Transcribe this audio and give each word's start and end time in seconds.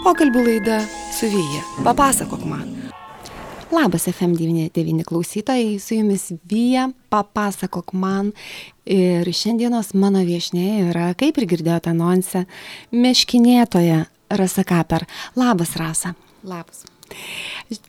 Pokalbių 0.00 0.40
laida 0.46 0.78
su 1.12 1.28
Vyja. 1.28 1.60
Papasakok 1.84 2.44
man. 2.48 2.68
Labas 3.68 4.06
FM99 4.08 5.04
klausytojai, 5.04 5.74
su 5.76 5.98
jumis 5.98 6.30
Vyja, 6.48 6.86
papasakok 7.12 7.92
man. 7.92 8.30
Ir 8.88 9.28
šiandienos 9.28 9.92
mano 9.92 10.22
viešinė 10.24 10.86
yra, 10.86 11.10
kaip 11.20 11.36
ir 11.36 11.46
girdėjote 11.50 11.92
anonse, 11.92 12.46
meškinėtoja 12.96 14.06
Rasa 14.40 14.64
Kaper. 14.64 15.04
Labas, 15.36 15.74
Rasa. 15.76 16.14
Labas. 16.48 16.86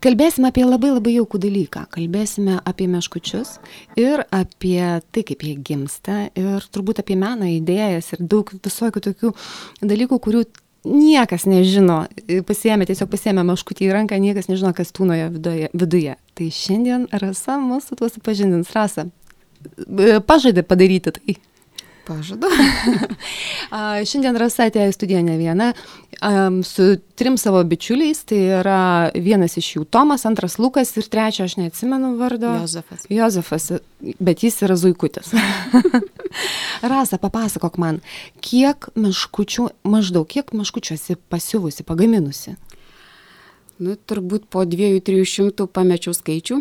Kalbėsime 0.03 0.49
apie 0.51 0.65
labai 0.65 0.91
labai 0.91 1.13
jaukų 1.15 1.39
dalyką. 1.45 1.85
Kalbėsime 1.95 2.57
apie 2.67 2.89
meškučius 2.91 3.53
ir 3.95 4.25
apie 4.35 4.81
tai, 5.13 5.23
kaip 5.23 5.45
jie 5.47 5.55
gimsta 5.55 6.25
ir 6.35 6.67
turbūt 6.75 6.99
apie 7.05 7.15
meną, 7.15 7.47
idėjas 7.55 8.11
ir 8.17 8.25
daug 8.27 8.51
visokių 8.51 9.05
tokių 9.07 9.31
dalykų, 9.93 10.19
kurių 10.27 10.43
niekas 10.87 11.45
nežino, 11.49 12.05
pasiemė, 12.47 12.87
tiesiog 12.89 13.09
pasiemė 13.11 13.43
maškutį 13.47 13.87
į 13.87 13.93
ranką, 13.95 14.17
niekas 14.21 14.49
nežino, 14.49 14.73
kas 14.77 14.93
tūnojo 14.95 15.29
viduje. 15.35 15.69
viduje. 15.73 16.17
Tai 16.37 16.49
šiandien 16.57 17.07
Rasa 17.11 17.59
mūsų 17.61 17.99
tuo 17.99 18.09
supažindins. 18.09 18.71
Rasa, 18.75 19.07
pažadė 20.27 20.65
padaryti 20.65 21.13
tai. 21.17 21.37
Pažadu. 22.11 22.49
Šiandien 24.11 24.35
Rasa 24.39 24.67
atėjo 24.67 24.91
į 24.91 24.95
studiją 24.95 25.21
ne 25.23 25.37
viena, 25.39 25.69
su 26.67 26.87
trim 27.15 27.37
savo 27.39 27.61
bičiuliais, 27.67 28.23
tai 28.27 28.41
yra 28.59 28.81
vienas 29.15 29.55
iš 29.61 29.69
jų 29.77 29.85
Tomas, 29.87 30.25
antras 30.27 30.57
Lukas 30.59 30.91
ir 30.99 31.07
trečio 31.11 31.47
aš 31.47 31.55
neatsimenu 31.61 32.15
vardo. 32.19 32.51
Jozefas. 32.59 33.05
Jozefas, 33.09 33.69
bet 34.19 34.43
jis 34.43 34.59
yra 34.67 34.75
Zuikutis. 34.79 35.31
Rasa, 36.91 37.19
papasakok 37.21 37.79
man, 37.81 38.01
kiek 38.43 38.89
meškučių, 38.99 39.69
maždaug 39.87 40.27
kiek 40.27 40.51
meškučių 40.57 40.97
esi 40.97 41.17
pasiuvusi, 41.31 41.87
pagaminusi? 41.87 42.57
Nu, 43.81 43.95
turbūt 43.97 44.43
po 44.53 44.61
2-300 44.69 45.65
pamečiau 45.73 46.13
skaičių, 46.13 46.59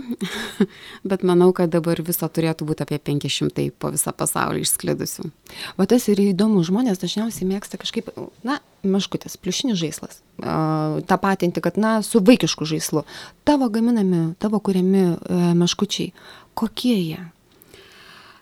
bet 1.11 1.25
manau, 1.27 1.51
kad 1.53 1.69
dabar 1.69 2.01
viso 2.01 2.25
turėtų 2.25 2.65
būti 2.71 2.87
apie 2.87 2.97
500 3.11 3.67
po 3.77 3.91
visą 3.93 4.15
pasaulį 4.17 4.63
išsklidusių. 4.65 5.29
O 5.77 5.87
tas 5.91 6.09
ir 6.09 6.23
įdomu, 6.31 6.63
žmonės 6.65 7.03
dažniausiai 7.03 7.51
mėgsta 7.51 7.77
kažkaip, 7.83 8.09
na, 8.47 8.57
meškutės, 8.81 9.37
pliušinis 9.37 9.77
žaislas. 9.83 10.23
Tą 10.41 11.21
patinti, 11.21 11.61
kad, 11.61 11.77
na, 11.77 11.99
su 12.07 12.25
vaikišku 12.25 12.65
žaislu. 12.65 13.05
Tavo 13.45 13.69
gaminami, 13.69 14.31
tavo 14.41 14.63
kuriami 14.65 15.05
uh, 15.13 15.53
meškučiai, 15.61 16.15
kokie 16.57 16.97
jie? 16.97 17.21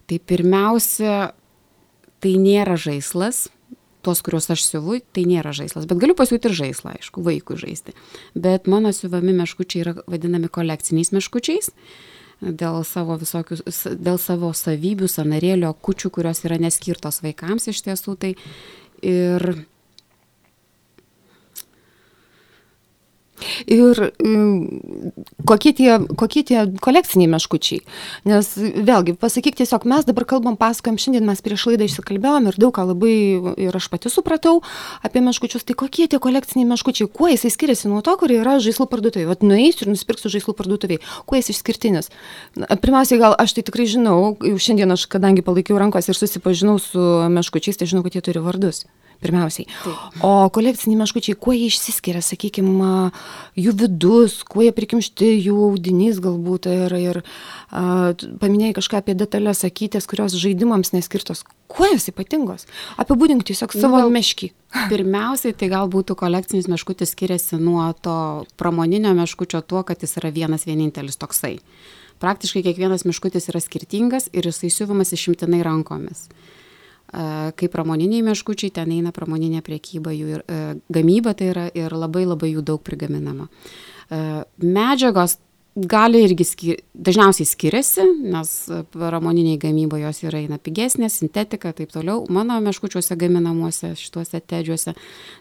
Tai 0.06 0.22
pirmiausia, 0.22 1.32
tai 2.22 2.38
nėra 2.38 2.78
žaislas, 2.78 3.48
tuos, 4.08 4.24
kuriuos 4.24 4.48
aš 4.54 4.64
siuvu, 4.64 4.98
tai 5.12 5.26
nėra 5.28 5.52
žaislas. 5.56 5.84
Bet 5.88 6.00
galiu 6.00 6.16
pasiūti 6.16 6.48
ir 6.48 6.56
žaislą, 6.56 6.96
aišku, 6.96 7.22
vaikui 7.26 7.58
žaisti. 7.60 7.92
Bet 8.32 8.70
mano 8.70 8.94
siuvami 8.96 9.36
meškučiai 9.36 9.84
yra 9.84 9.96
vadinami 10.08 10.48
kolekciniais 10.48 11.12
meškučiais 11.12 11.74
dėl 12.40 12.84
savo 12.86 13.16
visokių, 13.18 13.58
dėl 13.98 14.20
savo 14.22 14.52
savybių, 14.54 15.08
sanarėlio, 15.10 15.72
kučių, 15.74 16.12
kurios 16.14 16.44
yra 16.46 16.56
neskirtos 16.62 17.20
vaikams 17.24 17.68
iš 17.72 17.82
tiesų. 17.88 18.14
Tai 18.22 18.32
ir 19.02 19.48
Ir 23.70 23.98
mm, 24.18 25.12
kokie 25.48 25.72
tie, 25.76 25.98
kokie 26.18 26.42
tie 26.46 26.64
kolekciniai 26.82 27.30
meškučiai? 27.30 27.82
Nes 28.28 28.50
vėlgi, 28.56 29.14
pasakyk 29.18 29.58
tiesiog, 29.60 29.86
mes 29.88 30.06
dabar 30.08 30.26
kalbam, 30.28 30.58
pasakojam, 30.60 30.98
šiandien 31.00 31.26
mes 31.28 31.42
prieš 31.44 31.68
laidą 31.70 31.88
išsikalbėjom 31.88 32.50
ir 32.50 32.58
daug 32.60 32.74
ką 32.74 32.86
labai 32.90 33.14
ir 33.68 33.78
aš 33.78 33.88
pati 33.92 34.12
supratau 34.12 34.60
apie 35.06 35.22
meškučius. 35.24 35.66
Tai 35.68 35.78
kokie 35.78 36.08
tie 36.10 36.20
kolekciniai 36.22 36.68
meškučiai? 36.72 37.10
Kuo 37.12 37.30
jisai 37.30 37.52
skiriasi 37.54 37.90
nuo 37.90 38.02
to, 38.04 38.14
kur 38.20 38.32
yra 38.34 38.58
žaislų 38.62 38.88
parduotuvė? 38.90 39.28
Vat 39.30 39.44
nueisiu 39.46 39.86
ir 39.86 39.94
nusipirksiu 39.94 40.32
žaislų 40.34 40.56
parduotuvė. 40.58 41.00
Kuo 41.28 41.38
jis 41.38 41.52
išskirtinis? 41.54 42.12
Pirmiausiai, 42.56 43.20
gal 43.22 43.36
aš 43.38 43.58
tai 43.58 43.66
tikrai 43.66 43.88
žinau, 43.90 44.34
jau 44.44 44.62
šiandien 44.62 44.94
aš, 44.94 45.08
kadangi 45.10 45.44
palaikiau 45.46 45.80
rankos 45.80 46.10
ir 46.10 46.18
susipažinau 46.18 46.78
su 46.82 47.10
meškučiais, 47.32 47.78
tai 47.78 47.90
žinau, 47.90 48.04
kad 48.06 48.18
jie 48.18 48.24
turi 48.24 48.42
vardus 48.44 48.86
pirmiausiai. 49.22 49.66
Taip. 49.82 50.22
O 50.24 50.30
kolekciniai 50.54 51.00
meškučiai, 51.00 51.36
kuo 51.38 51.54
jie 51.56 51.68
išsiskiria, 51.68 52.22
sakykime, 52.24 53.10
jų 53.58 53.74
vidus, 53.82 54.38
kuo 54.46 54.64
jie 54.66 54.72
prikimšti, 54.74 55.30
jų 55.48 55.56
audinys 55.70 56.20
galbūt 56.24 56.68
ir, 56.70 56.94
ir 56.98 57.20
a, 57.22 58.14
paminėjai 58.14 58.76
kažką 58.78 59.02
apie 59.02 59.16
detalės 59.18 59.64
sakytės, 59.64 60.08
kurios 60.10 60.36
žaidimams 60.38 60.94
neskirtos. 60.94 61.44
Kuo 61.68 61.88
jos 61.90 62.08
ypatingos? 62.12 62.68
Apibūdink 63.00 63.44
tiesiog 63.48 63.74
nu, 63.74 63.82
savo 63.82 64.02
nu, 64.04 64.12
meškį. 64.14 64.52
Pirmiausiai, 64.92 65.56
tai 65.58 65.70
gal 65.72 65.90
būtų 65.92 66.16
kolekcinis 66.18 66.70
meškutis 66.70 67.14
skiriasi 67.14 67.58
nuo 67.60 67.90
to 68.02 68.18
pramoninio 68.60 69.14
meškučio 69.18 69.64
tuo, 69.66 69.82
kad 69.86 70.04
jis 70.04 70.18
yra 70.22 70.32
vienas 70.34 70.68
vienintelis 70.68 71.18
toksai. 71.20 71.58
Praktiškai 72.18 72.64
kiekvienas 72.66 73.04
miškutis 73.06 73.46
yra 73.52 73.60
skirtingas 73.62 74.26
ir 74.34 74.48
jisai 74.48 74.72
siuvamas 74.74 75.12
išimtinai 75.14 75.60
rankomis 75.62 76.26
kaip 77.08 77.72
pramoniniai 77.72 78.22
meškučiai, 78.26 78.72
ten 78.74 78.92
eina 78.92 79.12
pramoninė 79.16 79.62
priekyba, 79.64 80.12
jų 80.12 80.32
ir, 80.34 80.42
e, 80.44 80.78
gamyba 80.92 81.32
tai 81.34 81.52
yra 81.54 81.68
ir 81.72 81.94
labai 81.96 82.26
labai 82.28 82.52
jų 82.52 82.64
daug 82.68 82.82
prigaminama. 82.84 83.48
E, 84.12 84.18
medžiagos 84.60 85.38
gali 85.78 86.20
irgi 86.26 86.44
skir 86.44 86.82
dažniausiai 86.92 87.48
skiriasi, 87.48 88.04
nes 88.28 88.52
pramoniniai 88.92 89.60
gamyba 89.62 90.02
jos 90.02 90.20
yra 90.26 90.42
eina 90.42 90.58
pigesnė, 90.60 91.08
sintetika 91.08 91.72
ir 91.72 91.78
taip 91.80 91.94
toliau. 91.94 92.26
Mano 92.28 92.58
meškučiuose 92.60 93.16
gaminamuose 93.16 93.94
šituose 93.96 94.42
tedžiuose 94.44 94.96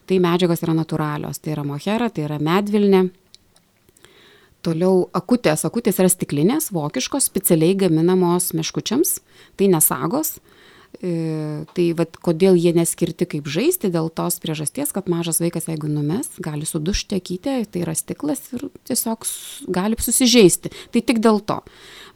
tai 0.08 0.20
medžiagos 0.24 0.64
yra 0.64 0.78
natūralios. 0.78 1.42
Tai 1.42 1.56
yra 1.58 1.66
mohera, 1.68 2.10
tai 2.10 2.30
yra 2.30 2.40
medvilnė. 2.40 3.10
Toliau 4.64 5.08
akutės. 5.16 5.66
Akutės 5.68 6.00
yra 6.00 6.12
stiklinės, 6.12 6.72
vokiškos, 6.76 7.28
specialiai 7.28 7.76
gaminamos 7.76 8.54
meškučiams. 8.56 9.20
Tai 9.58 9.74
nesagos. 9.74 10.38
E, 10.38 10.57
tai 10.98 11.86
vat 11.94 12.16
kodėl 12.26 12.58
jie 12.58 12.72
neskirti 12.74 13.28
kaip 13.30 13.50
žaisti, 13.52 13.92
dėl 13.94 14.10
tos 14.10 14.40
priežasties, 14.42 14.90
kad 14.96 15.10
mažas 15.12 15.38
vaikas, 15.44 15.68
jeigu 15.70 15.90
numes, 15.92 16.32
gali 16.42 16.66
sudušti 16.66 17.20
akytę, 17.20 17.58
tai 17.70 17.84
yra 17.84 17.94
stiklas 17.98 18.42
ir 18.56 18.66
tiesiog 18.90 19.28
gali 19.74 20.00
susižeisti. 20.02 20.74
Tai 20.94 21.04
tik 21.06 21.22
dėl 21.22 21.44
to. 21.46 21.60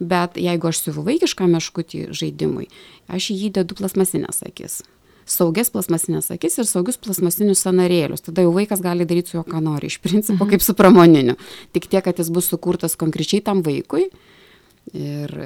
Bet 0.01 0.39
jeigu 0.41 0.71
aš 0.71 0.81
siuvu 0.87 1.05
vaikišką 1.11 1.45
meškutį 1.51 2.07
žaidimui, 2.17 2.71
aš 3.05 3.29
jį 3.35 3.53
dedu 3.59 3.77
plasmasinės 3.77 4.41
akis. 4.49 4.81
Saugias 5.29 5.69
plasmasinės 5.69 6.31
akis 6.33 6.57
ir 6.57 6.65
saugius 6.65 6.97
plasmasinius 6.97 7.61
sanarėlius. 7.61 8.25
Tada 8.25 8.41
jau 8.41 8.55
vaikas 8.55 8.81
gali 8.81 9.05
daryti 9.05 9.35
su 9.35 9.37
juo, 9.37 9.45
ką 9.45 9.61
nori, 9.61 9.91
iš 9.93 10.01
principo, 10.01 10.41
mhm. 10.41 10.55
kaip 10.55 10.65
su 10.65 10.73
pramoniniu. 10.77 11.37
Tik 11.77 11.85
tiek, 11.85 12.03
kad 12.07 12.17
jis 12.17 12.33
bus 12.33 12.49
sukurtas 12.49 12.97
konkrečiai 12.97 13.45
tam 13.45 13.61
vaikui. 13.61 14.09
Ir 14.97 15.37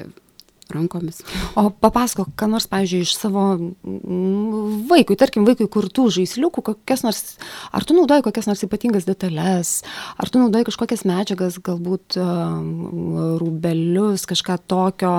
rankomis. 0.73 1.21
O 1.55 1.69
papasako, 1.69 2.25
ką 2.37 2.47
nors, 2.49 2.65
pavyzdžiui, 2.71 3.05
iš 3.05 3.13
savo 3.19 3.43
mm, 3.57 4.87
vaikui, 4.89 5.17
tarkim, 5.19 5.45
vaikui 5.47 5.67
kurtų 5.71 6.07
žaisliukų, 6.17 6.63
kokias 6.71 7.05
nors, 7.05 7.21
ar 7.75 7.85
tu 7.85 7.97
naudoji 7.97 8.25
kokias 8.25 8.49
nors 8.49 8.63
ypatingas 8.65 9.07
detalės, 9.07 9.75
ar 10.17 10.31
tu 10.31 10.41
naudoji 10.41 10.69
kažkokias 10.71 11.05
medžiagas, 11.07 11.59
galbūt 11.65 12.17
rūbelius, 13.41 14.25
kažką 14.29 14.57
tokio, 14.71 15.13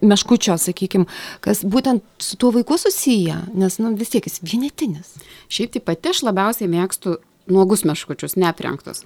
meškučio, 0.00 0.56
sakykime, 0.60 1.08
kas 1.44 1.62
būtent 1.66 2.04
su 2.22 2.40
tuo 2.40 2.52
vaiku 2.56 2.78
susiję, 2.80 3.42
nes 3.54 3.80
nu, 3.82 3.94
vis 3.98 4.12
tiek 4.14 4.24
jis 4.26 4.40
vienetinis. 4.44 5.16
Šiaip 5.52 5.76
tai 5.76 5.84
pati 5.92 6.14
aš 6.14 6.24
labiausiai 6.26 6.70
mėgstu 6.72 7.18
nuogus 7.46 7.84
meškučius, 7.86 8.36
neaprengtus. 8.40 9.04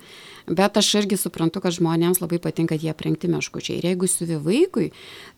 Bet 0.48 0.76
aš 0.80 0.88
irgi 1.02 1.18
suprantu, 1.20 1.60
kad 1.62 1.74
žmonėms 1.76 2.22
labai 2.22 2.40
patinka 2.42 2.78
tie 2.80 2.90
aprengti 2.92 3.28
meškučiai. 3.30 3.78
Ir 3.78 3.88
jeigu 3.90 4.08
siuvi 4.10 4.38
vaikui, 4.42 4.86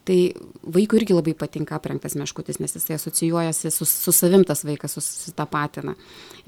tai 0.09 0.19
vaikui 0.63 1.01
irgi 1.03 1.17
labai 1.17 1.35
patinka 1.39 1.77
aprengtas 1.77 2.15
meškutis, 2.19 2.61
nes 2.63 2.77
jisai 2.79 2.97
asocijuojasi 2.97 3.73
su, 3.75 3.89
su 3.89 4.15
savim 4.15 4.47
tas 4.49 4.65
vaikas, 4.67 4.97
susitapatina. 4.97 5.97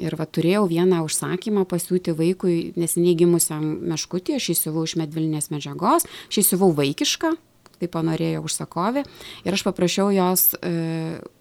Ir 0.01 0.17
va 0.19 0.27
turėjau 0.27 0.69
vieną 0.71 1.03
užsakymą 1.07 1.67
pasiūti 1.71 2.15
vaikui 2.17 2.59
neseniai 2.81 3.19
gimusiam 3.19 3.67
meškutį, 3.91 4.39
aš 4.39 4.53
įsiuvau 4.55 4.87
iš 4.87 4.97
medvilnės 5.03 5.51
medžiagos, 5.55 6.07
aš 6.31 6.41
įsiuvau 6.45 6.71
vaikišką, 6.79 7.35
tai 7.81 7.91
panorėjo 7.91 8.45
užsakovė. 8.47 9.05
Ir 9.45 9.57
aš 9.57 9.65
paprašiau 9.67 10.13
jos 10.15 10.53
e, 10.57 10.73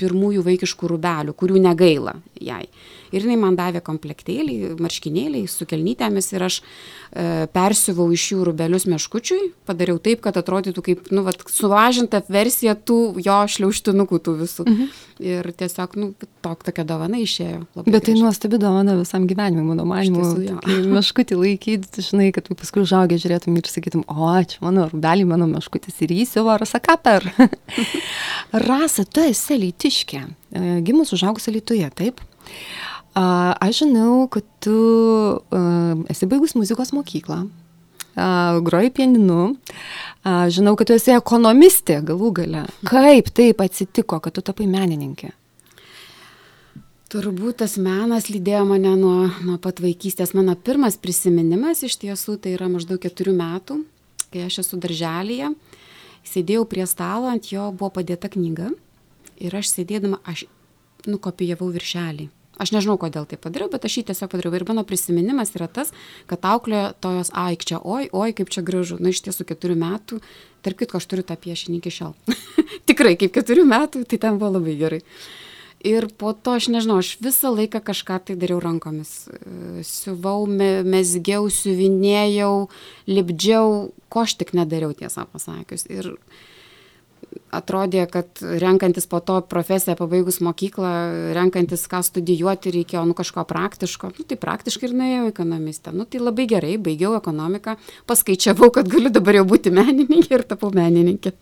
pirmųjų 0.01 0.43
vaikiškų 0.49 0.91
rubelių, 0.95 1.37
kurių 1.37 1.61
negaila 1.61 2.17
jai 2.41 2.65
ir 3.13 3.25
jinai 3.25 3.37
man 3.39 3.57
davė 3.59 3.83
komplektėlį, 3.85 4.73
marškinėliai 4.81 5.47
su 5.51 5.67
kelnytėmis 5.69 6.31
ir 6.33 6.45
aš 6.47 6.59
e, 6.59 7.45
persiuvau 7.53 8.09
iš 8.13 8.25
jų 8.33 8.47
rubelius 8.49 8.87
meškučiui, 8.89 9.51
padariau 9.69 10.01
taip, 10.03 10.23
kad 10.25 10.37
atrodytų 10.39 10.83
kaip, 10.85 11.07
nu, 11.13 11.23
vat, 11.27 11.41
suvažinta 11.51 12.23
versija 12.33 12.75
tų 12.75 12.99
jo 13.23 13.39
šliauštinukų 13.55 14.21
tų 14.25 14.35
visų. 14.43 14.67
Mhm. 14.67 14.91
Ir 15.23 15.47
tiesiog, 15.55 15.93
nu, 16.01 16.07
tok, 16.43 16.63
tokia 16.65 16.83
dovana 16.89 17.19
išėjo. 17.21 17.61
Bet 17.85 18.07
tai 18.07 18.15
nuostabi 18.17 18.57
dovana 18.59 18.95
visam 18.97 19.27
gyvenimui, 19.29 19.63
mano 19.69 19.85
manimu. 19.87 20.33
Meškutį 20.89 21.37
laikyti, 21.37 22.03
žinai, 22.03 22.31
kad 22.35 22.49
paskui 22.49 22.81
užaugę 22.83 23.19
žiūrėtum 23.21 23.55
ir 23.59 23.69
sakytum, 23.69 24.03
o, 24.09 24.31
čia 24.49 24.59
mano 24.65 24.87
rubelį, 24.89 25.27
mano 25.29 25.47
meškutis 25.51 26.01
ir 26.03 26.15
įsiuvo 26.17 26.57
rasa 26.59 26.81
kaper. 26.83 27.29
Rasa, 28.67 29.05
tu 29.05 29.23
esi 29.25 29.57
lytiškė, 29.61 30.19
e, 30.53 30.65
gimus 30.85 31.13
užaugus 31.15 31.47
Lietuvoje, 31.53 31.89
taip? 31.97 32.21
Aš 33.13 33.83
žinau, 33.83 34.25
kad 34.31 34.45
tu 34.63 34.77
esi 36.09 36.25
baigus 36.25 36.55
muzikos 36.57 36.89
mokyklą, 36.95 37.43
groji 38.65 38.89
pieninu, 38.93 39.53
žinau, 40.25 40.73
kad 40.79 40.89
tu 40.89 40.97
esi 40.97 41.13
ekonomistė 41.13 41.99
galų 42.09 42.31
gale. 42.41 42.65
Kaip 42.89 43.29
taip 43.37 43.61
atsitiko, 43.61 44.17
kad 44.17 44.33
tu 44.33 44.41
tapai 44.41 44.65
menininkė? 44.69 45.29
Turbūt 47.13 47.59
tas 47.61 47.77
menas 47.77 48.31
lydėjo 48.33 48.63
mane 48.65 48.95
nuo, 48.97 49.29
nuo 49.45 49.59
pat 49.61 49.77
vaikystės. 49.83 50.33
Mano 50.33 50.55
pirmas 50.57 50.97
prisiminimas 50.97 51.83
iš 51.85 51.99
tiesų 52.01 52.39
tai 52.41 52.55
yra 52.55 52.65
maždaug 52.73 52.97
keturių 53.03 53.35
metų, 53.37 53.83
kai 54.33 54.47
aš 54.47 54.63
esu 54.63 54.81
darželėje. 54.81 55.51
Sėdėjau 56.25 56.65
prie 56.65 56.87
stalo, 56.89 57.29
ant 57.29 57.51
jo 57.53 57.69
buvo 57.69 57.91
padėta 57.99 58.31
knyga 58.33 58.71
ir 59.37 59.53
aš 59.53 59.75
sėdėdama, 59.75 60.23
aš 60.25 60.47
nukopijavau 61.05 61.69
viršelį. 61.75 62.31
Aš 62.61 62.69
nežinau, 62.75 62.99
kodėl 63.01 63.25
tai 63.25 63.39
padariau, 63.41 63.69
bet 63.71 63.85
aš 63.87 63.97
jį 63.97 64.03
tiesiog 64.11 64.29
padariau. 64.29 64.53
Ir 64.53 64.65
mano 64.67 64.83
prisiminimas 64.85 65.55
yra 65.57 65.65
tas, 65.71 65.89
kad 66.29 66.43
auklė 66.45 66.91
tojos 67.01 67.31
aikčia, 67.33 67.79
oi, 67.81 68.11
oi, 68.13 68.33
kaip 68.37 68.51
čia 68.53 68.61
gražu. 68.65 68.99
Na, 69.01 69.09
iš 69.09 69.23
tiesų, 69.25 69.47
keturių 69.49 69.77
metų, 69.81 70.19
tarp 70.65 70.83
kitko, 70.83 71.01
aš 71.01 71.09
turiu 71.09 71.25
tą 71.25 71.37
piešinį 71.39 71.79
iki 71.81 71.93
šiol. 71.97 72.13
Tikrai, 72.89 73.15
kaip 73.17 73.33
keturių 73.33 73.65
metų, 73.69 74.03
tai 74.05 74.21
ten 74.21 74.37
buvo 74.37 74.59
labai 74.59 74.77
gerai. 74.77 75.01
Ir 75.83 76.07
po 76.15 76.31
to, 76.31 76.53
aš 76.61 76.69
nežinau, 76.71 77.01
aš 77.01 77.17
visą 77.19 77.49
laiką 77.51 77.81
kažką 77.83 78.21
tai 78.29 78.37
dariau 78.39 78.61
rankomis. 78.63 79.25
Siuvau, 79.83 80.45
mesgiau, 80.47 81.49
siuvinėjau, 81.51 82.69
lipdžiau, 83.09 83.89
ko 84.13 84.23
aš 84.23 84.37
tik 84.39 84.53
nedariau, 84.55 84.93
tiesą 84.95 85.25
pasakius. 85.33 85.83
Ir 85.91 86.13
atrodė, 87.53 88.05
kad 88.11 88.41
renkantis 88.41 89.07
po 89.09 89.19
to 89.23 89.39
profesiją 89.49 89.95
pabaigus 89.99 90.39
mokyklą, 90.43 90.91
renkantis 91.37 91.85
ką 91.91 92.01
studijuoti, 92.05 92.73
reikėjo 92.77 93.05
nu, 93.09 93.15
kažko 93.17 93.45
praktiško. 93.49 94.13
Nu, 94.17 94.27
tai 94.29 94.37
praktiškai 94.41 94.89
ir 94.89 94.95
nuėjau 94.99 95.25
į 95.27 95.33
ekonomistę. 95.33 95.93
Nu, 95.95 96.07
tai 96.09 96.21
labai 96.23 96.47
gerai, 96.49 96.77
baigiau 96.81 97.17
ekonomiką, 97.19 97.77
paskaičiavau, 98.09 98.71
kad 98.73 98.89
galiu 98.91 99.13
dabar 99.13 99.41
jau 99.41 99.45
būti 99.49 99.73
menininkė 99.73 100.39
ir 100.39 100.47
tapau 100.53 100.73
menininkė. 100.75 101.35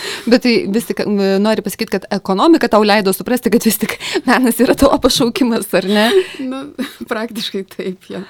Bet 0.30 0.44
tai 0.46 0.54
vis 0.72 0.88
tik 0.88 1.04
nori 1.42 1.64
pasakyti, 1.64 1.92
kad 1.96 2.06
ekonomika 2.14 2.70
tau 2.72 2.84
leido 2.86 3.14
suprasti, 3.16 3.52
kad 3.52 3.64
vis 3.66 3.78
tik 3.82 3.96
menas 4.28 4.60
yra 4.62 4.76
tavo 4.78 4.98
pašaukimas, 5.02 5.70
ar 5.78 5.88
ne? 5.90 6.08
Nu, 6.52 6.64
praktiškai 7.08 7.62
taip, 7.70 8.08
ja. 8.10 8.22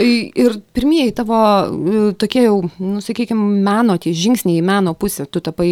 Ir 0.00 0.56
pirmieji 0.74 1.14
tavo 1.16 1.38
tokie 2.20 2.42
jau, 2.46 2.58
nu, 2.82 3.00
sakykime, 3.04 3.60
meno, 3.64 3.96
tie 4.00 4.12
žingsniai 4.16 4.60
į 4.60 4.66
meno 4.66 4.94
pusę, 4.98 5.26
tu 5.30 5.42
tapai 5.44 5.68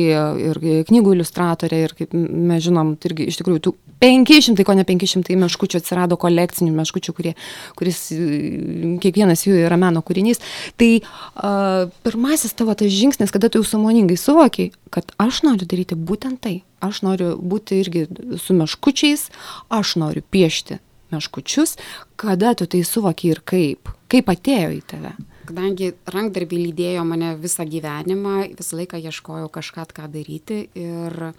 ir 0.48 0.60
knygų 0.88 1.16
iliustratorė, 1.16 1.82
ir 1.84 1.94
kaip 1.98 2.14
mes 2.14 2.62
žinom, 2.64 2.94
tai 2.96 3.12
irgi 3.12 3.28
iš 3.32 3.40
tikrųjų 3.40 3.64
tų 3.66 3.74
500, 4.00 4.62
ko 4.66 4.76
ne 4.78 4.84
500 4.86 5.36
meškučių 5.42 5.80
atsirado 5.80 6.18
kolekcinių 6.20 6.70
meškučių, 6.76 7.14
kurie, 7.16 7.34
kuris 7.78 8.04
kiekvienas 9.02 9.42
jų 9.46 9.58
yra 9.64 9.78
meno 9.80 10.02
kūrinys. 10.06 10.42
Tai 10.78 10.90
uh, 11.00 11.88
pirmasis 12.06 12.54
tavo 12.58 12.76
tas 12.78 12.92
žingsnis, 12.94 13.32
kada 13.34 13.50
tu 13.50 13.62
jau 13.62 13.66
samoningai 13.66 14.18
suvokiai, 14.20 14.70
kad 14.94 15.10
aš 15.20 15.37
noriu 15.46 15.68
daryti 15.68 15.98
būtent 15.98 16.42
tai. 16.44 16.62
Aš 16.84 17.02
noriu 17.06 17.34
būti 17.38 17.80
irgi 17.82 18.06
su 18.38 18.56
meškučiais, 18.56 19.28
aš 19.74 19.96
noriu 20.00 20.22
piešti 20.22 20.78
meškučius, 21.12 21.76
kada 22.20 22.52
tu 22.58 22.66
tai 22.68 22.84
suvokiai 22.84 23.32
ir 23.32 23.40
kaip, 23.42 23.92
kaip 24.12 24.28
atėjo 24.28 24.74
į 24.76 24.82
tave. 24.90 25.14
Kadangi 25.48 25.94
rankdarbį 26.12 26.58
lydėjo 26.66 27.06
mane 27.08 27.32
visą 27.40 27.64
gyvenimą, 27.64 28.50
visą 28.58 28.76
laiką 28.82 29.00
ieškojau 29.00 29.48
kažką, 29.48 29.86
ką 29.96 30.10
daryti 30.12 30.66
ir 30.76 31.32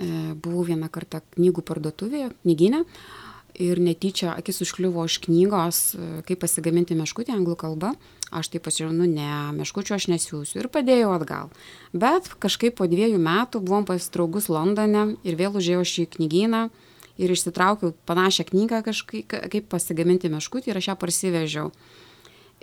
E, 0.00 0.34
buvau 0.40 0.64
vieną 0.64 0.88
kartą 0.92 1.20
knygų 1.36 1.64
parduotuvėje, 1.68 2.30
knyginė, 2.44 2.82
ir 3.60 3.80
netyčia 3.82 4.32
akis 4.32 4.62
užkliuvo 4.64 5.04
už 5.04 5.18
knygos, 5.26 5.80
e, 5.94 6.22
kaip 6.28 6.40
pasigaminti 6.40 6.96
meškutį 6.96 7.36
anglų 7.36 7.58
kalba. 7.60 7.92
Aš 8.32 8.48
taip 8.48 8.64
pasižiūrėjau, 8.64 8.94
nu 8.96 9.04
ne, 9.04 9.32
meškučio 9.58 9.98
aš 9.98 10.06
nesiūsiu 10.08 10.62
ir 10.62 10.68
padėjau 10.72 11.10
atgal. 11.12 11.50
Bet 11.92 12.30
kažkaip 12.40 12.78
po 12.78 12.86
dviejų 12.88 13.18
metų 13.20 13.60
buvom 13.60 13.84
pas 13.88 14.06
draugus 14.14 14.48
Londone 14.48 15.18
ir 15.20 15.36
vėl 15.36 15.58
užėjau 15.60 15.82
šį 15.84 16.06
knygyną 16.16 16.62
ir 17.20 17.34
išsitraukiau 17.34 17.92
panašią 18.08 18.48
knygą 18.48 18.80
kažkaip, 18.88 19.36
kaip 19.52 19.68
pasigaminti 19.72 20.32
meškutį 20.32 20.72
ir 20.72 20.80
aš 20.80 20.88
ją 20.92 20.96
parsivežiau. 21.00 21.72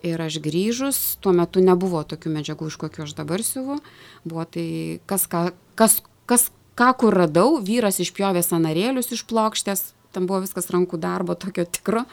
Ir 0.02 0.22
aš 0.24 0.40
grįžus, 0.42 0.98
tuo 1.22 1.36
metu 1.36 1.62
nebuvo 1.62 2.02
tokių 2.08 2.32
medžiagų, 2.38 2.70
iš 2.72 2.78
kokių 2.80 3.04
aš 3.06 3.14
dabar 3.18 3.44
siuvu, 3.44 3.82
buvo 4.24 4.46
tai 4.48 5.00
kas, 5.12 5.28
kas, 5.30 6.00
kas 6.26 6.48
ką 6.80 6.94
kur 7.02 7.18
radau, 7.20 7.60
vyras 7.60 8.00
išpjovė 8.00 8.42
sanarėlius 8.46 9.12
iš 9.12 9.26
plokštės, 9.28 9.92
tam 10.16 10.30
buvo 10.30 10.46
viskas 10.46 10.72
rankų 10.72 10.98
darbo 11.04 11.36
tokio 11.36 11.68
tikro, 11.68 12.06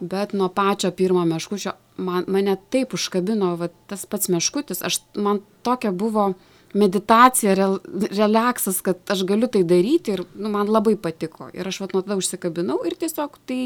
bet 0.00 0.32
nuo 0.32 0.48
pačio 0.48 0.90
pirmo 0.96 1.24
meškučio 1.24 1.72
man, 2.00 2.24
mane 2.28 2.56
taip 2.70 2.94
užkabino 2.94 3.54
va, 3.60 3.68
tas 3.90 4.06
pats 4.08 4.30
meškutis, 4.32 4.82
aš, 4.86 5.00
man 5.14 5.42
tokia 5.66 5.92
buvo 5.92 6.32
meditacija, 6.74 7.54
re, 7.58 7.68
relaksas, 8.14 8.80
kad 8.86 9.00
aš 9.10 9.24
galiu 9.26 9.50
tai 9.50 9.64
daryti 9.66 10.14
ir 10.14 10.24
nu, 10.34 10.52
man 10.52 10.70
labai 10.70 10.96
patiko. 10.96 11.50
Ir 11.54 11.68
aš 11.68 11.80
vat 11.82 11.94
nuo 11.94 12.04
tada 12.06 12.18
užsikabinau 12.20 12.78
ir 12.86 12.94
tiesiog 13.00 13.40
tai 13.48 13.60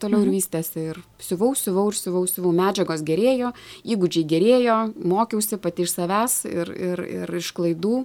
toliau 0.00 0.22
mhm. 0.22 0.28
ir 0.28 0.38
vystėsi. 0.38 0.86
Ir 0.92 1.02
siuvau, 1.22 1.52
siuvau 1.58 1.88
ir 1.90 1.98
siuvau, 1.98 2.24
siuvau. 2.30 2.54
Medžiagos 2.56 3.02
gerėjo, 3.06 3.52
įgūdžiai 3.84 4.28
gerėjo, 4.30 4.78
mokiausi 4.96 5.58
pati 5.60 5.86
iš 5.86 5.96
savęs 5.98 6.40
ir, 6.50 6.72
ir, 6.90 7.04
ir 7.24 7.36
iš 7.42 7.52
klaidų. 7.56 8.04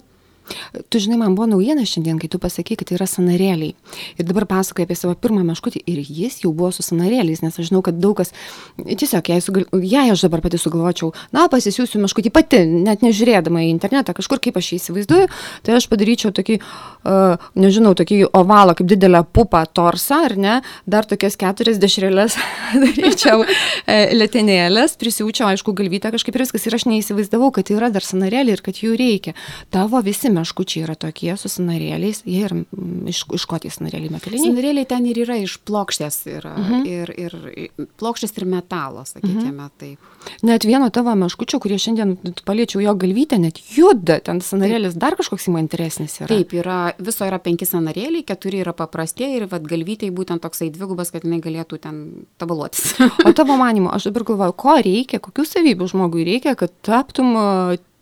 Tu 0.90 1.00
žinai, 1.02 1.18
man 1.18 1.34
buvo 1.34 1.48
naujiena 1.50 1.84
šiandien, 1.88 2.18
kai 2.22 2.28
tu 2.30 2.38
pasakai, 2.42 2.76
kad 2.78 2.88
tai 2.88 2.96
yra 2.98 3.08
sanarėliai. 3.10 3.74
Ir 4.20 4.26
dabar 4.28 4.46
pasakoju 4.48 4.86
apie 4.86 4.96
savo 4.98 5.14
pirmą 5.18 5.42
meškutį 5.48 5.82
ir 5.90 6.02
jis 6.04 6.38
jau 6.44 6.52
buvo 6.54 6.70
su 6.74 6.84
sanarėliais, 6.86 7.42
nes 7.42 7.56
aš 7.56 7.70
žinau, 7.70 7.82
kad 7.86 7.98
daug 7.98 8.16
kas, 8.20 8.30
tiesiog, 8.78 9.30
jei, 9.32 9.42
sugal, 9.42 9.66
jei 9.82 10.12
aš 10.12 10.26
dabar 10.26 10.42
pati 10.44 10.60
sugalvočiau, 10.60 11.10
na, 11.34 11.46
pasisiųsiu 11.52 12.00
meškutį 12.04 12.32
pati, 12.34 12.62
net 12.86 13.02
nežiūrėdama 13.06 13.64
į 13.66 13.72
internetą, 13.72 14.14
kažkur 14.16 14.42
kaip 14.44 14.60
aš 14.60 14.70
jį 14.72 14.80
įsivaizduoju, 14.80 15.30
tai 15.66 15.76
aš 15.80 15.88
padaryčiau 15.90 16.30
tokį, 16.36 16.60
uh, 16.62 17.48
nežinau, 17.58 17.96
tokį 17.98 18.22
ovalą, 18.36 18.76
kaip 18.78 18.90
didelę 18.92 19.24
pupą 19.34 19.64
torsą, 19.66 20.22
ar 20.30 20.36
ne, 20.38 20.56
dar 20.86 21.08
tokias 21.08 21.38
keturias 21.40 21.80
dešrelės 21.82 22.38
daryčiau 22.84 23.42
e, 23.42 23.98
letenėlės, 24.14 24.96
prisiūčiau, 25.00 25.50
aišku, 25.50 25.74
galvytę 25.76 26.12
kažkaip 26.14 26.38
ir 26.38 26.46
viskas 26.46 26.66
ir 26.68 26.78
aš 26.78 26.86
neįsivaizdavau, 26.90 27.50
kad 27.54 27.70
yra 27.74 27.90
dar 27.94 28.06
sanarėliai 28.06 28.56
ir 28.58 28.64
kad 28.64 28.78
jų 28.82 28.96
reikia. 28.98 29.34
Tavo 29.74 30.00
visi 30.04 30.30
meškučiai 30.36 30.84
yra 30.86 30.96
tokie 30.98 31.34
su 31.40 31.50
sanarėliais, 31.50 32.22
jie 32.28 32.42
ir 32.46 32.54
mm, 32.54 33.06
iš, 33.12 33.22
iš 33.38 33.46
ko 33.48 33.58
tie 33.62 33.70
sanarėliai 33.72 34.12
metaliniai? 34.12 34.50
Sanarėliai 34.50 34.88
ten 34.88 35.06
ir 35.08 35.20
yra 35.24 35.38
iš 35.42 35.56
plokštės, 35.66 36.18
yra, 36.30 36.54
mhm. 36.60 36.84
ir, 36.86 37.12
ir 37.16 37.88
plokštės 38.00 38.36
ir 38.36 38.48
metalo, 38.50 39.04
sakykime 39.08 39.52
mhm. 39.52 39.72
taip. 39.80 40.12
Net 40.46 40.66
vieno 40.66 40.88
tavo 40.94 41.14
meškučio, 41.18 41.60
kurie 41.62 41.78
šiandien 41.80 42.16
paliečiau 42.46 42.82
jo 42.82 42.94
galvytę, 42.98 43.38
net 43.40 43.60
juda, 43.76 44.18
ten 44.24 44.42
sanarėlis 44.44 44.96
taip. 44.96 45.02
dar 45.04 45.18
kažkoks 45.18 45.48
įmantresnis 45.50 46.18
yra. 46.22 46.30
Taip, 46.32 46.54
yra, 46.58 46.78
viso 46.98 47.26
yra 47.28 47.40
penki 47.42 47.68
sanarėliai, 47.68 48.24
keturi 48.26 48.62
yra 48.64 48.74
paprastieji 48.76 49.42
ir 49.42 49.48
vad 49.50 49.66
galvytei 49.68 50.12
būtent 50.14 50.42
toksai 50.44 50.70
dvigubas, 50.74 51.12
kad 51.14 51.26
jinai 51.26 51.40
galėtų 51.44 51.80
ten 51.82 52.02
tabaluotis. 52.40 52.96
o 53.26 53.34
tavo 53.36 53.58
manimu, 53.60 53.92
aš 53.94 54.10
dabar 54.10 54.26
galvoju, 54.32 54.56
ko 54.60 54.78
reikia, 54.86 55.22
kokių 55.22 55.46
savybių 55.48 55.90
žmogui 55.92 56.26
reikia, 56.26 56.56
kad 56.58 56.74
taptum 56.86 57.34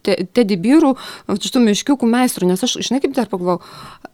te, 0.04 0.16
tedibyrų, 0.36 0.92
šitų 1.28 1.62
miškiukų 1.64 2.08
meistrų, 2.10 2.48
nes 2.50 2.64
aš, 2.66 2.76
žinai, 2.84 3.00
kaip 3.04 3.14
dar 3.16 3.30
pagalvojau, 3.32 3.60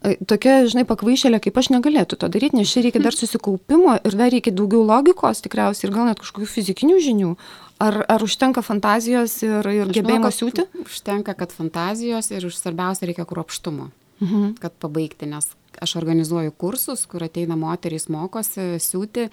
e, 0.02 0.16
tokia, 0.30 0.60
žinai, 0.70 0.86
pakvaišėlė, 0.88 1.40
kaip 1.44 1.60
aš 1.60 1.70
negalėtų 1.74 2.20
to 2.20 2.30
daryti, 2.32 2.58
nes 2.60 2.72
čia 2.72 2.84
reikia 2.86 3.02
dar 3.04 3.16
susikaupimo 3.16 3.98
ir 3.98 4.18
dar 4.18 4.32
reikia 4.32 4.54
daugiau 4.54 4.84
logikos 4.86 5.42
tikriausiai 5.44 5.88
ir 5.88 5.94
gal 5.96 6.10
net 6.10 6.22
kažkokių 6.22 6.50
fizikinių 6.50 7.00
žinių. 7.06 7.32
Ar, 7.80 8.02
ar 8.12 8.20
užtenka 8.20 8.60
fantazijos 8.60 9.38
ir, 9.46 9.64
ir 9.72 9.94
gebėjimo 9.94 10.28
siūti? 10.36 10.66
Užtenka, 10.84 11.32
kad 11.38 11.54
fantazijos 11.56 12.28
ir 12.34 12.44
svarbiausia 12.52 13.08
reikia 13.08 13.24
kruopštumo, 13.28 13.88
mhm. 14.20 14.52
kad 14.60 14.76
pabaigti, 14.82 15.30
nes 15.30 15.48
aš 15.80 15.96
organizuoju 15.96 16.52
kursus, 16.60 17.06
kur 17.08 17.24
ateina 17.24 17.56
moterys 17.56 18.10
mokosi 18.12 18.74
siūti 18.82 19.30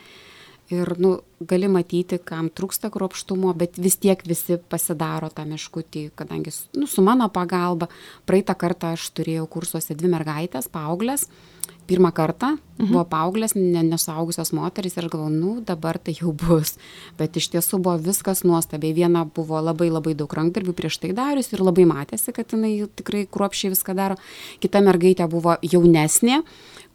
ir 0.69 0.93
nu 0.99 1.17
gali 1.39 1.69
matyti 1.71 2.19
kam 2.23 2.49
trūksta 2.49 2.89
kruopštumo 2.93 3.53
bet 3.57 3.77
vis 3.79 3.97
tiek 4.01 4.21
visi 4.27 4.57
pasidaro 4.69 5.29
tą 5.33 5.45
meškutį 5.47 6.09
kadangi 6.17 6.53
nu 6.75 6.87
su 6.91 7.03
mano 7.05 7.29
pagalba 7.33 7.87
praeitą 8.27 8.57
kartą 8.57 8.95
aš 8.97 9.09
turėjau 9.15 9.47
kursuose 9.51 9.95
dvi 9.95 10.11
mergaites 10.11 10.67
paaugles 10.71 11.27
pirmą 11.87 12.11
kartą 12.11 12.49
mhm. 12.57 12.91
buvo 12.91 13.03
paauglės 13.07 13.55
ne 13.55 13.81
nesuaugusios 13.87 14.51
moterys 14.55 14.97
ir 14.97 15.05
aš 15.05 15.11
galvojau 15.13 15.33
nu 15.33 15.53
dabar 15.65 15.99
tai 15.99 16.15
jau 16.17 16.33
bus. 16.35 16.75
Bet 17.19 17.39
iš 17.39 17.49
tiesų 17.53 17.79
buvo 17.83 17.95
viskas 18.09 18.43
nuostabiai. 18.47 18.95
Viena 18.97 19.23
buvo 19.23 19.61
labai 19.63 19.89
labai 19.93 20.15
daug 20.19 20.33
rankdarbių 20.39 20.75
prieš 20.77 20.99
tai 21.03 21.13
dariusi 21.17 21.55
ir 21.55 21.63
labai 21.63 21.87
matėsi 21.89 22.35
kad 22.35 22.51
jinai 22.53 22.73
tikrai 22.99 23.25
kruopščiai 23.31 23.73
viską 23.75 23.95
daro. 23.97 24.19
Kita 24.63 24.83
mergaitė 24.83 25.29
buvo 25.31 25.57
jaunesnė 25.63 26.41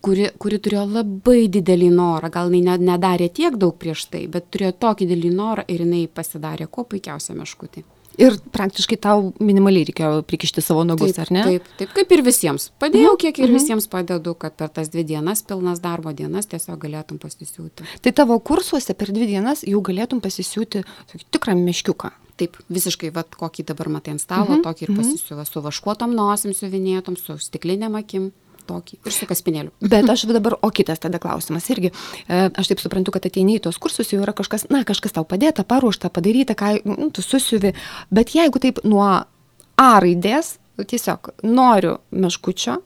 kuri 0.04 0.28
kuri 0.42 0.60
turėjo 0.64 0.84
labai 0.90 1.46
didelį 1.56 1.88
norą 1.96 2.30
gal 2.34 2.52
jinai 2.52 2.78
ne 2.78 2.92
nedarė 2.92 3.30
tiek 3.40 3.56
daug 3.64 3.76
prieš 3.78 4.06
tai 4.12 4.26
bet 4.34 4.50
turėjo 4.50 4.76
tokį 4.84 5.10
didelį 5.12 5.34
norą 5.38 5.66
ir 5.68 5.86
jinai 5.86 6.04
pasidarė 6.20 6.68
kuo 6.70 6.86
puikiausią 6.90 7.38
meškutį 7.38 7.84
Ir 8.20 8.36
praktiškai 8.52 8.98
tau 9.00 9.30
minimaliai 9.40 9.86
reikėjo 9.88 10.22
prikišti 10.28 10.62
savo 10.64 10.82
nagus, 10.84 11.14
taip, 11.14 11.22
ar 11.24 11.30
ne? 11.32 11.44
Taip, 11.46 11.68
taip, 11.78 11.92
kaip 11.96 12.10
ir 12.12 12.22
visiems. 12.26 12.68
Padėjau, 12.82 13.14
kiek 13.20 13.38
ir 13.40 13.52
visiems 13.54 13.88
padedu, 13.92 14.34
kad 14.38 14.56
per 14.58 14.68
tas 14.74 14.90
dvi 14.92 15.04
dienas, 15.08 15.40
pilnas 15.48 15.80
darbo 15.80 16.12
dienas, 16.16 16.48
tiesiog 16.50 16.76
galėtum 16.82 17.20
pasisiūti. 17.22 17.86
Tai 18.04 18.12
tavo 18.16 18.36
kursuose 18.44 18.96
per 18.98 19.14
dvi 19.14 19.30
dienas 19.32 19.64
jau 19.64 19.80
galėtum 19.84 20.20
pasisiūti 20.24 20.84
tikrą 21.32 21.56
meškiuką. 21.62 22.12
Taip, 22.40 22.56
visiškai, 22.72 23.12
vat, 23.14 23.32
kokį 23.38 23.64
dabar 23.72 23.88
matai 23.92 24.16
ant 24.16 24.22
stalo, 24.22 24.58
mhm. 24.58 24.64
tokį 24.66 24.88
ir 24.88 24.94
pasisiuva 24.96 25.44
su 25.48 25.64
vaškuotom 25.64 26.12
nosim 26.16 26.56
siuvinėtom, 26.56 27.16
su 27.20 27.36
stiklinėm 27.40 27.96
akim 28.00 28.30
tokį 28.68 28.98
ir 29.00 29.14
su 29.14 29.28
kaspinėliu. 29.30 29.72
Bet 29.80 30.08
aš 30.10 30.26
dabar, 30.30 30.56
o 30.62 30.70
kitas 30.74 31.02
tada 31.02 31.20
klausimas 31.22 31.68
irgi, 31.72 31.92
e, 32.26 32.44
aš 32.48 32.72
taip 32.72 32.82
suprantu, 32.82 33.14
kad 33.14 33.26
ateini 33.28 33.58
į 33.58 33.64
tos 33.66 33.80
kursus, 33.82 34.12
jau 34.14 34.22
yra 34.22 34.34
kažkas, 34.36 34.68
na, 34.72 34.84
kažkas 34.88 35.16
tau 35.18 35.26
padėta, 35.28 35.66
paruošta, 35.68 36.12
padaryta, 36.12 36.56
ką 36.58 36.74
nu, 36.88 37.10
tu 37.14 37.24
susiuvi, 37.24 37.74
bet 38.10 38.36
jeigu 38.38 38.62
taip 38.62 38.82
nuo 38.86 39.10
A 39.82 39.92
raidės, 40.04 40.58
tiesiog 40.78 41.32
noriu 41.48 41.96
meškučio, 42.14 42.76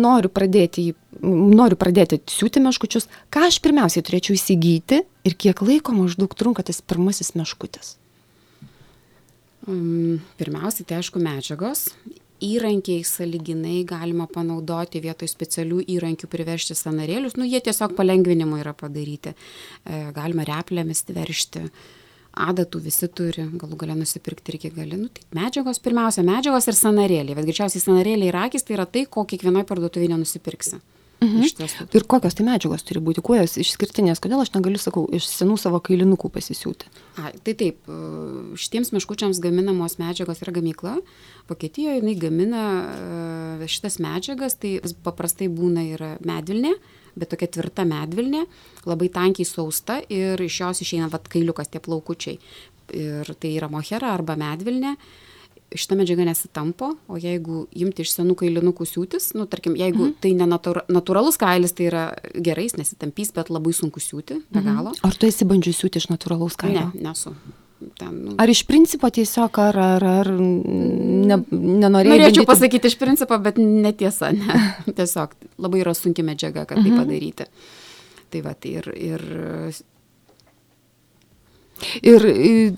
noriu 0.00 0.30
pradėti, 0.32 0.88
noriu 1.22 1.76
pradėti 1.78 2.18
siūti 2.32 2.62
meškučius, 2.64 3.06
ką 3.30 3.44
aš 3.48 3.60
pirmiausiai 3.62 4.04
turėčiau 4.06 4.34
įsigyti 4.38 5.02
ir 5.04 5.36
kiek 5.38 5.62
laiko 5.62 5.94
maždaug 5.94 6.34
trunka 6.34 6.64
tas 6.66 6.80
pirmasis 6.82 7.34
meškutis? 7.38 7.94
Mm, 9.68 10.18
pirmiausiai, 10.40 10.84
tai 10.88 10.98
aišku, 11.00 11.22
medžiagos. 11.22 11.86
Įrankiai 12.44 13.04
saliginai 13.08 13.78
galima 13.88 14.26
panaudoti 14.28 15.00
vietoj 15.00 15.28
specialių 15.30 15.80
įrankių 15.94 16.28
priveršti 16.28 16.76
sanarėlius. 16.76 17.38
Nu, 17.40 17.46
jie 17.48 17.60
tiesiog 17.64 17.94
palengvinimui 17.96 18.60
yra 18.60 18.74
padaryti. 18.76 19.32
E, 19.32 20.00
galima 20.16 20.44
replėmis 20.48 21.06
veršti. 21.08 21.64
Adatų 22.44 22.80
visi 22.82 23.08
turi, 23.14 23.46
galų 23.60 23.78
galę 23.80 23.94
nusipirkti 24.00 24.52
irgi 24.52 24.72
gali. 24.74 24.98
Nu, 24.98 25.08
tai 25.14 25.24
medžiagos, 25.38 25.80
pirmiausia, 25.80 26.26
medžiagos 26.26 26.68
ir 26.68 26.76
sanarėliai. 26.76 27.38
Bet 27.38 27.48
greičiausiai 27.48 27.84
sanarėliai 27.84 28.32
ir 28.32 28.40
akis 28.42 28.66
tai 28.66 28.76
yra 28.76 28.88
tai, 28.90 29.06
ko 29.06 29.24
kiekvienoje 29.30 29.68
parduotuvėje 29.70 30.18
nusipirksi. 30.18 30.82
Mhm. 31.22 31.86
Ir 31.94 32.04
kokios 32.10 32.34
tai 32.36 32.44
medžiagos 32.46 32.84
turi 32.84 33.00
būti, 33.04 33.22
kuo 33.24 33.36
jos 33.38 33.56
išskirtinės, 33.60 34.20
kodėl 34.22 34.42
aš 34.42 34.50
negaliu, 34.56 34.80
sakau, 34.80 35.04
iš 35.14 35.28
senų 35.30 35.56
savo 35.60 35.80
kailinukų 35.84 36.30
pasisiūti. 36.34 36.90
A, 37.22 37.30
tai 37.46 37.54
taip, 37.60 37.78
e, 37.88 37.98
šitiems 38.60 38.92
meškučiams 38.96 39.40
gaminamos 39.44 39.96
medžiagos 40.02 40.42
yra 40.44 40.52
gamykla. 40.58 40.98
Vokietijoje 41.48 42.02
jinai 42.02 42.16
gamina 42.20 42.64
e, 43.64 43.70
šitas 43.70 44.00
medžiagas, 44.04 44.58
tai 44.60 44.76
paprastai 45.06 45.48
būna 45.48 45.86
ir 45.94 46.04
medvilnė, 46.26 46.74
bet 47.14 47.32
tokia 47.32 47.48
tvirta 47.56 47.86
medvilnė, 47.88 48.44
labai 48.84 49.08
tankiai 49.14 49.48
sausta 49.48 50.00
ir 50.12 50.40
iš 50.42 50.60
jos 50.60 50.84
išeina 50.84 51.08
vat 51.12 51.30
kailiukas 51.30 51.70
tie 51.72 51.80
plaukučiai. 51.80 52.40
Ir 52.94 53.30
tai 53.40 53.54
yra 53.56 53.70
mohera 53.72 54.10
arba 54.12 54.34
medvilnė. 54.36 54.98
Uh, 54.98 55.23
šita 55.74 55.98
medžiaga 55.98 56.26
nesitampo, 56.28 56.92
o 57.08 57.18
jeigu 57.20 57.64
imti 57.74 58.04
iš 58.04 58.14
senų 58.16 58.36
kailinukų 58.38 58.86
siūtis, 58.88 59.32
nu, 59.38 59.48
tarkim, 59.50 59.76
jeigu 59.78 60.08
mhm. 60.08 60.14
tai 60.22 60.32
nenatūralus 60.38 61.38
kailis, 61.40 61.74
tai 61.76 61.88
yra 61.90 62.04
gerai, 62.34 62.68
jis 62.68 62.78
nesitampys, 62.80 63.34
bet 63.36 63.50
labai 63.52 63.74
sunku 63.76 64.02
siūti, 64.02 64.40
be 64.50 64.62
mhm. 64.62 64.70
galo. 64.70 64.94
Mhm. 64.94 65.04
Ar 65.08 65.18
tu 65.18 65.30
esi 65.30 65.48
bandžius 65.48 65.82
siūti 65.82 66.02
iš 66.02 66.10
natūralaus 66.12 66.58
kailio? 66.60 66.88
Ne, 66.94 67.10
nesu. 67.10 67.34
Ten, 67.98 68.12
nu. 68.24 68.34
Ar 68.40 68.48
iš 68.48 68.62
principo 68.64 69.10
tiesiog, 69.12 69.58
ar, 69.60 69.76
ar, 69.76 70.04
ar 70.22 70.30
ne, 70.32 71.36
nenorėjai? 71.50 72.14
Norėčiau 72.14 72.44
bandyti... 72.44 72.50
pasakyti 72.52 72.92
iš 72.92 72.96
principo, 73.00 73.36
bet 73.44 73.58
netiesa, 73.60 74.30
ne. 74.32 74.60
Tiesiog 74.98 75.34
labai 75.60 75.82
yra 75.82 75.92
sunki 75.98 76.24
medžiaga, 76.24 76.64
kad 76.70 76.80
mhm. 76.80 76.86
tai 76.86 77.02
padaryti. 77.02 77.48
Tai 78.32 78.40
va, 78.46 78.54
tai 78.56 78.78
ir, 78.80 78.88
ir 78.96 79.26
Ir 82.06 82.24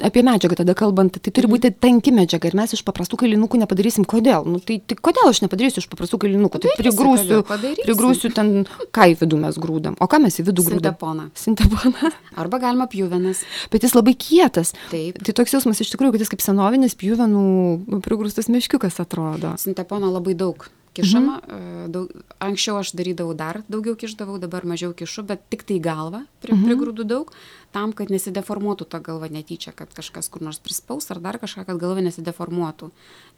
apie 0.04 0.22
medžiagą 0.24 0.56
tada 0.62 0.74
kalbant, 0.78 1.18
tai 1.20 1.32
turi 1.34 1.50
būti 1.50 1.70
tanki 1.72 2.12
medžiaga 2.16 2.48
ir 2.48 2.56
mes 2.58 2.72
iš 2.76 2.82
paprastų 2.86 3.18
kailinukų 3.22 3.60
nepadarysim. 3.60 4.06
Kodėl? 4.08 4.46
Nu, 4.48 4.60
tai, 4.64 4.78
tai 4.80 4.96
kodėl 4.96 5.30
aš 5.30 5.42
nepadarysiu 5.44 5.82
iš 5.82 5.88
paprastų 5.92 6.20
kailinukų? 6.24 6.62
Tai 6.64 6.76
prigrūsiu, 6.80 7.42
prigrūsiu 7.82 8.32
ten, 8.36 8.54
ką 8.96 9.08
į 9.12 9.18
vidų 9.22 9.40
mes 9.42 9.60
grūdam. 9.60 9.98
O 10.00 10.08
ką 10.10 10.22
mes 10.24 10.40
į 10.40 10.46
vidų 10.48 10.66
grūdam? 10.70 10.96
Sinteponą. 10.96 11.28
Sinteponą. 11.36 12.12
Arba 12.42 12.62
galima 12.62 12.88
pjuvenas. 12.90 13.44
Bet 13.72 13.86
jis 13.86 13.96
labai 13.96 14.16
kietas. 14.16 14.72
Taip. 14.92 15.20
Tai 15.20 15.36
toks 15.42 15.58
jausmas 15.58 15.84
iš 15.84 15.92
tikrųjų, 15.92 16.16
kad 16.16 16.24
jis 16.24 16.32
kaip 16.32 16.44
senovinis 16.44 16.96
pjuvenų 16.98 18.00
prigrūstas 18.06 18.50
meškiukas 18.52 18.98
atrodo. 19.04 19.54
Sintepono 19.60 20.10
labai 20.14 20.36
daug 20.38 20.68
kišama. 20.96 21.40
Mhm. 21.44 21.92
Daug, 21.92 22.10
anksčiau 22.42 22.80
aš 22.80 22.94
darydavau 22.96 23.36
dar 23.36 23.60
daugiau 23.68 23.96
kišdavau, 23.98 24.38
dabar 24.42 24.66
mažiau 24.68 24.94
kišu, 24.96 25.26
bet 25.28 25.44
tik 25.52 25.66
tai 25.68 25.78
galva 25.82 26.24
pri, 26.40 26.56
mhm. 26.56 26.66
prigrūdu 26.68 27.06
daug 27.08 27.32
tam, 27.74 27.92
kad 27.96 28.10
nesideformuotų 28.12 28.86
ta 28.90 29.00
galva 29.04 29.28
netyčia, 29.32 29.72
kad 29.76 29.90
kažkas 29.94 30.28
kur 30.32 30.44
nors 30.44 30.58
prispaus 30.62 31.10
ar 31.14 31.20
dar 31.22 31.38
kažką, 31.42 31.66
kad 31.68 31.80
galva 31.80 32.04
nesideformuotų, 32.06 32.90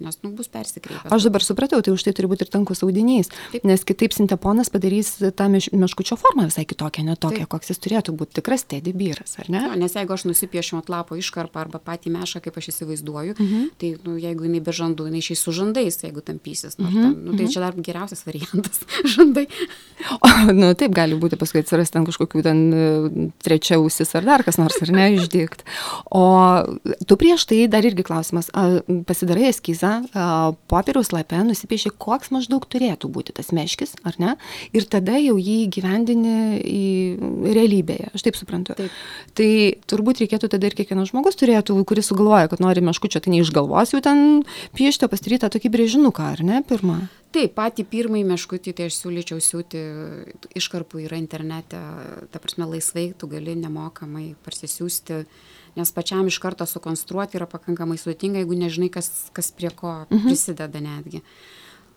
nes 0.05 0.21
nu, 0.23 0.33
bus 0.37 0.51
persikreipęs. 0.53 1.13
Aš 1.15 1.29
dabar 1.29 1.45
supratau, 1.45 1.81
tai 1.85 1.95
už 1.95 2.05
tai 2.07 2.15
turi 2.17 2.31
būti 2.31 2.47
ir 2.47 2.53
tankus 2.53 2.85
audinys, 2.87 3.31
Taip. 3.53 3.67
nes 3.69 3.85
kitaip 3.87 4.15
sinteponas 4.17 4.71
padarys 4.73 5.15
tą 5.19 5.49
meš, 5.53 5.71
meškučio 5.73 6.19
formą 6.21 6.49
visai 6.51 6.67
kitokią, 6.69 7.05
ne 7.07 7.17
tokią, 7.17 7.49
koks 7.51 7.73
jis 7.73 7.83
turėtų 7.85 8.15
būti 8.19 8.39
tikras 8.41 8.67
teddy 8.69 8.95
vyras, 8.97 9.39
ar 9.43 9.51
ne? 9.53 9.65
Jo, 9.67 9.79
nes 9.81 9.97
jeigu 9.99 10.15
aš 10.15 10.27
nusipiešiu 10.29 10.79
ant 10.81 10.93
lapo 10.93 11.19
iškarpą 11.19 11.65
arba 11.65 11.81
patį 11.83 12.15
mešą, 12.19 12.43
kaip 12.45 12.59
aš 12.61 12.71
įsivaizduoju, 12.75 13.37
mhm. 13.39 13.69
tai 13.81 13.95
nu, 14.05 14.17
jeigu 14.21 14.49
jinai 14.49 14.63
be 14.65 14.75
žandų, 14.75 15.09
jinai 15.11 15.23
išeis 15.25 15.45
su 15.45 15.55
žandais, 15.57 16.01
jeigu 16.05 16.25
tampysis. 16.25 16.79
Mhm. 16.79 16.99
Ten, 16.99 17.17
nu, 17.25 17.35
tai 17.35 17.47
mhm. 17.47 17.53
čia 17.55 17.65
dar 17.65 17.79
geriausias 17.89 18.25
variantas- 18.27 18.83
žandai. 19.15 19.47
O, 20.19 20.31
nu, 20.55 20.73
taip 20.79 20.95
gali 20.95 21.19
būti, 21.19 21.39
paskui 21.41 21.63
atsiras 21.63 21.91
ten 21.95 22.07
kažkokių 22.07 22.43
ten 22.47 22.61
e, 22.71 23.29
trečiausis 23.43 24.15
ar 24.19 24.27
dar 24.27 24.45
kas 24.47 24.59
nors, 24.61 24.77
ar 24.85 24.93
ne, 24.95 25.09
išdykt. 25.17 25.65
O 26.15 26.25
tu 27.09 27.19
prieš 27.21 27.47
tai 27.49 27.63
dar 27.71 27.87
irgi 27.87 28.05
klausimas, 28.07 28.51
pasidarai 29.09 29.49
eskizą, 29.53 29.93
popieriaus 30.71 31.13
lapę, 31.15 31.41
nusipieši, 31.47 31.95
koks 32.01 32.33
maždaug 32.35 32.67
turėtų 32.71 33.11
būti 33.13 33.35
tas 33.39 33.53
meškis, 33.57 33.97
ar 34.09 34.19
ne, 34.21 34.37
ir 34.77 34.89
tada 34.91 35.19
jau 35.21 35.37
jį 35.41 35.59
gyvendini 35.75 36.61
į 36.63 36.87
realybėje, 37.55 38.13
aš 38.15 38.27
taip 38.27 38.39
suprantu. 38.39 38.77
Taip. 38.79 38.99
Tai 39.39 39.51
turbūt 39.91 40.25
reikėtų 40.25 40.51
tada 40.55 40.69
ir 40.69 40.77
kiekvienas 40.79 41.13
žmogus 41.13 41.39
turėtų, 41.41 41.79
kuris 41.89 42.11
sugalvoja, 42.11 42.51
kad 42.53 42.63
nori 42.65 42.85
meškučio, 42.85 43.23
tai 43.25 43.37
neišgalvos 43.37 43.95
jau 43.95 44.03
ten 44.05 44.43
piešti, 44.79 45.07
o 45.07 45.13
pasidaryti 45.13 45.47
tą 45.47 45.55
tokį 45.57 45.73
brėžinuką, 45.75 46.35
ar 46.35 46.45
ne, 46.45 46.63
pirmą? 46.69 47.07
Taip, 47.29 47.53
patį 47.59 47.85
pirmąjį 47.91 48.25
meškutį 48.25 48.73
tai 48.73 48.87
aš 48.89 49.03
siūlyčiau 49.03 49.41
siūti 49.45 49.81
iškarpų 50.57 51.03
yra 51.05 51.19
internete, 51.21 51.81
ta 52.33 52.41
prasme 52.41 52.65
laisvai, 52.71 53.11
tu 53.21 53.29
gali 53.29 53.53
nemokamai 53.59 54.31
parsisiųsti, 54.47 55.19
nes 55.77 55.93
pačiam 55.93 56.31
iš 56.31 56.39
karto 56.41 56.65
sukonstruoti 56.65 57.37
yra 57.37 57.49
pakankamai 57.51 57.99
sudėtinga, 58.01 58.41
jeigu 58.41 58.57
nežinai, 58.57 58.89
kas, 58.95 59.29
kas 59.37 59.53
prie 59.53 59.69
ko 59.69 59.93
mhm. 60.07 60.25
prisideda 60.25 60.81
netgi. 60.81 61.21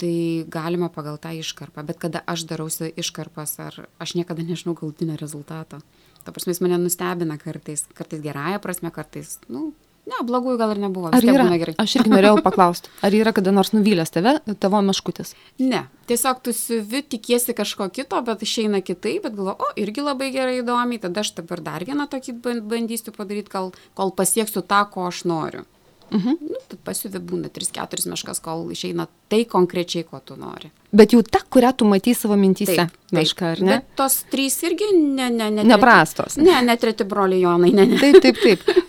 Tai 0.01 0.13
galima 0.51 0.89
pagal 0.91 1.19
tą 1.21 1.31
iškarpą, 1.37 1.85
bet 1.85 2.01
kada 2.01 2.23
aš 2.27 2.43
darausi 2.49 2.89
iškarpas, 2.99 3.53
ar 3.61 3.77
aš 4.01 4.15
niekada 4.17 4.43
nežinau 4.43 4.73
galutinio 4.75 5.15
rezultato. 5.21 5.79
Ta 6.25 6.33
prasme, 6.33 6.51
jis 6.55 6.61
mane 6.65 6.81
nustebina 6.81 7.37
kartais, 7.39 7.85
kartais 7.95 8.23
gerąją 8.23 8.59
prasme, 8.63 8.91
kartais, 8.91 9.37
nu, 9.47 9.69
Ne, 10.09 10.17
blogųjų 10.25 10.57
gal 10.57 10.73
ir 10.73 10.79
nebuvo. 10.81 11.11
Ar 11.13 11.25
yra? 11.25 11.45
Aš 11.81 11.99
irgi 11.99 12.11
norėjau 12.11 12.39
paklausti, 12.47 12.89
ar 13.05 13.13
yra 13.13 13.33
kada 13.37 13.53
nors 13.53 13.69
nuvylęs 13.75 14.13
tave, 14.13 14.37
tavo 14.63 14.81
meškutis? 14.85 15.35
Ne, 15.61 15.83
tiesiog 16.09 16.41
tu 16.45 16.55
siuvi, 16.57 17.03
tikiesi 17.15 17.53
kažko 17.57 17.87
kito, 17.93 18.21
bet 18.25 18.41
išeina 18.45 18.81
kitaip, 18.85 19.27
bet 19.27 19.37
galvo, 19.37 19.53
o, 19.61 19.69
irgi 19.79 20.05
labai 20.05 20.31
gerai 20.33 20.57
įdomiai, 20.63 21.03
tada 21.03 21.21
aš 21.21 21.35
dabar 21.37 21.61
dar 21.65 21.85
vieną 21.85 22.09
tokį 22.11 22.39
bandysiu 22.65 23.13
padaryti, 23.15 23.53
kol, 23.53 23.69
kol 23.97 24.15
pasieksiu 24.17 24.65
tą, 24.65 24.83
ko 24.89 25.05
aš 25.11 25.23
noriu. 25.29 25.67
Mhm. 26.11 26.33
Nu, 26.43 26.59
tad 26.67 26.81
pasiuvi 26.83 27.21
būna 27.23 27.47
3-4 27.53 28.09
meškas, 28.11 28.41
kol 28.43 28.65
išeina 28.73 29.05
tai 29.31 29.45
konkrečiai, 29.47 30.03
ko 30.03 30.19
tu 30.19 30.35
nori. 30.35 30.67
Bet 30.91 31.13
jau 31.15 31.21
ta, 31.23 31.39
kurią 31.39 31.71
tu 31.77 31.87
matys 31.87 32.25
savo 32.25 32.35
mintyse. 32.39 32.89
Meška, 33.15 33.53
ar 33.55 33.61
ne? 33.63 33.77
Bet 33.77 33.93
tos 33.99 34.17
trys 34.31 34.57
irgi 34.67 34.89
ne, 34.97 35.29
ne, 35.31 35.47
ne. 35.55 35.63
Neprastos. 35.71 36.35
Ne, 36.41 36.57
ne 36.67 36.75
treti 36.79 37.07
broliai 37.07 37.45
Jonai, 37.45 37.71
ne, 37.77 37.87
ne. 37.93 37.99
Taip, 38.01 38.19
taip, 38.25 38.41
taip. 38.43 38.67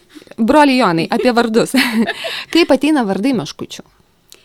Broli 0.46 0.78
Jonai, 0.78 1.08
apie 1.10 1.32
vardus. 1.34 1.74
Kaip 2.54 2.72
ateina 2.74 3.04
vardai 3.08 3.34
meškučių? 3.38 3.84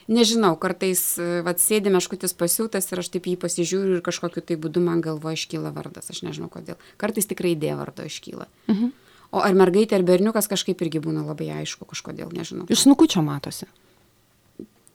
Nežinau, 0.08 0.54
kartais 0.56 1.02
vat, 1.44 1.60
sėdi 1.60 1.92
meškutis 1.92 2.32
pasiūtas 2.40 2.86
ir 2.94 3.02
aš 3.02 3.10
taip 3.12 3.26
jį 3.28 3.36
pasižiūriu 3.42 3.98
ir 3.98 4.06
kažkokiu 4.06 4.40
tai 4.40 4.56
būdu 4.56 4.80
man 4.80 5.02
galvo 5.04 5.34
iškyla 5.36 5.74
vardas, 5.76 6.08
aš 6.14 6.24
nežinau 6.24 6.48
kodėl. 6.54 6.78
Kartais 7.02 7.28
tikrai 7.28 7.58
idėja 7.58 7.76
vardo 7.76 8.08
iškyla. 8.08 8.48
Mhm. 8.72 8.94
O 9.36 9.44
ar 9.44 9.58
mergaitė 9.60 9.98
ar 9.98 10.06
berniukas 10.08 10.48
kažkaip 10.48 10.80
irgi 10.86 11.02
būna 11.04 11.26
labai 11.28 11.50
aišku, 11.60 11.84
kažkodėl, 11.90 12.32
nežinau. 12.32 12.70
Iš 12.72 12.86
snukučio 12.86 13.20
matosi. 13.26 13.68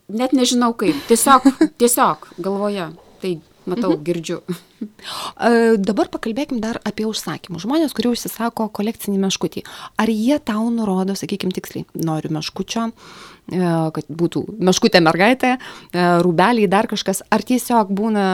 Net 0.09 0.33
nežinau 0.33 0.73
kaip, 0.77 0.97
tiesiog, 1.09 1.45
tiesiog 1.77 2.25
galvoje. 2.41 2.89
Tai 3.21 3.35
Matau, 3.65 3.93
mhm. 3.93 4.03
girdžiu. 4.03 4.39
Dabar 5.89 6.09
pakalbėkim 6.11 6.59
dar 6.63 6.79
apie 6.83 7.05
užsakymus. 7.07 7.63
Žmonės, 7.63 7.95
kurie 7.95 8.11
užsisako 8.11 8.67
kolekcinį 8.75 9.21
meškutį. 9.23 9.63
Ar 9.99 10.11
jie 10.11 10.39
tau 10.43 10.67
nurodo, 10.73 11.15
sakykime, 11.19 11.53
tiksliai, 11.55 11.85
noriu 11.95 12.33
meškučio, 12.35 12.89
e, 12.89 13.61
kad 13.95 14.11
būtų 14.11 14.43
meškutė 14.59 15.03
mergaitė, 15.05 15.55
e, 15.55 16.03
rūbeliai, 16.25 16.67
dar 16.71 16.89
kažkas. 16.91 17.23
Ar 17.31 17.45
tiesiog 17.47 17.93
būna 17.95 18.27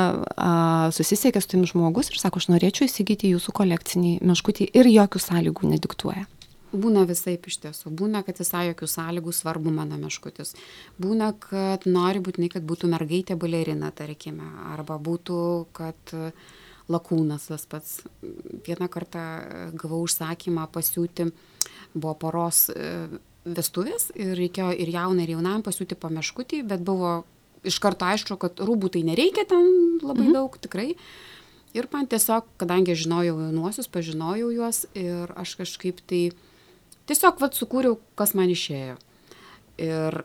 susisiekęs 0.96 1.46
su 1.46 1.54
tim 1.54 1.70
žmogus 1.70 2.10
ir 2.10 2.22
sako, 2.22 2.42
aš 2.42 2.50
norėčiau 2.54 2.90
įsigyti 2.90 3.34
jūsų 3.36 3.54
kolekcinį 3.62 4.18
meškutį 4.26 4.72
ir 4.74 4.94
jokių 4.98 5.26
sąlygų 5.30 5.74
nediktuoja? 5.76 6.26
Būna 6.70 7.02
visaip 7.10 7.48
iš 7.50 7.58
tiesų. 7.64 7.90
Būna, 7.98 8.22
kad 8.26 8.38
visai 8.38 8.68
jokių 8.68 8.88
sąlygų 8.92 9.34
svarbu 9.34 9.72
mano 9.74 9.98
meškutis. 9.98 10.54
Būna, 11.02 11.32
kad 11.42 11.88
nori 11.90 12.22
būtinai, 12.22 12.52
kad 12.54 12.66
būtų 12.70 12.92
mergaitė 12.92 13.38
balerina, 13.42 13.90
tarkime. 13.90 14.46
Arba 14.70 15.00
būtų, 15.02 15.40
kad 15.74 16.14
lakūnas 16.90 17.48
tas 17.50 17.66
pats. 17.70 17.96
Vieną 18.68 18.90
kartą 18.92 19.24
gavau 19.78 20.04
užsakymą 20.06 20.68
pasiūti, 20.74 21.30
buvo 21.96 22.14
poros 22.22 22.68
e, 22.70 23.08
vestuvės 23.46 24.10
ir 24.18 24.36
reikėjo 24.38 24.74
ir 24.78 24.94
jaunai, 24.94 25.26
ir 25.26 25.36
jaunam 25.38 25.66
pasiūti 25.66 25.98
po 25.98 26.12
meškutį, 26.14 26.64
bet 26.70 26.86
buvo 26.86 27.24
iš 27.66 27.80
karto 27.84 28.08
aišku, 28.08 28.38
kad 28.40 28.62
rūbų 28.62 28.92
tai 28.94 29.04
nereikia 29.08 29.46
ten 29.50 29.66
labai 30.04 30.30
mhm. 30.30 30.36
daug, 30.38 30.60
tikrai. 30.62 30.94
Ir 31.78 31.86
man 31.94 32.08
tiesiog, 32.10 32.48
kadangi 32.58 32.96
žinojau 32.98 33.36
jaunuosius, 33.38 33.90
pažinojau 33.94 34.50
juos 34.56 34.86
ir 34.98 35.30
aš 35.38 35.54
kažkaip 35.60 36.02
tai 36.10 36.30
tiesiog 37.10 37.42
vad 37.42 37.58
sukūriau, 37.58 37.98
kas 38.20 38.36
man 38.38 38.52
išėjo. 38.54 38.98
Ir 39.82 40.22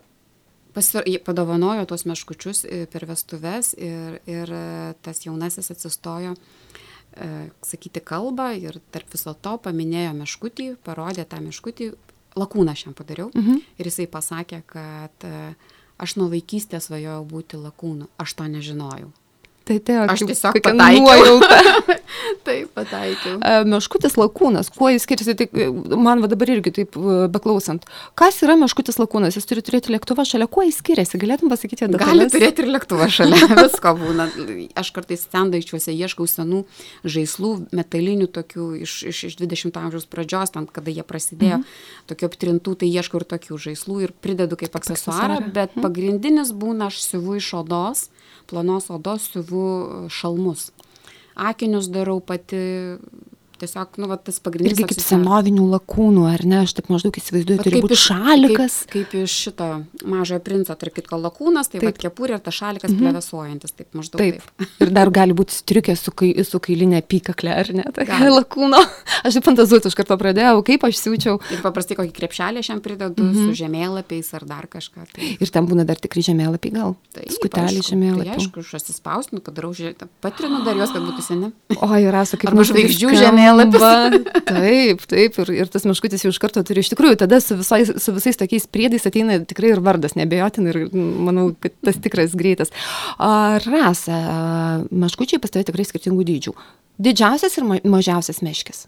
pasir, 0.74 1.06
padovanojo 1.24 1.86
tuos 1.88 2.04
meškučius 2.08 2.64
e, 2.64 2.84
per 2.90 3.06
vestuves 3.08 3.74
ir, 3.78 4.18
ir 4.30 4.52
e, 4.52 4.94
tas 5.04 5.22
jaunasis 5.26 5.70
atsistojo 5.74 6.34
e, 6.34 7.28
sakyti 7.64 8.02
kalbą 8.04 8.50
ir 8.58 8.80
tarp 8.94 9.14
viso 9.14 9.34
to 9.34 9.56
paminėjo 9.64 10.14
meškutį, 10.20 10.70
parodė 10.86 11.26
tą 11.30 11.40
meškutį, 11.44 11.92
lakūną 12.38 12.74
aš 12.74 12.88
jam 12.88 12.96
padariau 12.98 13.30
mhm. 13.34 13.62
ir 13.78 13.90
jisai 13.90 14.08
pasakė, 14.10 14.64
kad 14.66 15.28
aš 16.02 16.16
nuo 16.18 16.26
vaikystės 16.32 16.88
svajojau 16.88 17.22
būti 17.30 17.60
lakūnu, 17.60 18.10
aš 18.18 18.34
to 18.40 18.48
nežinojau. 18.50 19.12
Tai 19.64 19.78
tai 19.80 19.94
aš 20.04 20.21
tiesiog 20.28 20.59
pataikiau. 20.61 21.38
taip, 22.47 22.66
pataikiau. 22.76 23.38
Meškutis 23.64 24.18
lakūnas, 24.21 24.68
kuo 24.75 24.90
jis 24.92 25.06
skiriasi, 25.06 25.35
tai 25.40 25.47
man 25.97 26.21
va 26.21 26.28
dabar 26.28 26.50
irgi 26.52 26.73
taip 26.80 26.99
beklausant. 27.33 27.87
Kas 28.21 28.42
yra 28.44 28.59
meškutis 28.61 29.00
lakūnas? 29.00 29.38
Jis 29.38 29.49
turi 29.49 29.64
turėti 29.64 29.94
lėktuvą 29.94 30.26
šalia, 30.28 30.49
kuo 30.52 30.66
jis 30.66 30.83
skiriasi? 30.83 31.16
Galėtum 31.23 31.52
pasakyti, 31.52 31.87
kad 31.87 31.97
gali 32.02 32.26
turėti 32.33 32.64
ir 32.66 32.68
lėktuvą 32.75 33.09
šalia, 33.16 33.40
visko 33.62 33.94
būna. 34.02 34.28
Aš 34.83 34.92
kartais 34.99 35.25
stendaičiuose 35.25 35.97
ieškau 35.97 36.28
senų 36.28 36.66
žaislų, 37.16 37.54
metalinių 37.73 38.28
tokių 38.37 38.68
iš, 38.85 38.99
iš, 39.14 39.23
iš 39.30 39.38
20 39.40 39.80
amžiaus 39.80 40.04
pradžios, 40.12 40.52
tam, 40.52 40.68
kada 40.68 40.92
jie 40.92 41.06
prasidėjo, 41.09 41.62
mhm. 41.62 41.80
tokių 42.12 42.28
aptrintų, 42.28 42.76
tai 42.85 42.92
ieškau 42.92 43.23
ir 43.23 43.28
tokių 43.33 43.62
žaislų 43.71 43.99
ir 44.04 44.12
pridedu 44.12 44.61
kaip 44.61 44.76
aksesuarą, 44.76 45.40
bet 45.49 45.73
mhm. 45.73 45.88
pagrindinis 45.88 46.52
būna 46.52 46.92
aš 46.92 47.00
siuvu 47.09 47.40
iš 47.40 47.54
odos 47.64 48.11
plonos 48.46 48.90
odos 48.90 49.30
siuvu 49.32 50.08
šalmus. 50.10 50.70
Akinius 51.34 51.90
darau 51.90 52.20
pati, 52.20 52.60
tiesiog, 53.64 53.99
nu, 54.00 54.09
va, 54.11 54.18
tas 54.21 54.38
pagrindinis. 54.44 54.78
Irgi 54.78 54.88
kaip 54.92 55.02
senovinių 55.02 55.66
lakūnų, 55.73 56.25
ar 56.28 56.44
ne, 56.49 56.61
aš 56.64 56.76
taip 56.78 56.90
maždaug 56.92 57.16
įsivaizduoju, 57.18 57.64
turi 57.64 57.83
būti 57.85 57.99
šalikas. 57.99 58.76
Kaip, 58.85 59.09
kaip 59.11 59.25
iš 59.25 59.37
šito 59.47 59.68
mažojo 60.11 60.40
princo, 60.44 60.76
tarp 60.78 60.97
kitko 60.99 61.18
lakūnas, 61.23 61.71
tai 61.73 61.80
taip. 61.80 61.88
va, 61.88 61.94
kepurė 62.04 62.38
ir 62.38 62.44
tas 62.44 62.59
šalikas 62.59 62.90
mm 62.90 62.97
-hmm. 62.97 63.09
plevesuojantis, 63.09 63.75
taip 63.78 63.99
maždaug. 63.99 64.21
Taip. 64.21 64.42
taip. 64.44 64.68
ir 64.87 64.92
dar 64.94 65.11
gali 65.14 65.37
būti 65.37 65.56
striukė 65.56 65.97
su, 65.99 66.12
kai, 66.12 66.33
su 66.44 66.61
kailinė 66.61 67.02
pykaklė, 67.02 67.54
ar 67.64 67.73
ne, 67.75 67.87
tai 67.94 68.06
lakūno. 68.38 68.80
Aš 69.25 69.38
taip 69.38 69.49
fantazuoti 69.49 69.88
iš 69.88 69.99
karto 69.99 70.18
pradėjau, 70.21 70.62
kaip 70.66 70.85
aš 70.85 71.00
siūčiau. 71.00 71.40
Ir 71.54 71.62
paprastai 71.64 71.97
kokį 71.99 72.12
krepšelį 72.12 72.64
aš 72.64 72.68
jam 72.73 72.80
pridedu 72.85 73.23
mm 73.23 73.33
-hmm. 73.33 73.49
su 73.49 73.62
žemėlapiais 73.62 74.35
ar 74.35 74.44
dar 74.44 74.68
kažką. 74.68 75.06
Tai. 75.14 75.37
Ir 75.40 75.50
ten 75.50 75.66
būna 75.66 75.85
dar 75.85 75.97
tikrai 75.97 76.23
žemėlapiai, 76.23 76.73
gal? 76.75 76.97
Tai 77.14 77.25
skutelį 77.30 77.83
žemėlapį. 77.83 78.28
Tai 78.28 78.37
aišku, 78.38 78.61
aš 78.61 78.75
atsispausinu, 78.80 79.40
padarau, 79.40 79.73
patrinu 80.21 80.64
dar 80.64 80.76
juos, 80.76 80.92
kad 80.92 81.02
būtų 81.02 81.23
seni. 81.23 81.52
O, 81.80 81.88
yra, 81.97 82.25
su 82.28 82.38
kaip 82.40 82.54
žvaigždžių 82.54 83.12
žemėlapis 83.54 83.84
žemėlapis. 83.84 84.44
taip, 84.50 85.04
taip, 85.11 85.38
ir, 85.42 85.52
ir 85.62 85.70
tas 85.73 85.87
meškutis 85.88 86.25
jau 86.25 86.32
iš 86.32 86.40
karto 86.42 86.62
turi, 86.66 86.84
iš 86.84 86.90
tikrųjų, 86.92 87.18
tada 87.25 87.40
su, 87.44 87.56
visai, 87.61 87.82
su 87.87 88.14
visais 88.16 88.38
tokiais 88.40 88.66
priedais 88.70 89.06
ateina 89.08 89.38
tikrai 89.42 89.75
ir 89.75 89.82
vardas, 89.84 90.16
nebejotin, 90.18 90.70
ir 90.73 90.80
manau, 90.94 91.50
kad 91.62 91.76
tas 91.84 92.00
tikras 92.02 92.37
greitas. 92.38 92.75
Rasa, 93.18 94.18
meškučiai 94.90 95.42
pas 95.42 95.54
tave 95.54 95.68
tikrai 95.68 95.87
skirtingų 95.88 96.26
dydžių. 96.30 96.56
Didžiausias 97.04 97.58
ir 97.58 97.66
mažiausias 97.90 98.42
meškis. 98.44 98.87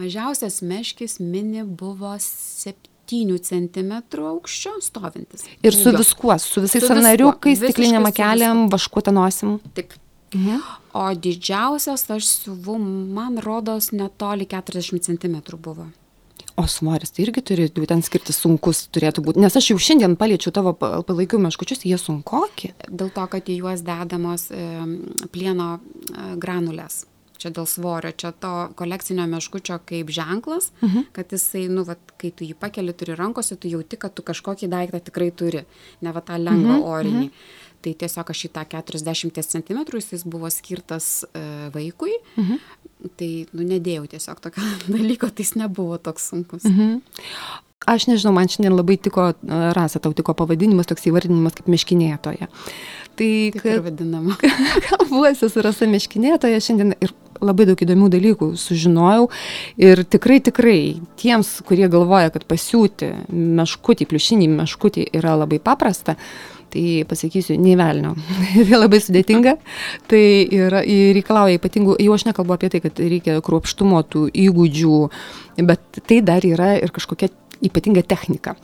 Mažiausias 0.00 0.62
meškis 0.64 1.18
mini 1.20 1.62
buvo 1.62 2.14
7 2.18 3.38
cm 3.44 3.92
aukščio 4.24 4.78
stovintis. 4.82 5.44
Ir 5.62 5.76
su 5.76 5.92
viskuo, 5.94 6.34
su 6.40 6.64
visais 6.64 6.86
sanariukais, 6.88 7.60
stiklinėm 7.60 8.08
akelėm, 8.08 8.66
vaškuotą 8.72 9.14
nosim. 9.14 9.58
Taip. 9.76 9.94
Mhm. 10.34 10.60
O 10.92 11.14
didžiausias 11.14 12.10
aš 12.10 12.26
siuvu, 12.26 12.78
man 12.78 13.38
rodos, 13.38 13.92
netoli 13.92 14.46
40 14.46 15.00
cm 15.00 15.36
buvo. 15.56 15.88
O 16.56 16.66
svoris 16.68 17.10
tai 17.10 17.24
irgi 17.24 17.40
turi 17.48 17.68
būtent 17.72 18.04
skirti 18.04 18.34
sunkus 18.36 18.84
turėtų 18.92 19.24
būti, 19.24 19.40
nes 19.40 19.54
aš 19.56 19.70
jau 19.70 19.78
šiandien 19.80 20.18
paliečiau 20.20 20.52
tavo 20.52 20.74
palaikių 20.76 21.40
meškučius, 21.46 21.86
jie 21.88 21.96
sunkoki. 21.96 22.74
Dėl 22.90 23.08
to, 23.14 23.24
kad 23.32 23.48
į 23.48 23.56
juos 23.62 23.84
dedamos 23.86 24.50
e, 24.52 24.66
plieno 25.32 25.70
e, 25.78 26.26
granulės. 26.36 27.06
Čia 27.40 27.50
dėl 27.56 27.64
svorio, 27.66 28.12
čia 28.12 28.34
to 28.36 28.52
kolekcinio 28.78 29.24
meškučio 29.32 29.80
kaip 29.88 30.12
ženklas, 30.12 30.68
mhm. 30.84 31.08
kad 31.16 31.32
jisai, 31.32 31.64
nu, 31.72 31.86
vat, 31.88 32.12
kai 32.20 32.30
tu 32.36 32.44
jį 32.44 32.54
pakeli, 32.60 32.92
turi 32.92 33.16
rankose, 33.18 33.56
tu 33.56 33.72
jauti, 33.72 33.96
kad 33.96 34.12
tu 34.12 34.22
kažkokį 34.22 34.68
daiktą 34.70 35.00
tikrai 35.08 35.32
turi, 35.32 35.64
ne 36.04 36.12
va 36.12 36.20
tą 36.20 36.36
lengvą 36.36 36.76
mhm, 36.76 36.86
orinį. 36.92 37.26
-huh 37.32 37.60
tai 37.82 37.94
tiesiog 37.98 38.30
aš 38.32 38.44
į 38.48 38.52
tą 38.54 38.64
40 38.76 39.42
cm 39.42 39.82
jis 39.98 40.24
buvo 40.28 40.50
skirtas 40.52 41.10
e, 41.32 41.42
vaikui, 41.74 42.14
mhm. 42.36 42.62
tai 43.18 43.32
nu, 43.52 43.66
nedėjau 43.74 44.06
tiesiog 44.14 44.40
tokio 44.44 44.64
dalyko, 44.94 45.30
tai 45.30 45.46
jis 45.46 45.56
nebuvo 45.64 45.98
toks 46.02 46.32
sunkus. 46.32 46.66
Mhm. 46.68 47.02
Aš 47.82 48.06
nežinau, 48.06 48.30
man 48.36 48.46
šiandien 48.46 48.76
labai 48.76 48.94
tiko, 49.02 49.32
e, 49.34 49.62
rasa, 49.74 49.98
tau 50.02 50.14
tiko 50.14 50.36
pavadinimas, 50.38 50.86
toks 50.86 51.08
įvardinimas 51.10 51.56
kaip 51.58 51.70
meškinėtoje. 51.72 52.46
Tai, 53.18 53.32
kad 53.58 53.82
vadinama. 53.84 54.36
Kalbuosi 54.88 55.50
su 55.50 55.64
rasa 55.64 55.88
meškinėtoje 55.90 56.62
šiandien 56.62 56.94
ir 57.02 57.12
labai 57.42 57.66
daug 57.68 57.82
įdomių 57.82 58.08
dalykų 58.12 58.52
sužinojau 58.60 59.26
ir 59.82 60.04
tikrai, 60.06 60.38
tikrai 60.46 60.78
tiems, 61.20 61.56
kurie 61.66 61.88
galvoja, 61.92 62.30
kad 62.34 62.46
pasiūti 62.48 63.10
meškutį, 63.28 64.08
pliušinį 64.08 64.48
meškutį 64.54 65.08
yra 65.18 65.34
labai 65.42 65.58
paprasta, 65.62 66.16
tai 66.72 67.02
pasakysiu, 67.08 67.58
nei 67.60 67.76
velnio. 67.78 68.14
tai 68.68 68.78
labai 68.78 69.02
sudėtinga, 69.02 69.56
tai 70.10 70.24
yra, 70.48 70.82
reikalauja 71.18 71.60
ypatingų, 71.60 71.98
jau 72.02 72.16
aš 72.16 72.26
nekalbu 72.30 72.56
apie 72.56 72.72
tai, 72.72 72.82
kad 72.84 72.98
reikia 73.02 73.38
kruopštumo 73.44 74.02
tų 74.12 74.26
įgūdžių, 74.46 74.98
bet 75.68 76.02
tai 76.08 76.22
dar 76.24 76.44
yra 76.48 76.74
ir 76.80 76.94
kažkokia 76.94 77.30
ypatinga 77.62 78.02
technika. 78.02 78.56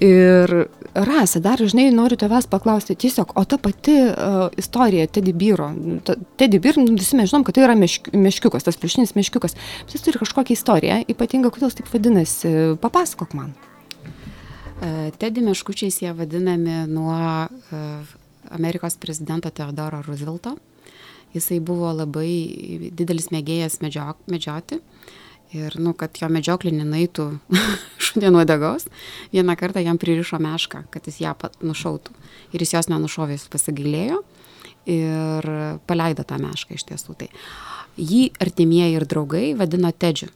Ir 0.00 0.70
Rasa, 0.94 1.38
dar 1.38 1.60
žinai, 1.62 1.92
noriu 1.94 2.16
tavęs 2.18 2.48
paklausti 2.50 2.96
tiesiog, 2.98 3.36
o 3.38 3.44
ta 3.46 3.60
pati 3.62 3.94
uh, 4.08 4.48
istorija 4.58 5.06
Teddy 5.06 5.30
Byro, 5.36 5.68
Teddy 6.40 6.58
Byr, 6.58 6.80
visi 6.98 7.14
mes 7.14 7.30
žinom, 7.30 7.44
kad 7.46 7.54
tai 7.54 7.68
yra 7.68 7.76
mešk, 7.78 8.10
meškiukas, 8.10 8.66
tas 8.66 8.78
pliušinis 8.80 9.14
meškiukas, 9.14 9.54
jis 9.92 10.02
turi 10.02 10.18
kažkokią 10.18 10.56
istoriją, 10.58 11.02
ypatingą, 11.14 11.54
kodėl 11.54 11.70
jis 11.70 11.78
taip 11.78 11.94
vadinasi, 11.94 12.54
papasakok 12.82 13.38
man. 13.38 13.54
E, 14.80 15.10
Teddy 15.18 15.42
meškučiais 15.44 16.00
jie 16.02 16.12
vadinami 16.16 16.86
nuo 16.88 17.14
e, 17.14 17.48
Amerikos 18.50 18.96
prezidento 18.96 19.50
Teodoro 19.50 20.02
Roosevelto. 20.02 20.56
Jisai 21.34 21.60
buvo 21.60 21.92
labai 21.92 22.90
didelis 22.96 23.28
mėgėjas 23.30 23.78
medžio, 23.84 24.14
medžioti. 24.26 24.80
Ir, 25.50 25.74
nu, 25.82 25.92
kad 25.98 26.16
jo 26.16 26.30
medžioklė 26.30 26.72
nenaitų 26.72 27.26
šudien 28.06 28.38
uodegos, 28.38 28.86
vieną 29.34 29.56
kartą 29.58 29.82
jam 29.82 29.98
pririšo 29.98 30.38
mešką, 30.40 30.84
kad 30.94 31.06
jis 31.10 31.20
ją 31.24 31.34
nušautų. 31.66 32.14
Ir 32.54 32.64
jis 32.64 32.76
jos 32.78 32.90
nenušovė, 32.90 33.36
jis 33.36 33.48
pasigailėjo 33.50 34.22
ir 34.90 35.48
paleido 35.90 36.24
tą 36.24 36.38
mešką 36.40 36.78
iš 36.78 36.86
tiesų. 36.88 37.18
Tai 37.20 37.28
jį 37.98 38.28
artimieji 38.40 38.96
ir 38.96 39.06
draugai 39.10 39.50
vadino 39.58 39.90
Tedžiu. 39.92 40.30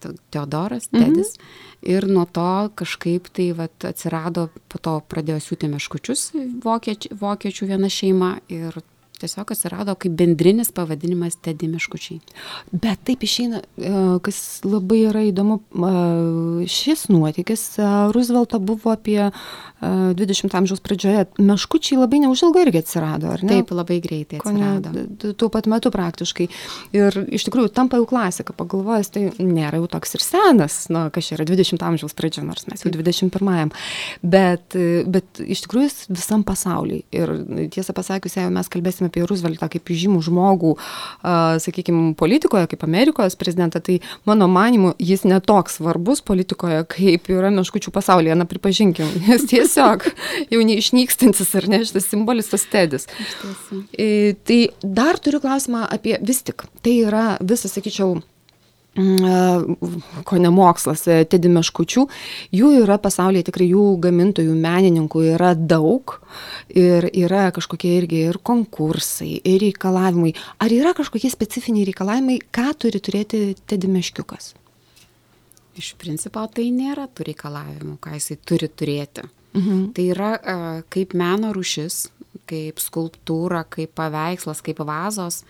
Teodoras, 0.00 0.88
Tedis. 0.88 1.36
Mhm. 1.36 1.69
Ir 1.82 2.04
nuo 2.08 2.26
to 2.28 2.68
kažkaip 2.76 3.30
tai 3.32 3.50
vat, 3.56 3.72
atsirado, 3.88 4.48
po 4.68 4.80
to 4.82 4.98
pradėjo 5.08 5.40
siūti 5.40 5.70
meškučius 5.72 6.26
vokiečių, 6.64 7.16
vokiečių 7.20 7.68
viena 7.70 7.88
šeima 7.88 8.34
ir 8.52 8.76
tiesiog 9.20 9.52
atsirado 9.54 9.94
kaip 10.00 10.14
bendrinis 10.18 10.72
pavadinimas 10.74 11.36
Teddy 11.44 11.68
Miškučiai. 11.70 12.20
Bet 12.72 13.04
taip 13.08 13.24
išeina, 13.26 13.62
e, 13.76 13.92
kas 14.24 14.60
labai 14.66 15.02
yra 15.10 15.24
įdomu, 15.28 15.60
e, 15.60 16.68
šis 16.70 17.08
nuotykis 17.12 17.64
e, 17.78 17.88
Roosevelto 18.14 18.60
buvo 18.62 18.94
apie 18.94 19.30
20 19.80 20.52
amžiaus 20.58 20.82
pradžioje. 20.84 21.24
Meškučiai 21.40 21.98
labai 22.02 22.20
neužilgo 22.20 22.60
irgi 22.60 22.82
atsirado, 22.82 23.30
ar 23.32 23.44
ne? 23.44 23.60
Taip, 23.60 23.70
labai 23.72 23.96
greitai 24.04 24.40
atsirado. 24.40 24.92
Kone, 24.92 25.34
tuo 25.40 25.48
pat 25.52 25.68
metu 25.72 25.88
praktiškai. 25.94 26.48
Ir 26.96 27.16
iš 27.32 27.46
tikrųjų 27.48 27.70
tampa 27.72 27.96
jau 27.96 28.04
klasika, 28.10 28.52
pagalvojęs, 28.56 29.12
tai 29.14 29.22
nėra 29.38 29.80
jau 29.80 29.88
toks 29.96 30.18
ir 30.18 30.24
senas, 30.24 30.76
na, 30.92 31.06
kas 31.14 31.32
yra 31.32 31.46
20 31.48 31.80
amžiaus 31.86 32.16
pradžia, 32.18 32.44
nors 32.44 32.68
mes 32.68 32.84
jau 32.84 32.92
21-ajam. 32.92 33.72
Bet, 34.20 34.76
bet 35.08 35.40
iš 35.40 35.64
tikrųjų 35.64 36.12
visam 36.12 36.44
pasauliui. 36.44 37.00
Ir 37.16 37.32
tiesą 37.72 37.96
pasakius, 37.96 38.36
jeigu 38.36 38.52
mes 38.52 38.68
kalbėsime 38.72 39.09
apie 39.10 39.24
Rooseveltą 39.26 39.68
kaip 39.72 39.90
žymų 39.90 40.22
žmogų, 40.26 40.74
sakykime, 41.64 42.14
politikoje, 42.18 42.70
kaip 42.70 42.84
Amerikos 42.86 43.36
prezidentą, 43.40 43.82
tai 43.84 43.98
mano 44.28 44.48
manimu, 44.50 44.94
jis 44.98 45.26
netoks 45.28 45.78
svarbus 45.80 46.22
politikoje, 46.24 46.82
kaip 46.90 47.30
yra 47.32 47.52
meškučių 47.54 47.92
pasaulyje, 47.94 48.38
na 48.38 48.48
pripažinkim, 48.48 49.10
jis 49.30 49.46
tiesiog 49.50 50.08
jau 50.50 50.64
neišnykstantis 50.70 51.54
ar 51.60 51.68
ne 51.70 51.82
šitas 51.84 52.08
simbolis 52.10 52.50
tas 52.52 52.66
tedis. 52.70 53.08
E, 53.92 54.34
tai 54.46 54.62
dar 54.82 55.20
turiu 55.22 55.42
klausimą 55.42 55.86
apie 55.90 56.18
vis 56.22 56.44
tik, 56.46 56.66
tai 56.84 57.00
yra 57.04 57.24
visas, 57.40 57.74
sakyčiau, 57.76 58.20
ko 60.24 60.38
ne 60.38 60.50
mokslas, 60.50 61.04
e, 61.06 61.22
Tedi 61.30 61.48
Meškučių, 61.52 62.04
jų 62.56 62.70
yra 62.82 62.96
pasaulyje 62.98 63.46
tikrai 63.46 63.68
jų 63.70 63.84
gamintojų, 64.02 64.54
menininkų 64.58 65.22
yra 65.36 65.52
daug 65.54 66.16
ir 66.68 67.06
yra 67.14 67.50
kažkokie 67.54 67.92
irgi 68.00 68.24
ir 68.30 68.40
konkursai, 68.42 69.40
ir 69.46 69.60
reikalavimai. 69.62 70.34
Ar 70.58 70.74
yra 70.74 70.94
kažkokie 70.98 71.30
specifiniai 71.30 71.86
reikalavimai, 71.86 72.40
ką 72.50 72.72
turi 72.82 72.98
turėti 72.98 73.54
Tedi 73.66 73.90
Meškiukas? 73.90 74.54
Iš 75.78 75.94
principo 76.00 76.42
tai 76.50 76.72
nėra 76.74 77.06
tų 77.06 77.28
reikalavimų, 77.30 78.00
ką 78.02 78.16
jisai 78.18 78.40
turi 78.42 78.68
turėti. 78.68 79.22
Mhm. 79.54 79.92
Tai 79.94 80.02
yra 80.12 80.32
uh, 80.34 80.66
kaip 80.90 81.14
meno 81.18 81.54
rušis, 81.54 82.08
kaip 82.50 82.82
skulptūra, 82.82 83.62
kaip 83.70 83.94
paveikslas, 83.94 84.62
kaip 84.66 84.82
vazos 84.86 85.44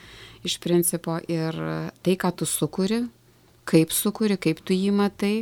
iš 0.45 0.59
principo 0.61 1.19
ir 1.29 1.57
tai, 2.05 2.15
ką 2.21 2.31
tu 2.37 2.49
sukuri, 2.49 3.01
kaip 3.71 3.95
sukuri, 3.95 4.39
kaip 4.41 4.63
tu 4.67 4.75
jį 4.75 4.91
matai, 4.95 5.35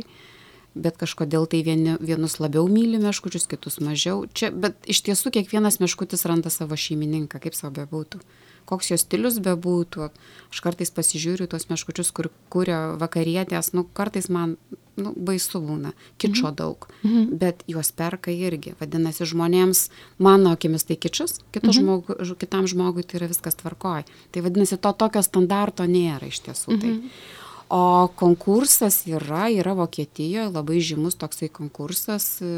bet 0.77 0.99
kažkodėl 0.99 1.47
tai 1.49 1.63
vieni, 1.65 1.95
vienus 1.99 2.37
labiau 2.39 2.67
myli 2.69 2.99
meškučius, 3.01 3.47
kitus 3.49 3.79
mažiau. 3.83 4.27
Čia, 4.33 4.51
bet 4.53 4.77
iš 4.89 5.01
tiesų 5.07 5.33
kiekvienas 5.39 5.81
meškutis 5.81 6.27
randa 6.29 6.53
savo 6.53 6.77
šeimininką, 6.77 7.41
kaip 7.41 7.57
savo 7.57 7.73
bebūtų. 7.79 8.21
Koks 8.69 8.91
jo 8.91 8.99
stilius 9.01 9.39
bebūtų, 9.41 10.11
aš 10.53 10.59
kartais 10.61 10.93
pasižiūriu 10.93 11.47
tuos 11.49 11.65
meškučius, 11.71 12.11
kur 12.13 12.29
kuria 12.53 12.93
vakarietės, 13.01 13.71
nu 13.73 13.81
kartais 13.97 14.29
man 14.29 14.59
nu, 14.99 15.15
baisu 15.15 15.61
būna, 15.63 15.95
kičo 16.21 16.51
mhm. 16.51 16.55
daug, 16.59 16.85
mhm. 17.01 17.25
bet 17.41 17.65
juos 17.71 17.89
perka 17.95 18.29
irgi. 18.29 18.75
Vadinasi, 18.77 19.25
žmonėms, 19.31 19.87
mano 20.21 20.53
akimis 20.53 20.85
tai 20.85 20.99
kičas, 21.01 21.39
mhm. 21.55 21.73
žmogu, 21.79 22.19
kitam 22.37 22.69
žmogui 22.69 23.07
tai 23.07 23.23
yra 23.23 23.31
viskas 23.31 23.57
tvarkoj. 23.57 24.05
Tai 24.05 24.45
vadinasi, 24.45 24.77
to 24.77 24.93
tokio 24.93 25.25
standarto 25.25 25.89
nėra 25.89 26.29
iš 26.29 26.43
tiesų. 26.45 26.77
Tai. 26.77 26.97
Mhm. 26.99 27.05
Tai 27.09 27.47
o 27.69 28.09
konkursas 28.15 29.03
yra 29.07 29.47
yra 29.53 29.75
vokietijoj 29.77 30.49
labai 30.53 30.79
žymus 30.81 31.17
toksai 31.21 31.51
konkursas 31.53 32.39
e, 32.41 32.49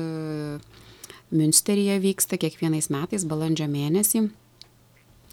miunsteryje 1.32 1.98
vyksta 2.04 2.40
kiekvienais 2.40 2.90
metais 2.92 3.26
balandžio 3.28 3.68
mėnesį. 3.72 4.24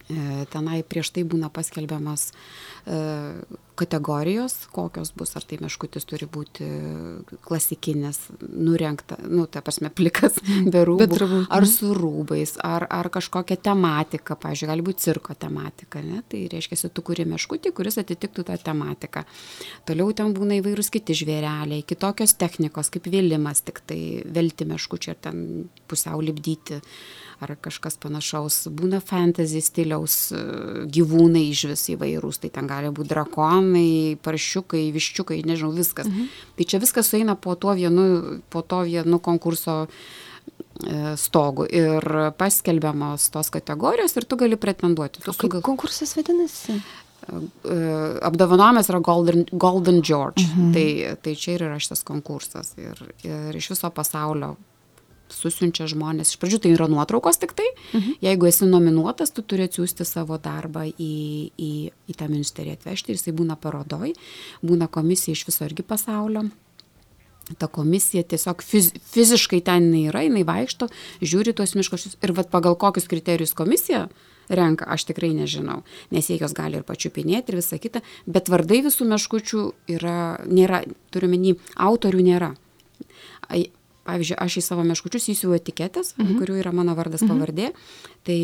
E, 0.08 0.18
tenai 0.50 0.82
prieš 0.82 1.12
tai 1.14 1.24
būna 1.28 1.50
paskelbiamas 1.54 2.30
e, 2.86 2.98
kategorijos, 3.78 4.54
kokios 4.74 5.12
bus, 5.16 5.34
ar 5.38 5.44
tai 5.48 5.60
meškutis 5.62 6.06
turi 6.08 6.28
būti 6.30 6.66
klasikinis, 7.46 8.20
nurengta, 8.42 9.18
nu, 9.26 9.46
ta 9.50 9.62
prasme, 9.64 9.90
plikas, 9.94 10.38
be 10.72 10.82
rūbų, 10.88 11.18
ar 11.46 11.64
mhm. 11.64 11.70
su 11.70 11.92
rūbais, 11.96 12.56
ar, 12.66 12.88
ar 12.90 13.10
kažkokia 13.14 13.58
tematika, 13.70 14.36
pažiūrėjau, 14.38 14.72
gali 14.72 14.86
būti 14.88 15.06
cirko 15.06 15.36
tematika, 15.38 16.02
ne? 16.04 16.22
tai 16.28 16.44
reiškia, 16.52 16.90
tu 16.92 17.04
kuri 17.06 17.26
meškutį, 17.28 17.72
kuris 17.76 18.00
atitiktų 18.02 18.46
tą 18.48 18.58
tematiką. 18.68 19.24
Toliau 19.88 20.12
ten 20.16 20.34
būna 20.36 20.58
įvairūs 20.60 20.92
kiti 20.94 21.16
žvėreliai, 21.22 21.86
kitokios 21.88 22.36
technikos, 22.40 22.92
kaip 22.94 23.08
vėlimas, 23.10 23.62
tik 23.66 23.82
tai 23.88 24.00
velti 24.26 24.68
meškučiai 24.68 25.14
ar 25.14 25.22
ten 25.28 25.42
pusiau 25.88 26.20
lipdyti 26.24 26.82
ar 27.44 27.54
kažkas 27.62 27.98
panašaus. 28.02 28.66
Būna 28.74 29.00
fantasy 29.04 29.60
stiliaus 29.62 30.16
e, 30.34 30.40
gyvūnai 30.90 31.44
iš 31.52 31.64
vis 31.70 31.84
įvairūs, 31.94 32.40
tai 32.42 32.50
ten 32.54 32.68
gali 32.70 32.90
būti 32.94 33.14
drakonai, 33.68 34.18
paršiukai, 34.22 34.92
viščiukai, 34.92 35.42
nežinau, 35.44 35.72
viskas. 35.72 36.06
Mhm. 36.06 36.28
Tai 36.56 36.64
čia 36.64 36.78
viskas 36.80 37.08
sueina 37.08 37.36
po 37.36 37.54
to 37.54 37.74
vienu, 37.74 38.40
po 38.50 38.62
to 38.62 38.84
vienu 38.84 39.18
konkurso 39.18 39.86
e, 40.86 41.16
stogų 41.16 41.68
ir 41.70 42.32
paskelbiamos 42.38 43.30
tos 43.30 43.50
kategorijos 43.50 44.16
ir 44.16 44.24
tu 44.24 44.36
gali 44.36 44.56
pretenduoti. 44.56 45.20
Tu 45.20 45.32
sugal... 45.32 45.62
Konkursas 45.62 46.16
vadinasi? 46.16 46.80
E, 47.28 48.20
apdovanojimas 48.22 48.88
yra 48.88 49.00
Golden, 49.00 49.44
Golden 49.52 50.02
George. 50.02 50.46
Mhm. 50.46 50.72
Tai, 50.72 51.16
tai 51.22 51.34
čia 51.34 51.54
ir 51.56 51.66
yra 51.68 51.78
šitas 51.78 52.02
konkursas. 52.02 52.74
Ir, 52.78 52.96
ir 53.24 53.54
iš 53.56 53.70
viso 53.74 53.90
pasaulio 53.90 54.56
susiunčia 55.32 55.88
žmonės. 55.90 56.32
Iš 56.32 56.40
pradžių 56.40 56.60
tai 56.64 56.72
yra 56.74 56.88
nuotraukos 56.90 57.40
tik 57.40 57.54
tai. 57.58 57.66
Mhm. 57.92 58.18
Jeigu 58.24 58.48
esi 58.50 58.68
nominuotas, 58.68 59.32
tu 59.34 59.42
turi 59.42 59.68
atsiųsti 59.68 60.06
savo 60.08 60.38
darbą 60.38 60.86
į, 60.88 61.12
į, 61.56 61.72
į 62.08 62.16
tą 62.18 62.30
ministerį 62.30 62.76
atvežti 62.78 63.12
ir 63.12 63.20
jisai 63.20 63.36
būna 63.36 63.58
parodoj, 63.60 64.14
būna 64.62 64.88
komisija 64.88 65.36
iš 65.36 65.46
viso 65.48 65.68
irgi 65.68 65.86
pasaulio. 65.86 66.48
Ta 67.58 67.66
komisija 67.72 68.22
tiesiog 68.28 68.60
fiz, 68.60 68.90
fiziškai 69.12 69.62
ten 69.64 69.86
jinai 69.88 70.08
yra, 70.10 70.24
jinai 70.26 70.44
vaikšto, 70.44 70.90
žiūri 71.24 71.54
tuos 71.56 71.72
miškošius 71.78 72.18
ir 72.20 72.34
vat, 72.36 72.50
pagal 72.52 72.76
kokius 72.76 73.08
kriterijus 73.08 73.56
komisija 73.56 74.08
renka, 74.48 74.86
aš 74.88 75.04
tikrai 75.08 75.30
nežinau, 75.36 75.82
nes 76.12 76.28
jie 76.28 76.38
jos 76.40 76.54
gali 76.56 76.80
ir 76.80 76.84
pačiupinėti 76.88 77.52
ir 77.52 77.60
visa 77.60 77.78
kita, 77.80 78.02
bet 78.26 78.48
vardai 78.52 78.80
visų 78.86 79.08
meškučių 79.08 79.64
yra, 79.96 80.18
nėra, 80.48 80.82
turiuomenį, 81.12 81.56
autorių 81.88 82.24
nėra 82.24 82.52
pavyzdžiui, 84.08 84.38
aš 84.40 84.58
į 84.60 84.64
savo 84.64 84.86
meškučius 84.88 85.28
įsiu 85.34 85.52
etiketės, 85.56 86.14
mhm. 86.18 86.38
kurių 86.40 86.60
yra 86.62 86.72
mano 86.76 86.96
vardas 86.98 87.24
mhm. 87.24 87.34
pavardė, 87.34 87.72
tai 88.28 88.40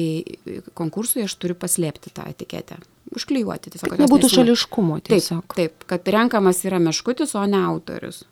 konkursui 0.77 1.24
aš 1.24 1.37
turiu 1.40 1.57
paslėpti 1.59 2.12
tą 2.14 2.29
etiketę. 2.31 2.79
Užklijuoti 3.14 3.74
tiesiog. 3.74 3.94
Kad 3.94 4.05
nebūtų 4.05 4.31
šališkumo 4.33 5.00
tiesiog. 5.07 5.44
Taip, 5.55 5.74
taip, 5.74 5.88
kad 5.90 6.14
renkamas 6.14 6.64
yra 6.66 6.81
meškutis, 6.83 7.35
o 7.38 7.44
ne 7.48 7.61
autorius. 7.68 8.24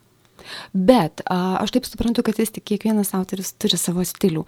Bet 0.73 1.21
a, 1.29 1.57
aš 1.61 1.73
taip 1.75 1.87
suprantu, 1.87 2.23
kad 2.25 2.39
vis 2.39 2.51
tik 2.53 2.65
kiekvienas 2.67 3.13
autoris 3.17 3.53
turi 3.59 3.77
savo 3.79 4.03
stilių. 4.07 4.43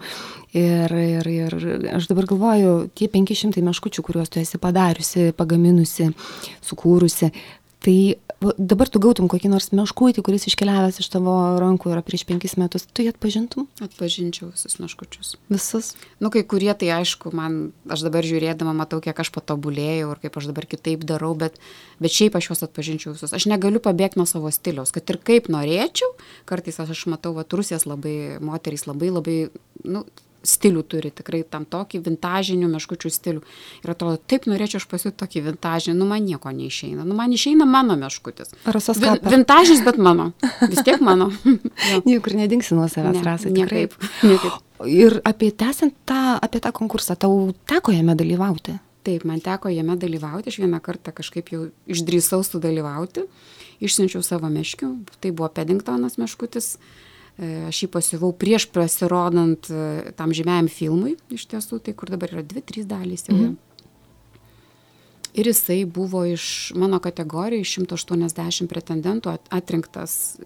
Ir, 0.56 0.92
ir, 0.92 1.30
ir 1.30 1.56
aš 1.96 2.08
dabar 2.10 2.28
galvoju, 2.28 2.74
tie 2.98 3.08
500 3.12 3.64
meškučių, 3.64 4.04
kuriuos 4.06 4.32
tu 4.32 4.42
esi 4.42 4.60
padariusi, 4.60 5.30
pagaminusi, 5.38 6.10
sukūrusi, 6.66 7.30
tai 7.86 8.16
dabar 8.58 8.88
tu 8.90 9.00
gautum 9.00 9.28
kokį 9.30 9.48
nors 9.52 9.70
meškutį, 9.70 10.22
kuris 10.26 10.46
iškeliavęs 10.50 10.98
iš 11.00 11.08
tavo 11.12 11.32
rankų 11.62 11.92
yra 11.94 12.02
prieš 12.04 12.26
penkis 12.28 12.56
metus, 12.60 12.84
tu 12.90 13.04
jį 13.04 13.12
atpažintum? 13.14 13.68
Atpažinčiau 13.84 14.50
visus 14.50 14.76
meškučius. 14.82 15.36
Visus? 15.52 15.92
Nu, 16.20 16.32
kai 16.34 16.42
kurie 16.48 16.72
tai 16.76 16.90
aišku, 16.98 17.32
man, 17.36 17.70
aš 17.88 18.04
dabar 18.06 18.26
žiūrėdama 18.26 18.74
matau, 18.76 18.98
kiek 19.04 19.16
aš 19.22 19.30
patobulėjau 19.36 20.10
ir 20.12 20.22
kaip 20.26 20.36
aš 20.40 20.50
dabar 20.50 20.68
kitaip 20.68 21.06
darau, 21.08 21.32
bet, 21.38 21.56
bet 22.02 22.12
šiaip 22.12 22.36
aš 22.36 22.50
juos 22.50 22.66
atpažinčiau 22.66 23.14
visus. 23.14 23.32
Aš 23.32 23.48
negaliu 23.48 23.80
pabėgti 23.82 24.20
nuo 24.20 24.28
savo 24.28 24.52
stiliaus, 24.52 24.92
kad 24.94 25.08
ir 25.14 25.22
kaip 25.22 25.48
norėčiau, 25.52 26.12
kartais 26.50 26.82
aš, 26.82 26.92
aš 26.96 27.06
matau, 27.14 27.36
va, 27.38 27.46
rusijas 27.46 27.86
labai, 27.88 28.36
moterys 28.44 28.88
labai, 28.90 29.14
labai, 29.14 29.38
nu, 29.86 30.04
stilių 30.46 30.82
turi, 30.86 31.10
tikrai 31.14 31.42
tam 31.48 31.64
tokį 31.68 32.00
vintažinių 32.06 32.68
meškučių 32.72 33.10
stilių. 33.12 33.42
Ir 33.84 33.92
atrodo, 33.92 34.18
taip 34.30 34.48
norėčiau 34.50 34.80
aš 34.80 34.86
pasiūti 34.90 35.16
tokį 35.22 35.42
vintažinį, 35.50 35.96
nu 35.98 36.08
man 36.10 36.24
nieko 36.26 36.52
neišeina. 36.54 37.06
Nu 37.06 37.16
man 37.18 37.34
išeina 37.34 37.66
mano 37.68 37.96
meškutis. 38.00 38.54
Rasas 38.64 39.00
Vin, 39.02 39.18
vintažis, 39.24 39.82
bet 39.86 40.00
mano. 40.02 40.32
Vis 40.62 40.82
tiek 40.86 41.02
mano. 41.04 41.30
Niekur 42.08 42.36
nedingsi 42.38 42.76
nuo 42.78 42.88
savęs, 42.92 43.20
ne, 43.20 43.26
rasai. 43.26 43.54
Niekaip. 43.56 43.96
niekaip. 44.30 44.60
Ir 44.92 45.20
apie 45.24 45.52
tęsiant 45.56 45.94
tą, 46.08 46.36
apie 46.42 46.60
tą 46.60 46.72
konkursą, 46.76 47.16
tau 47.16 47.48
teko 47.68 47.94
jame 47.96 48.16
dalyvauti? 48.18 48.76
Taip, 49.06 49.24
man 49.28 49.40
teko 49.40 49.70
jame 49.70 49.94
dalyvauti, 50.00 50.50
aš 50.50 50.60
vieną 50.60 50.82
kartą 50.84 51.14
kažkaip 51.14 51.52
jau 51.54 51.68
išdrįsau 51.86 52.42
sudalyvauti, 52.44 53.22
išsiunčiau 53.86 54.24
savo 54.26 54.50
meškių, 54.50 54.90
tai 55.22 55.30
buvo 55.30 55.48
Peddingtonas 55.54 56.18
meškutis, 56.18 56.74
E, 56.76 57.05
aš 57.36 57.82
jį 57.84 57.90
pasivau 57.92 58.32
prieš 58.32 58.64
pasirodant 58.72 59.68
e, 59.68 60.12
tam 60.16 60.32
žymiajam 60.32 60.70
filmui, 60.72 61.16
iš 61.32 61.44
tiesų, 61.50 61.82
tai 61.84 61.92
kur 61.92 62.08
dabar 62.12 62.32
yra 62.32 62.44
dvi, 62.46 62.62
trys 62.64 62.88
dalys 62.88 63.28
jau. 63.28 63.36
Mhm. 63.36 63.56
Ir 65.36 65.50
jisai 65.50 65.82
buvo 65.84 66.22
iš 66.24 66.72
mano 66.80 66.96
kategorijų, 67.04 67.66
iš 67.66 67.74
180 67.82 68.70
pretendentų 68.72 69.34
atrinktas, 69.52 70.38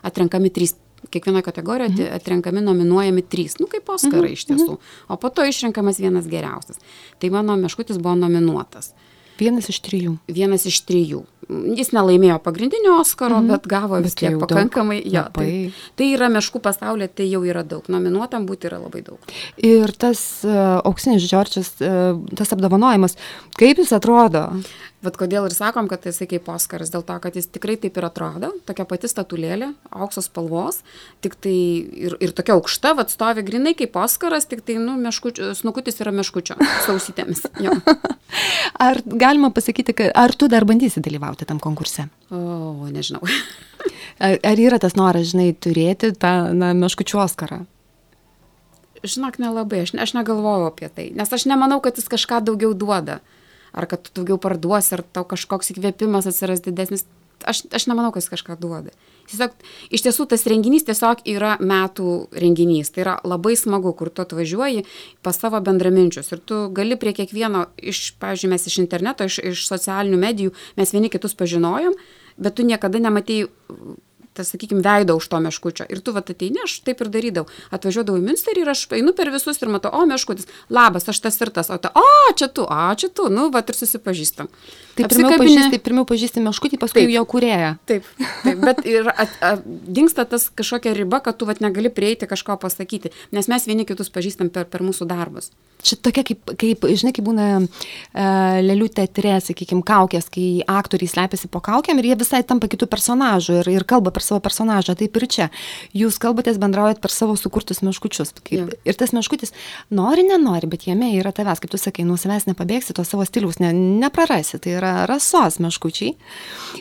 atrenkami 0.00 0.48
trys, 0.48 0.72
kiekvienoje 1.12 1.44
kategorijoje 1.50 1.92
mhm. 1.92 2.16
atrenkami, 2.16 2.64
nominuojami 2.64 3.26
trys, 3.28 3.58
nu 3.60 3.68
kaip 3.68 3.92
Oskarai 3.92 4.32
mhm. 4.32 4.38
iš 4.38 4.46
tiesų, 4.48 4.70
mhm. 4.78 4.96
o 5.12 5.20
po 5.20 5.28
to 5.28 5.44
išrenkamas 5.44 6.00
vienas 6.00 6.30
geriausias. 6.32 6.80
Tai 7.20 7.32
mano 7.36 7.58
meškutis 7.60 8.00
buvo 8.00 8.16
nominuotas. 8.24 8.94
Vienas 9.38 9.68
iš 9.70 9.82
trijų. 9.86 10.16
Vienas 10.26 10.66
iš 10.66 10.80
trijų. 10.88 11.24
Jis 11.48 11.94
nelaimėjo 11.96 12.36
pagrindinio 12.44 12.98
Oskaro, 13.00 13.38
mm 13.40 13.54
bet 13.54 13.68
gavo 13.70 13.96
vis 14.04 14.16
tiek 14.18 14.34
pakankamai. 14.36 14.98
Ja, 15.08 15.22
tai, 15.32 15.70
tai 15.96 16.10
yra 16.12 16.28
meškų 16.32 16.60
pasaulyje, 16.60 17.08
tai 17.20 17.28
jau 17.30 17.40
yra 17.46 17.62
daug. 17.64 17.86
Nominuotam 17.88 18.44
būti 18.48 18.68
yra 18.68 18.82
labai 18.82 19.00
daug. 19.06 19.32
Ir 19.56 19.94
tas 19.96 20.20
uh, 20.44 20.82
auksinis 20.84 21.24
Džordžas, 21.24 21.72
uh, 21.80 22.20
tas 22.36 22.52
apdovanojimas, 22.52 23.16
kaip 23.56 23.80
jis 23.80 23.94
atrodo? 23.96 24.44
Vat 24.98 25.14
kodėl 25.14 25.46
ir 25.46 25.54
sakom, 25.54 25.86
kad 25.86 26.04
jisai 26.04 26.26
kaip 26.26 26.48
Oskaras, 26.50 26.90
dėl 26.90 27.04
to, 27.06 27.16
kad 27.22 27.36
jis 27.38 27.46
tikrai 27.54 27.76
taip 27.78 27.96
ir 27.96 28.06
atrodo, 28.08 28.50
tokia 28.66 28.84
pati 28.90 29.08
statulėlė, 29.08 29.70
auksos 29.94 30.26
spalvos, 30.26 30.82
tik 31.22 31.38
tai 31.38 31.54
ir, 31.86 32.18
ir 32.18 32.34
tokia 32.34 32.56
aukšta, 32.58 32.96
vat 32.98 33.14
stovi 33.14 33.46
grinai 33.46 33.76
kaip 33.78 33.94
Oskaras, 33.96 34.48
tik 34.50 34.66
tai, 34.66 34.80
nu, 34.82 34.98
meškučio, 34.98 35.52
snukutis 35.54 36.02
yra 36.02 36.12
meškučio, 36.18 36.58
sausytėmis. 36.88 37.46
ar 38.88 39.00
galima 39.28 39.52
pasakyti, 39.54 39.94
kad 39.94 40.12
ar 40.18 40.34
tu 40.34 40.50
dar 40.50 40.66
bandysi 40.68 41.04
dalyvauti 41.04 41.46
tam 41.48 41.62
konkurse? 41.62 42.08
O, 42.32 42.88
nežinau. 42.90 43.22
ar, 44.24 44.38
ar 44.42 44.60
yra 44.60 44.80
tas 44.82 44.98
noras, 44.98 45.30
žinai, 45.30 45.52
turėti 45.54 46.14
tą 46.16 46.52
na, 46.56 46.74
meškučio 46.76 47.22
Oskarą? 47.22 47.62
Žinok, 49.04 49.36
nelabai, 49.38 49.84
aš, 49.86 49.94
aš 49.94 50.16
negalvoju 50.16 50.72
apie 50.72 50.88
tai, 50.90 51.12
nes 51.14 51.30
aš 51.30 51.44
nemanau, 51.46 51.78
kad 51.84 52.00
jis 52.00 52.10
kažką 52.10 52.42
daugiau 52.48 52.72
duoda 52.74 53.20
ar 53.72 53.86
kad 53.86 54.02
tu 54.02 54.10
daugiau 54.14 54.38
parduosi, 54.40 54.94
ar 54.96 55.04
tau 55.12 55.26
kažkoks 55.28 55.72
įkvėpimas 55.74 56.28
atsiras 56.28 56.62
didesnis. 56.64 57.06
Aš, 57.46 57.64
aš 57.74 57.86
nemanau, 57.90 58.10
kad 58.14 58.24
jis 58.24 58.32
kažką 58.32 58.58
duoda. 58.60 58.94
Tiesiog, 59.28 59.54
iš 59.94 60.04
tiesų 60.06 60.28
tas 60.32 60.46
renginys 60.48 60.86
tiesiog 60.88 61.22
yra 61.28 61.56
metų 61.60 62.14
renginys. 62.32 62.92
Tai 62.94 63.04
yra 63.04 63.16
labai 63.28 63.54
smagu, 63.60 63.92
kur 63.98 64.10
tu 64.10 64.24
atvažiuoji 64.24 64.86
pas 65.24 65.36
savo 65.36 65.60
bendraminčius 65.64 66.32
ir 66.32 66.42
tu 66.48 66.64
gali 66.74 66.98
prie 67.00 67.14
kiekvieno, 67.16 67.66
iš, 67.76 68.14
pavyzdžiui, 68.22 68.52
mes 68.54 68.68
iš 68.70 68.80
interneto, 68.82 69.28
iš, 69.28 69.40
iš 69.52 69.66
socialinių 69.68 70.20
medijų, 70.24 70.56
mes 70.80 70.94
vieni 70.96 71.12
kitus 71.12 71.36
pažinojom, 71.38 71.96
bet 72.38 72.56
tu 72.56 72.66
niekada 72.66 73.02
nematėjai 73.04 73.48
tas, 74.38 74.52
sakykime, 74.54 74.82
veido 74.84 75.18
už 75.18 75.28
to 75.28 75.40
meškučio. 75.44 75.88
Ir 75.90 76.02
tu 76.04 76.14
vat 76.16 76.30
ateini, 76.32 76.62
aš 76.64 76.78
taip 76.86 77.02
ir 77.04 77.12
darydavau. 77.12 77.50
Atvažiuodavau 77.74 78.20
į 78.22 78.26
Münsterį 78.30 78.64
ir 78.64 78.72
aš 78.74 78.86
einu 78.98 79.14
per 79.18 79.32
visus 79.34 79.60
ir 79.62 79.72
matau, 79.72 79.92
o 79.94 80.04
meškutis, 80.08 80.48
labas, 80.72 81.08
aš 81.10 81.22
tas 81.26 81.40
ir 81.42 81.52
tas, 81.54 81.70
o 81.74 81.78
ta, 81.82 81.92
o 81.98 82.34
čia 82.38 82.48
tu, 82.48 82.66
o 82.66 82.90
čia 82.98 83.10
tu, 83.10 83.28
nu, 83.32 83.48
vat 83.54 83.70
ir 83.70 83.78
susipažįstam. 83.78 84.50
Tai 84.98 85.06
pirmiau, 85.06 85.38
pažįsti, 85.38 85.78
pirmiau 85.82 86.06
pažįsti 86.08 86.42
meškutį, 86.42 86.78
paskui 86.82 87.04
taip, 87.04 87.12
jo 87.14 87.22
kurėją. 87.30 87.70
Taip, 87.86 88.06
taip, 88.42 88.62
bet 88.64 88.80
ir 88.88 89.06
at, 89.12 89.34
at, 89.44 89.62
dinksta 89.66 90.24
tas 90.26 90.48
kažkokia 90.58 90.94
riba, 90.96 91.20
kad 91.22 91.38
tu 91.38 91.46
vat 91.46 91.62
negali 91.62 91.92
prieiti 91.94 92.26
kažko 92.26 92.58
pasakyti, 92.58 93.12
nes 93.34 93.46
mes 93.50 93.66
vieni 93.68 93.86
kitus 93.86 94.10
pažįstam 94.14 94.50
per, 94.54 94.66
per 94.70 94.82
mūsų 94.86 95.06
darbus. 95.10 95.52
Čia 95.86 96.00
tokia 96.02 96.24
kaip, 96.26 96.50
kaip 96.58 96.86
žinai, 96.90 97.12
kaip 97.14 97.28
būna 97.28 97.46
uh, 97.62 98.58
lėlių 98.64 98.88
teatre, 98.98 99.36
sakykime, 99.44 99.84
kaukės, 99.86 100.26
kai 100.34 100.48
aktoriai 100.66 101.12
slepiasi 101.12 101.50
po 101.52 101.62
kaukiam 101.62 102.00
ir 102.00 102.10
jie 102.10 102.18
visai 102.18 102.42
tampa 102.42 102.66
kitų 102.70 102.90
personažų 102.90 103.60
ir, 103.60 103.70
ir 103.78 103.86
kalba 103.86 104.10
per 104.14 104.26
savo 104.28 104.42
personažą. 104.44 104.94
Taip 104.98 105.16
ir 105.18 105.26
čia. 105.30 105.48
Jūs 105.96 106.20
kalbatės, 106.22 106.60
bendraujat 106.60 107.00
per 107.02 107.12
savo 107.14 107.36
sukurtus 107.40 107.82
meškučius. 107.86 108.34
Kaip, 108.44 108.74
ir 108.84 108.98
tas 108.98 109.14
meškutis 109.16 109.54
nori, 109.94 110.26
nenori, 110.28 110.70
bet 110.70 110.86
jame 110.88 111.10
yra 111.16 111.32
tavęs, 111.34 111.62
kaip 111.64 111.72
tu 111.72 111.80
sakai, 111.80 112.06
nuo 112.08 112.18
savęs 112.20 112.48
nepabėgsi, 112.50 112.96
to 112.96 113.04
savo 113.08 113.26
stiliaus 113.28 113.60
ne, 113.62 113.72
neprarasi. 114.04 114.60
Tai 114.62 114.76
yra 114.78 114.94
rasos 115.10 115.60
meškučiai. 115.64 116.14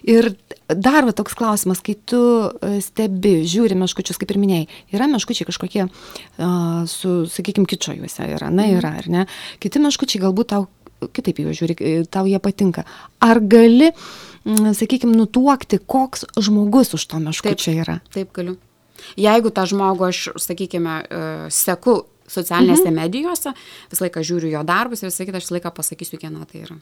Ir 0.08 0.34
dar 0.68 1.08
va 1.08 1.16
toks 1.16 1.38
klausimas, 1.38 1.82
kai 1.84 1.96
tu 2.10 2.22
e, 2.48 2.78
stebi, 2.84 3.40
žiūri 3.48 3.78
meškučius, 3.80 4.20
kaip 4.20 4.34
ir 4.34 4.42
minėjai, 4.42 4.70
yra 4.96 5.08
meškučiai 5.12 5.48
kažkokie 5.48 5.86
uh, 5.88 6.82
su, 6.92 7.14
sakykime, 7.32 7.70
kičio 7.70 7.96
juose 7.96 8.28
yra, 8.36 8.52
na 8.54 8.68
yra, 8.74 8.98
ar 9.00 9.08
ne? 9.12 9.28
Kiti 9.64 9.80
meškučiai 9.84 10.26
galbūt 10.26 10.52
tau 10.52 10.68
kitaip 11.14 11.42
jau 11.42 11.54
žiūri, 11.54 11.78
e, 11.78 12.06
tau 12.10 12.26
jie 12.30 12.40
patinka. 12.42 12.84
Ar 13.24 13.40
gali, 13.40 13.92
sakykime, 14.78 15.16
nutuokti, 15.18 15.80
koks 15.80 16.28
žmogus 16.40 16.94
už 16.98 17.08
to 17.12 17.20
meškučio 17.24 17.72
taip, 17.74 17.82
yra? 17.84 18.00
Taip, 18.14 18.34
galiu. 18.36 18.58
Jeigu 19.20 19.52
tą 19.54 19.68
žmogų 19.70 20.08
aš, 20.10 20.22
sakykime, 20.42 21.02
seku 21.54 22.04
socialinėse 22.28 22.90
mhm. 22.90 22.98
medijose, 22.98 23.54
visą 23.92 24.04
laiką 24.04 24.22
žiūriu 24.28 24.52
jo 24.52 24.64
darbus 24.68 25.02
ir 25.02 25.10
visą 25.10 25.26
kitą 25.28 25.40
aš 25.40 25.46
visą 25.48 25.56
laiką 25.56 25.72
pasakysiu, 25.78 26.20
kieno 26.20 26.44
tai 26.50 26.66
yra. 26.66 26.76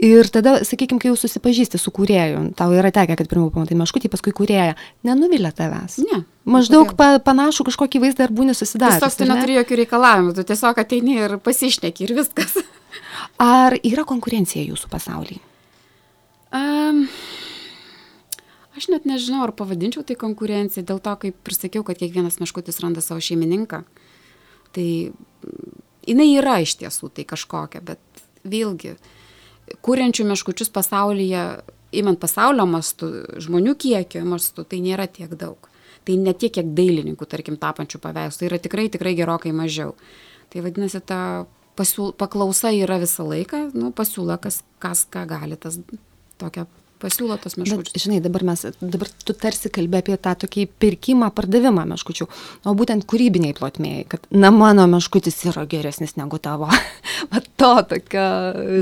Ir 0.00 0.30
tada, 0.32 0.54
sakykime, 0.64 1.00
kai 1.02 1.10
jau 1.10 1.18
susipažįsti 1.20 1.80
su 1.80 1.92
kūrėju, 1.94 2.40
tau 2.58 2.72
yra 2.76 2.92
tekę, 2.94 3.18
kad 3.20 3.28
pirmiau 3.28 3.52
pamatai 3.52 3.76
meškutį, 3.78 4.10
paskui 4.12 4.32
kūrėją, 4.36 4.78
nenuvilia 5.08 5.52
tavęs. 5.56 5.98
Ne. 6.08 6.22
Maždaug 6.48 6.94
pa, 6.96 7.10
panašų 7.20 7.68
kažkokį 7.68 8.00
vaizdą 8.06 8.24
ar 8.28 8.32
būni 8.32 8.56
susidaręs. 8.56 9.02
Tiesiog 9.04 9.20
tu 9.20 9.28
neturi 9.28 9.58
jokių 9.58 9.82
reikalavimų, 9.82 10.32
tu 10.38 10.46
tiesiog 10.48 10.80
ateini 10.80 11.20
ir 11.26 11.36
pasišneki 11.44 12.08
ir 12.08 12.16
viskas. 12.22 12.56
Ar 13.42 13.76
yra 13.84 14.08
konkurencija 14.08 14.64
jūsų 14.64 14.88
pasaulyje? 14.88 15.44
Um, 16.54 17.02
aš 18.78 18.88
net 18.88 19.04
nežinau, 19.08 19.42
ar 19.44 19.52
pavadinčiau 19.56 20.04
tai 20.06 20.16
konkurencija, 20.16 20.86
dėl 20.86 21.00
to, 21.04 21.14
kaip 21.24 21.40
prisakiau, 21.44 21.84
kad 21.84 22.00
kiekvienas 22.00 22.40
meškutis 22.40 22.80
randa 22.84 23.04
savo 23.04 23.20
šeimininką. 23.24 23.82
Tai 24.76 24.88
jinai 26.08 26.28
yra 26.38 26.58
iš 26.64 26.78
tiesų 26.80 27.10
tai 27.16 27.26
kažkokia, 27.28 27.82
bet 27.84 28.22
vėlgi, 28.48 28.96
kuriančių 29.84 30.28
meškučius 30.30 30.72
pasaulyje, 30.72 31.44
imant 32.00 32.20
pasaulio 32.20 32.64
mastu, 32.68 33.10
žmonių 33.40 33.76
kiekio 33.80 34.24
mastu, 34.28 34.64
tai 34.64 34.80
nėra 34.84 35.08
tiek 35.10 35.32
daug. 35.36 35.68
Tai 36.08 36.16
ne 36.16 36.32
tiek, 36.32 36.54
kiek 36.54 36.72
dailininkų, 36.72 37.28
tarkim, 37.28 37.58
tapančių 37.60 38.00
paveikslų, 38.00 38.40
tai 38.40 38.48
yra 38.48 38.58
tikrai, 38.64 38.88
tikrai 38.92 39.12
gerokai 39.18 39.52
mažiau. 39.52 39.92
Tai 40.48 40.64
vadinasi, 40.64 41.02
ta 41.04 41.20
pasiūl, 41.76 42.14
paklausa 42.16 42.72
yra 42.72 42.96
visą 43.02 43.26
laiką, 43.28 43.68
nu, 43.76 43.92
pasiūla, 43.92 44.38
kas, 44.40 44.62
kas 44.80 45.04
ką 45.12 45.26
gali, 45.28 45.58
tas 45.60 45.76
tokia 46.38 46.66
pasiūlo 47.02 47.36
tos 47.40 47.56
meškučius. 47.58 47.94
Bet, 47.94 48.02
žinai, 48.02 48.18
dabar 48.22 48.44
mes, 48.50 48.64
dabar 48.80 49.10
tu 49.24 49.34
tarsi 49.36 49.70
kalbė 49.72 50.02
apie 50.02 50.16
tą 50.20 50.34
tokį 50.44 50.66
pirkimą, 50.82 51.30
pardavimą 51.36 51.84
meškučių, 51.92 52.26
o 52.66 52.74
būtent 52.78 53.06
kūrybiniai 53.08 53.54
plotmėjai, 53.58 54.04
kad, 54.14 54.26
na, 54.34 54.50
mano 54.54 54.86
meškutis 54.90 55.38
yra 55.48 55.64
geresnis 55.70 56.16
negu 56.18 56.40
tavo. 56.42 56.70
Va 57.32 57.42
to 57.60 57.70
tokia. 57.92 58.26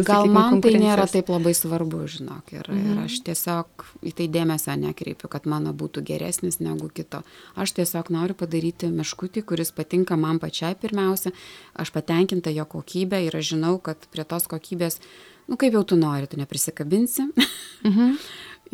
Gal 0.07 0.31
man 0.33 0.61
tai 0.65 0.75
nėra 0.81 1.07
taip 1.11 1.31
labai 1.33 1.55
svarbu, 1.57 2.05
žinok, 2.17 2.55
ir, 2.57 2.71
mm. 2.73 2.89
ir 2.93 3.05
aš 3.07 3.21
tiesiog 3.29 3.87
į 4.07 4.15
tai 4.21 4.29
dėmesio 4.33 4.77
nekreipiu, 4.81 5.31
kad 5.33 5.49
mano 5.51 5.75
būtų 5.77 6.05
geresnis 6.07 6.61
negu 6.65 6.91
kito. 6.95 7.23
Aš 7.59 7.77
tiesiog 7.79 8.13
noriu 8.15 8.37
padaryti 8.39 8.91
meškutį, 8.93 9.45
kuris 9.49 9.73
patinka 9.77 10.19
man 10.21 10.41
pačiai 10.43 10.77
pirmiausia, 10.79 11.35
aš 11.77 11.93
patenkinta 11.95 12.53
jo 12.55 12.69
kokybę 12.69 13.25
ir 13.27 13.37
aš 13.37 13.55
žinau, 13.55 13.77
kad 13.83 14.09
prie 14.13 14.25
tos 14.29 14.49
kokybės 14.51 15.01
nu 15.51 15.59
kaip 15.61 15.77
jau 15.79 15.85
tu 15.85 15.99
nori, 16.01 16.29
tu 16.31 16.41
neprisikabinsi. 16.41 17.31
Mhm. 17.85 18.17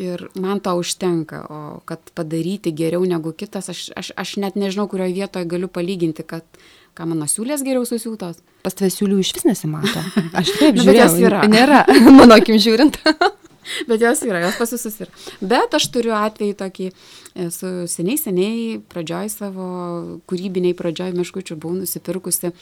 Ir 0.01 0.23
man 0.41 0.57
to 0.57 0.71
užtenka, 0.73 1.43
o 1.53 1.57
kad 1.85 1.99
padaryti 2.17 2.71
geriau 2.73 3.03
negu 3.05 3.29
kitas, 3.37 3.67
aš, 3.69 3.91
aš, 3.93 4.09
aš 4.17 4.31
net 4.41 4.55
nežinau, 4.57 4.87
kurioje 4.89 5.13
vietoje 5.13 5.45
galiu 5.45 5.69
palyginti, 5.69 6.25
kad 6.25 6.41
ką 6.97 7.05
mano 7.11 7.27
siūlės 7.29 7.61
geriau 7.61 7.85
susiūtos. 7.85 8.41
Pas 8.65 8.73
tavęs 8.73 8.97
siūlių 8.97 9.19
iš 9.21 9.33
vis 9.37 9.45
nesimato. 9.45 10.01
Aš 10.33 10.49
taip 10.57 10.79
žiūrėjau, 10.81 11.13
yra. 11.27 11.43
Nėra, 11.45 11.83
mano 12.17 12.39
akim 12.39 12.57
žiūrint. 12.57 12.97
Bet 13.89 14.03
jos 14.03 14.23
yra, 14.27 14.41
jos 14.45 14.59
pas 14.59 14.73
visus 14.75 14.99
yra. 15.03 15.11
Bet 15.41 15.77
aš 15.77 15.87
turiu 15.93 16.13
atvejį 16.17 16.57
tokį, 16.59 16.89
esu 17.47 17.71
seniai, 17.91 18.19
seniai 18.19 18.77
pradžioj 18.91 19.31
savo 19.33 19.67
kūrybiniai 20.29 20.77
pradžioj 20.77 21.15
meškučių 21.17 21.57
buvau 21.57 21.81
nusipirkusi 21.81 22.51
e, 22.51 22.53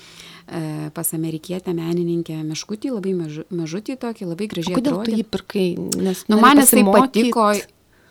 pas 0.95 1.13
amerikietę 1.17 1.75
menininkę 1.77 2.39
meškutį, 2.47 2.95
labai 2.95 3.17
mažu, 3.17 3.45
mažutį 3.51 3.99
tokį, 4.01 4.31
labai 4.31 4.49
gražiai. 4.51 4.77
Kodėl 4.79 4.97
atrodė. 4.97 5.11
tu 5.11 5.21
jį 5.21 5.27
pirkai? 5.35 5.67
Nes 6.01 6.25
nu, 6.31 6.41
man 6.43 6.63
jisai 6.63 6.85
patiko 6.87 7.51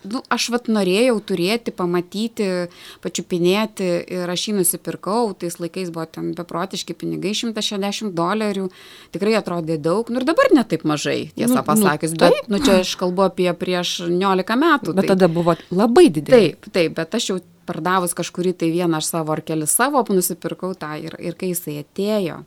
nu, 0.07 0.21
aš 0.31 0.47
vat 0.53 0.67
norėjau 0.71 1.17
turėti, 1.31 1.73
pamatyti, 1.75 2.47
pačiupinėti 3.03 3.89
ir 4.17 4.31
aš 4.31 4.47
jį 4.49 4.55
nusipirkau, 4.59 5.33
tais 5.37 5.57
laikais 5.61 5.91
buvo 5.93 6.07
ten 6.09 6.31
beprotiški 6.37 6.95
pinigai, 6.97 7.33
160 7.37 8.15
dolerių, 8.17 8.67
tikrai 9.13 9.37
atrodė 9.39 9.77
daug, 9.81 10.09
nu 10.11 10.21
ir 10.21 10.27
dabar 10.27 10.51
netaip 10.55 10.85
mažai, 10.87 11.31
tiesą 11.37 11.59
nu, 11.59 11.65
pasakius, 11.67 12.15
nu, 12.17 12.23
bet, 12.25 12.51
nu 12.51 12.61
čia 12.63 12.81
aš 12.81 12.95
kalbu 13.01 13.27
apie 13.29 13.49
prieš 13.57 13.97
19 14.07 14.59
metų. 14.65 14.95
Bet 14.97 15.05
tai, 15.05 15.15
tada 15.15 15.31
buvo 15.31 15.57
labai 15.73 16.07
didelis. 16.09 16.55
Taip, 16.57 16.71
taip, 16.73 16.97
bet 16.99 17.19
aš 17.19 17.31
jau 17.33 17.41
pardavus 17.69 18.15
kažkurį 18.17 18.55
tai 18.57 18.71
vieną 18.73 18.99
aš 18.99 19.11
savo 19.13 19.35
ar 19.35 19.43
keli 19.45 19.69
savo, 19.69 20.03
nusipirkau 20.09 20.73
tą 20.77 20.95
ir, 21.01 21.15
ir 21.21 21.37
kai 21.39 21.53
jisai 21.53 21.81
atėjo, 21.83 22.41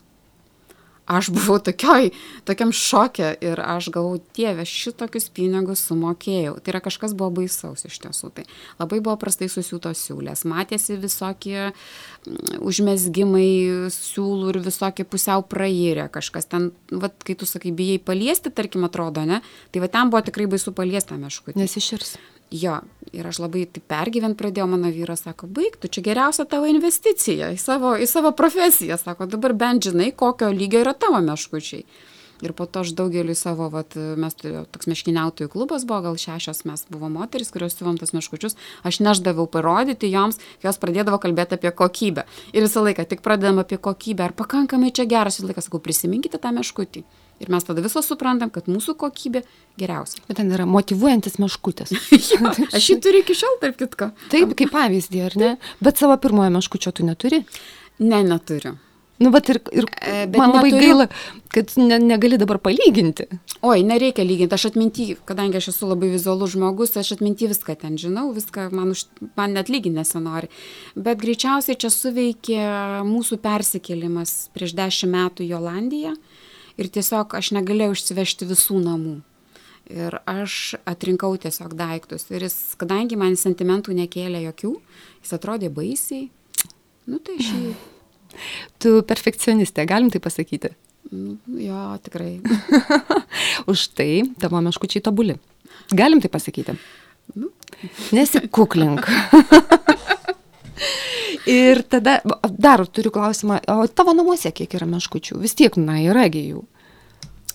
aš 1.07 1.29
buvau 1.35 1.59
tokioj, 1.63 2.11
tokiam 2.49 2.73
šokė 2.75 3.35
ir 3.45 3.61
aš 3.61 3.91
galvau, 3.95 4.19
dieve, 4.37 4.65
šitokius 4.69 5.29
pinigus 5.35 5.85
sumokėjau. 5.89 6.57
Tai 6.65 6.75
yra 6.75 6.81
kažkas 6.85 7.15
buvo 7.17 7.41
baisaus 7.41 7.85
iš 7.89 7.99
tiesų. 8.05 8.31
Tai 8.39 8.47
labai 8.81 9.01
buvo 9.05 9.17
prastai 9.21 9.51
susiūtos 9.53 10.01
siūlės, 10.09 10.47
matėsi 10.49 10.99
visokie 11.01 11.59
mm, 11.69 12.61
užmesgymai 12.65 13.91
siūlų 13.95 14.55
ir 14.55 14.61
visokie 14.65 15.07
pusiau 15.09 15.45
prairę 15.47 16.09
kažkas. 16.15 16.49
Ten, 16.51 16.71
va, 16.93 17.13
kai 17.25 17.37
tu 17.39 17.49
sakai, 17.49 17.75
bijai 17.77 18.01
paliesti, 18.03 18.53
tarkim, 18.55 18.87
atrodo, 18.89 19.27
ne? 19.29 19.43
Tai 19.75 19.85
va 19.85 19.93
ten 19.93 20.13
buvo 20.13 20.25
tikrai 20.25 20.49
baisu 20.51 20.73
paliesti 20.77 21.21
meškutį. 21.21 21.61
Nesiširs. 21.61 22.17
Jo, 22.55 22.77
ir 23.11 23.27
aš 23.27 23.41
labai 23.43 23.65
taip 23.67 23.89
pergyvent 23.91 24.39
pradėjau, 24.39 24.69
mano 24.71 24.91
vyras 24.95 25.25
sako, 25.27 25.49
baig, 25.51 25.75
tu 25.81 25.91
čia 25.91 26.05
geriausia 26.07 26.45
tavo 26.47 26.69
investicija 26.71 27.49
į 27.51 27.59
savo, 27.59 27.97
į 27.99 28.07
savo 28.07 28.31
profesiją, 28.37 28.99
sako, 29.01 29.27
dabar 29.33 29.57
bent 29.59 29.89
žinai, 29.89 30.13
kokio 30.15 30.53
lygio 30.55 30.85
yra 30.85 30.93
tavo 30.95 31.19
meškučiai. 31.25 31.83
Ir 32.45 32.53
po 32.53 32.67
to 32.67 32.83
aš 32.85 32.93
daugeliu 32.99 33.35
savo, 33.39 33.67
vat, 33.73 33.95
mes 33.95 34.35
turėjome 34.39 34.69
toks 34.75 34.89
meškiniautojų 34.91 35.51
klubas, 35.51 35.87
buvo 35.89 36.01
gal 36.07 36.19
šešios 36.21 36.65
mes 36.69 36.87
buvo 36.93 37.11
moteris, 37.11 37.51
kurios 37.55 37.75
siuvom 37.79 37.99
tas 37.99 38.15
meškučius, 38.15 38.59
aš 38.87 39.01
neždaviau 39.03 39.47
parodyti 39.51 40.11
joms, 40.13 40.39
jos 40.63 40.79
pradėdavo 40.83 41.19
kalbėti 41.23 41.59
apie 41.59 41.75
kokybę. 41.75 42.27
Ir 42.53 42.67
visą 42.67 42.83
laiką 42.87 43.07
tik 43.11 43.23
pradedam 43.25 43.63
apie 43.63 43.79
kokybę, 43.83 44.29
ar 44.29 44.35
pakankamai 44.37 44.93
čia 44.95 45.07
geras, 45.11 45.39
visą 45.41 45.51
laiką 45.51 45.67
sakau, 45.67 45.83
prisiminkite 45.83 46.43
tą 46.43 46.55
meškutį. 46.55 47.07
Ir 47.43 47.51
mes 47.51 47.67
tada 47.67 47.83
visos 47.83 48.07
suprantam, 48.07 48.51
kad 48.55 48.69
mūsų 48.71 48.95
kokybė 49.01 49.43
geriausia. 49.81 50.23
Bet 50.29 50.39
ten 50.39 50.53
yra 50.55 50.67
motivuojantis 50.71 51.41
meškutis. 51.43 51.91
jo, 52.31 52.55
aš 52.79 52.91
jį 52.93 52.99
turiu 53.03 53.25
iki 53.25 53.35
šiol, 53.37 53.59
tarp 53.63 53.79
kitko. 53.81 54.13
Taip, 54.33 54.55
kaip 54.59 54.71
pavyzdį, 54.75 55.23
ar 55.27 55.39
ne? 55.41 55.53
Bet 55.83 55.99
savo 56.01 56.17
pirmojo 56.23 56.55
meškučio 56.55 56.95
tu 56.95 57.07
neturi? 57.07 57.43
Ne, 57.99 58.23
neturiu. 58.27 58.77
Nu, 59.23 59.31
bet 59.31 59.47
ir, 59.53 59.61
ir 59.71 59.87
E, 60.03 60.25
bet 60.27 60.41
man 60.41 60.51
labai 60.51 60.73
neturiu- 60.73 60.89
gaila, 60.91 61.05
kad 61.55 61.71
ne, 61.79 62.01
negali 62.03 62.35
dabar 62.39 62.59
palyginti. 62.59 63.29
Oi, 63.63 63.85
nereikia 63.87 64.25
lyginti, 64.27 64.57
aš 64.57 64.65
atminty, 64.73 65.07
kadangi 65.29 65.61
aš 65.61 65.69
esu 65.71 65.87
labai 65.87 66.09
vizualus 66.11 66.57
žmogus, 66.57 66.97
aš 66.99 67.13
atminty 67.15 67.47
viską 67.51 67.77
ten 67.79 67.95
žinau, 67.99 68.33
viską 68.35 68.67
man, 68.75 68.91
už, 68.91 69.05
man 69.39 69.55
net 69.55 69.71
lyginti 69.71 70.01
nesinori. 70.01 70.51
Bet 70.99 71.23
greičiausiai 71.23 71.79
čia 71.79 71.93
suveikė 71.95 72.59
mūsų 73.07 73.39
persikėlimas 73.47 74.35
prieš 74.57 74.75
dešimt 74.83 75.15
metų 75.15 75.47
į 75.47 75.55
Olandiją 75.63 76.17
ir 76.81 76.91
tiesiog 76.97 77.37
aš 77.39 77.53
negalėjau 77.57 77.95
išsivežti 77.97 78.49
visų 78.51 78.81
namų. 78.85 79.17
Ir 79.93 80.17
aš 80.25 80.77
atrinkau 80.89 81.35
tiesiog 81.37 81.75
daiktus. 81.77 82.25
Ir 82.33 82.47
jis, 82.47 82.57
kadangi 82.81 83.19
man 83.21 83.37
sentimentų 83.37 83.93
nekėlė 83.99 84.47
jokių, 84.47 84.73
jis 85.21 85.35
atrodė 85.37 85.69
baisiai. 85.73 86.31
Nu 87.11 87.21
tai 87.21 87.37
šį. 87.43 87.61
Tu 88.83 88.91
perfekcionistė, 89.07 89.85
galim 89.87 90.09
tai 90.11 90.19
pasakyti. 90.19 90.73
Nu, 91.13 91.37
jo, 91.61 91.83
tikrai. 92.03 92.41
Už 93.71 93.85
tai 93.95 94.25
tavo 94.43 94.59
meškučiai 94.65 95.05
tobuli. 95.05 95.37
Galim 95.95 96.19
tai 96.25 96.33
pasakyti. 96.33 96.75
Nu. 97.39 97.53
Nesikuklink. 98.17 99.07
Ir 101.47 101.83
tada, 101.89 102.19
dar 102.59 102.83
turiu 102.89 103.13
klausimą, 103.15 103.61
o 103.69 103.87
tavo 103.89 104.15
namuose 104.17 104.51
kiek 104.57 104.75
yra 104.79 104.87
meškučių? 104.89 105.39
Vis 105.43 105.55
tiek, 105.59 105.77
na, 105.81 105.99
yra 106.03 106.27
gi 106.33 106.43
jų. 106.53 106.63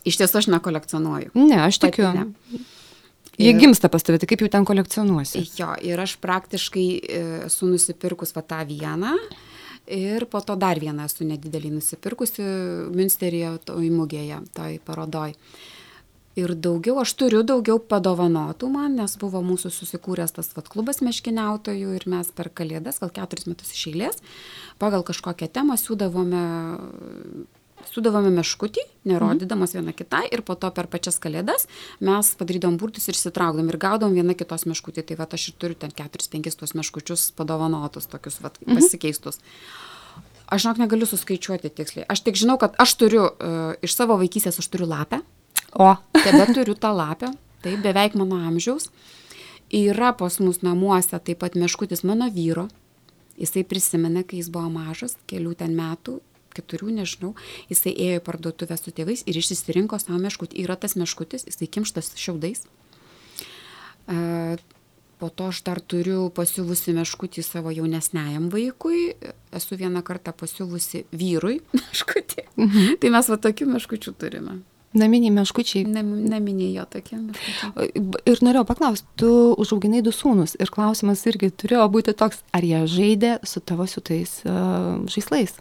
Iš 0.08 0.20
tiesų 0.22 0.40
aš 0.42 0.48
nekolekcionuoju. 0.54 1.32
Ne, 1.36 1.58
aš 1.66 1.80
Pati 1.82 1.92
tikiu. 1.98 2.12
ne. 2.16 2.64
Jie 3.40 3.54
Ir- 3.54 3.60
gimsta 3.60 3.88
pas 3.90 4.04
tave, 4.04 4.20
tai 4.20 4.28
kaip 4.28 4.42
jų 4.44 4.50
ten 4.52 4.66
kolekcionuosi? 4.68 5.46
Jo, 5.60 5.74
ir 5.82 6.00
aš 6.04 6.18
praktiškai 6.20 6.88
e, 7.00 7.22
esu 7.48 7.70
nusipirkus 7.72 8.34
va 8.36 8.42
tą 8.44 8.62
vieną. 8.68 9.14
Ir 9.90 10.26
po 10.30 10.42
to 10.46 10.54
dar 10.60 10.78
vieną 10.80 11.06
esu 11.10 11.26
nedidelį 11.26 11.72
nusipirkusi 11.80 12.44
Münsteryje, 12.94 13.56
toj 13.66 13.88
mugėje, 13.90 14.38
toj 14.54 14.76
parodoj. 14.86 15.34
Ir 16.38 16.54
daugiau, 16.54 17.00
aš 17.02 17.16
turiu 17.18 17.42
daugiau 17.44 17.80
padovanotų 17.82 18.70
man, 18.70 18.94
nes 19.00 19.16
buvo 19.20 19.42
mūsų 19.44 19.72
susikūręs 19.74 20.36
tas 20.38 20.52
vat, 20.54 20.70
klubas 20.70 21.02
meškiniautojų 21.02 21.96
ir 21.98 22.06
mes 22.12 22.30
per 22.36 22.52
kalėdas, 22.54 23.00
gal 23.02 23.10
keturis 23.16 23.48
metus 23.50 23.74
iš 23.74 23.88
eilės, 23.90 24.22
pagal 24.82 25.02
kažkokią 25.08 25.50
temą 25.58 25.76
siūdavome, 25.82 26.44
siūdavome 27.90 28.30
meškutį, 28.38 28.86
nerodydamas 29.10 29.74
viena 29.74 29.96
kitai 29.96 30.28
ir 30.30 30.44
po 30.46 30.54
to 30.60 30.70
per 30.76 30.88
pačias 30.92 31.18
kalėdas 31.24 31.66
mes 32.04 32.32
padarydom 32.38 32.78
burtus 32.78 33.10
ir 33.10 33.18
įsitraukdom 33.18 33.74
ir 33.74 33.80
gaudom 33.82 34.14
viena 34.14 34.38
kitos 34.38 34.68
meškutį. 34.70 35.08
Tai 35.10 35.20
va 35.24 35.28
aš 35.34 35.50
ir 35.50 35.58
turiu 35.58 35.80
ten 35.82 35.96
keturis, 35.96 36.30
penkis 36.30 36.60
tuos 36.60 36.76
meškučius 36.78 37.32
padovanotus, 37.40 38.06
tokius 38.12 38.38
va, 38.44 38.54
pasikeistus. 38.70 39.42
Aš 40.50 40.66
žinok, 40.66 40.80
negaliu 40.82 41.10
suskaičiuoti 41.10 41.70
tiksliai. 41.74 42.08
Aš 42.10 42.24
tik 42.26 42.38
žinau, 42.38 42.58
kad 42.62 42.78
aš 42.82 42.96
turiu, 43.02 43.28
uh, 43.28 43.76
iš 43.86 43.94
savo 43.98 44.18
vaikystės 44.18 44.58
aš 44.62 44.70
turiu 44.74 44.88
lapę, 44.90 45.22
O, 45.74 45.96
tebe 46.24 46.46
turiu 46.54 46.76
tą 46.76 46.94
lapę, 46.96 47.34
tai 47.64 47.78
beveik 47.78 48.16
mano 48.16 48.40
amžiaus. 48.48 48.90
Yra 49.70 50.14
pas 50.18 50.40
mus 50.42 50.64
namuose 50.66 51.20
taip 51.20 51.44
pat 51.44 51.54
meškutis 51.56 52.04
mano 52.04 52.30
vyro. 52.34 52.68
Jisai 53.40 53.64
prisimena, 53.64 54.24
kai 54.26 54.42
jis 54.42 54.50
buvo 54.52 54.68
mažas, 54.74 55.14
kelių 55.30 55.54
ten 55.60 55.76
metų, 55.78 56.18
keturių, 56.58 56.90
nežinau, 56.98 57.36
jisai 57.70 57.94
ėjo 57.94 58.20
į 58.20 58.26
parduotuvę 58.26 58.76
su 58.80 58.92
tėvais 58.92 59.24
ir 59.30 59.38
išsirinko 59.40 60.00
savo 60.02 60.18
meškutį. 60.20 60.58
Yra 60.66 60.76
tas 60.76 60.98
meškutis, 61.00 61.46
jisai 61.48 61.70
kimštas 61.70 62.12
šiaudais. 62.20 62.66
E, 64.10 64.58
Po 65.20 65.28
to 65.30 65.50
aš 65.52 65.58
dar 65.68 65.82
turiu 65.84 66.30
pasiuvusi 66.32 66.94
meškutį 66.96 67.44
savo 67.44 67.74
jaunesniajam 67.76 68.46
vaikui, 68.54 69.18
esu 69.52 69.76
vieną 69.76 70.00
kartą 70.08 70.32
pasiuvusi 70.32 71.02
vyrui 71.12 71.58
meškutį. 71.76 72.46
Mhm. 72.56 72.94
Tai 73.04 73.12
mes 73.18 73.32
va 73.34 73.38
tokių 73.44 73.68
meškučių 73.74 74.14
turime. 74.16 74.62
Naminiai 74.98 75.32
meškučiai. 75.36 75.86
Nem- 75.86 76.26
Neminėjo 76.32 76.86
tokie 76.90 77.18
meškučiai. 77.22 77.94
Ir 78.26 78.42
norėjau 78.46 78.66
paklausti, 78.66 79.06
tu 79.20 79.30
užauginai 79.62 80.02
du 80.06 80.14
sūnus 80.16 80.56
ir 80.60 80.72
klausimas 80.74 81.22
irgi 81.30 81.52
turėjo 81.52 81.86
būti 81.94 82.16
toks, 82.18 82.42
ar 82.56 82.66
jie 82.66 82.84
žaidė 82.90 83.36
su 83.46 83.62
tavo 83.62 83.86
siūtais 83.90 84.40
uh, 84.50 85.02
žaislais? 85.12 85.54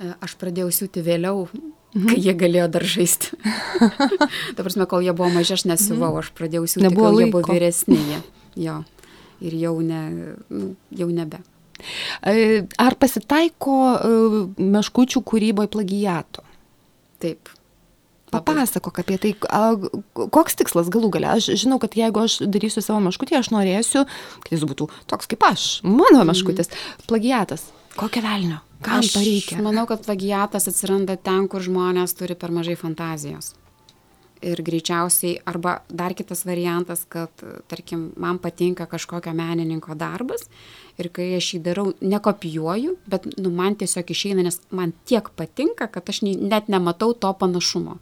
E, 0.00 0.12
Aš 0.20 0.36
pradėjau 0.40 0.70
siūti 0.72 1.02
vėliau, 1.04 1.46
kai 1.94 2.16
jie 2.20 2.34
galėjo 2.36 2.68
dar 2.76 2.84
žaisti. 2.84 3.32
Ta 4.56 4.64
prasme, 4.64 4.86
kol 4.88 5.04
jie 5.04 5.12
buvo 5.16 5.30
maži, 5.34 5.56
aš 5.56 5.64
nesiuvau, 5.68 6.12
aš 6.20 6.32
pradėjau 6.36 6.66
siūti, 6.68 6.84
Nebuvo 6.88 7.10
kol 7.12 7.20
jie 7.24 7.30
buvo 7.32 7.54
vyresni. 7.54 7.96
Jie. 7.96 8.20
Jo. 8.66 8.80
Ir 9.40 9.54
jau, 9.56 9.72
ne, 9.80 10.00
nu, 10.52 10.74
jau 10.92 11.08
nebe. 11.08 11.38
E, 12.28 12.66
Ar 12.76 12.96
pasitaiko 13.00 13.76
uh, 13.96 14.34
meškučių 14.60 15.22
kūryboje 15.24 15.70
plagijato? 15.72 16.44
Taip. 17.24 17.48
Papasakok 18.30 19.02
apie 19.02 19.18
tai, 19.22 19.34
a, 19.50 19.74
koks 20.14 20.58
tikslas 20.60 20.90
galų 20.92 21.10
gale. 21.16 21.32
Aš 21.36 21.50
žinau, 21.64 21.80
kad 21.82 21.96
jeigu 21.98 22.22
aš 22.22 22.40
darysiu 22.46 22.82
savo 22.84 23.02
meškutį, 23.04 23.38
aš 23.40 23.52
norėsiu, 23.54 24.06
kad 24.44 24.54
jis 24.54 24.66
būtų 24.70 24.88
toks 25.10 25.30
kaip 25.30 25.46
aš, 25.50 25.68
mano 25.86 26.22
meškutis. 26.28 26.70
Plagijatas. 27.10 27.68
Kokia 27.98 28.22
velnio? 28.24 28.60
Kam 28.80 29.02
Aš 29.02 29.12
to 29.12 29.20
reikia? 29.20 29.58
manau, 29.60 29.84
kad 29.88 30.04
plagiatas 30.06 30.68
atsiranda 30.70 31.18
ten, 31.20 31.48
kur 31.52 31.60
žmonės 31.60 32.14
turi 32.16 32.36
per 32.38 32.52
mažai 32.54 32.78
fantazijos. 32.80 33.52
Ir 34.40 34.62
greičiausiai, 34.64 35.34
arba 35.44 35.82
dar 35.92 36.14
kitas 36.16 36.46
variantas, 36.48 37.02
kad, 37.04 37.28
tarkim, 37.68 38.06
man 38.16 38.38
patinka 38.40 38.86
kažkokio 38.88 39.34
menininko 39.36 39.92
darbas 40.00 40.46
ir 40.96 41.10
kai 41.12 41.34
aš 41.36 41.50
jį 41.54 41.60
darau, 41.66 41.90
nekopijuoju, 42.00 42.94
bet 43.04 43.28
nu, 43.36 43.52
man 43.52 43.76
tiesiog 43.76 44.08
išeina, 44.14 44.46
nes 44.46 44.56
man 44.72 44.94
tiek 45.04 45.28
patinka, 45.36 45.90
kad 45.92 46.08
aš 46.08 46.22
net 46.24 46.72
nematau 46.72 47.12
to 47.12 47.34
panašumo. 47.36 47.98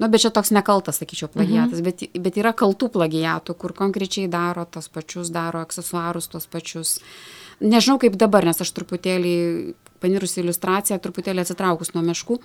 Nu, 0.00 0.08
bet 0.08 0.24
čia 0.24 0.32
toks 0.34 0.52
nekaltas, 0.54 1.00
sakyčiau, 1.02 1.28
plagiatas, 1.32 1.80
mhm. 1.80 1.84
bet, 1.86 2.22
bet 2.24 2.40
yra 2.40 2.54
kaltų 2.56 2.88
plagiatų, 2.94 3.56
kur 3.58 3.74
konkrečiai 3.76 4.30
daro 4.32 4.64
tos 4.64 4.88
pačius, 4.92 5.32
daro 5.34 5.62
aksesuarus 5.62 6.30
tos 6.32 6.48
pačius. 6.50 6.98
Nežinau 7.62 7.98
kaip 8.02 8.16
dabar, 8.18 8.46
nes 8.48 8.58
aš 8.62 8.72
truputėlį 8.74 9.34
panirusi 10.02 10.40
iliustraciją, 10.42 10.98
truputėlį 11.02 11.44
atsitraukus 11.44 11.92
nuo 11.94 12.02
meškų, 12.06 12.38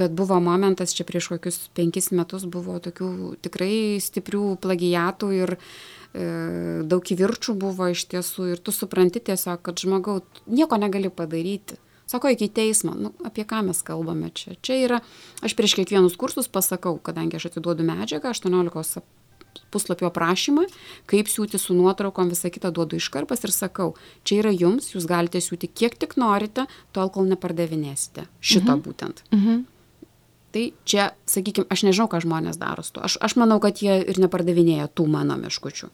bet 0.00 0.14
buvo 0.16 0.38
momentas, 0.42 0.94
čia 0.96 1.04
prieš 1.08 1.30
kokius 1.34 1.58
penkis 1.76 2.08
metus 2.16 2.46
buvo 2.48 2.78
tokių 2.82 3.36
tikrai 3.44 3.98
stiprių 4.02 4.56
plagiatų 4.62 5.32
ir 5.36 5.56
e, 5.56 5.58
daug 6.88 7.12
įvirčių 7.12 7.56
buvo 7.60 7.90
iš 7.92 8.06
tiesų 8.14 8.52
ir 8.54 8.62
tu 8.64 8.72
supranti 8.72 9.20
tiesiog, 9.28 9.60
kad 9.66 9.82
žmogau 9.82 10.22
nieko 10.48 10.80
negali 10.80 11.12
padaryti. 11.12 11.76
Sako, 12.06 12.30
iki 12.30 12.46
teismo, 12.48 12.94
nu, 12.94 13.10
apie 13.26 13.42
ką 13.42 13.64
mes 13.66 13.82
kalbame 13.82 14.30
čia. 14.30 14.54
Čia 14.62 14.78
yra, 14.78 14.98
aš 15.42 15.56
prieš 15.58 15.74
kiekvienus 15.80 16.14
kursus 16.18 16.46
pasakau, 16.46 16.94
kadangi 17.02 17.38
aš 17.40 17.50
atiduodu 17.50 17.86
medžiagą, 17.86 18.30
18 18.30 19.02
puslapio 19.74 20.06
aprašymą, 20.10 20.66
kaip 21.10 21.30
siūti 21.32 21.58
su 21.60 21.74
nuotraukom, 21.74 22.30
visą 22.32 22.50
kitą 22.52 22.70
duodu 22.74 23.00
iškarpas 23.00 23.42
ir 23.46 23.54
sakau, 23.54 23.94
čia 24.26 24.40
yra 24.42 24.52
jums, 24.54 24.92
jūs 24.94 25.08
galite 25.10 25.42
siūti 25.42 25.70
kiek 25.72 25.96
tik 25.98 26.16
norite, 26.20 26.66
tol 26.94 27.10
kol 27.12 27.26
nepardavinėsite. 27.32 28.28
Šito 28.40 28.76
mhm. 28.76 28.84
būtent. 28.86 29.24
Mhm. 29.34 29.64
Tai 30.56 30.64
čia, 30.88 31.10
sakykime, 31.28 31.66
aš 31.72 31.82
nežinau, 31.84 32.06
ką 32.08 32.22
žmonės 32.24 32.56
daro 32.56 32.84
su 32.86 32.94
tuo. 32.96 33.02
Aš, 33.04 33.18
aš 33.20 33.34
manau, 33.36 33.58
kad 33.60 33.82
jie 33.82 33.98
ir 34.08 34.20
nepardavinėja 34.22 34.86
tų 34.88 35.04
mano 35.12 35.36
meškučių. 35.42 35.90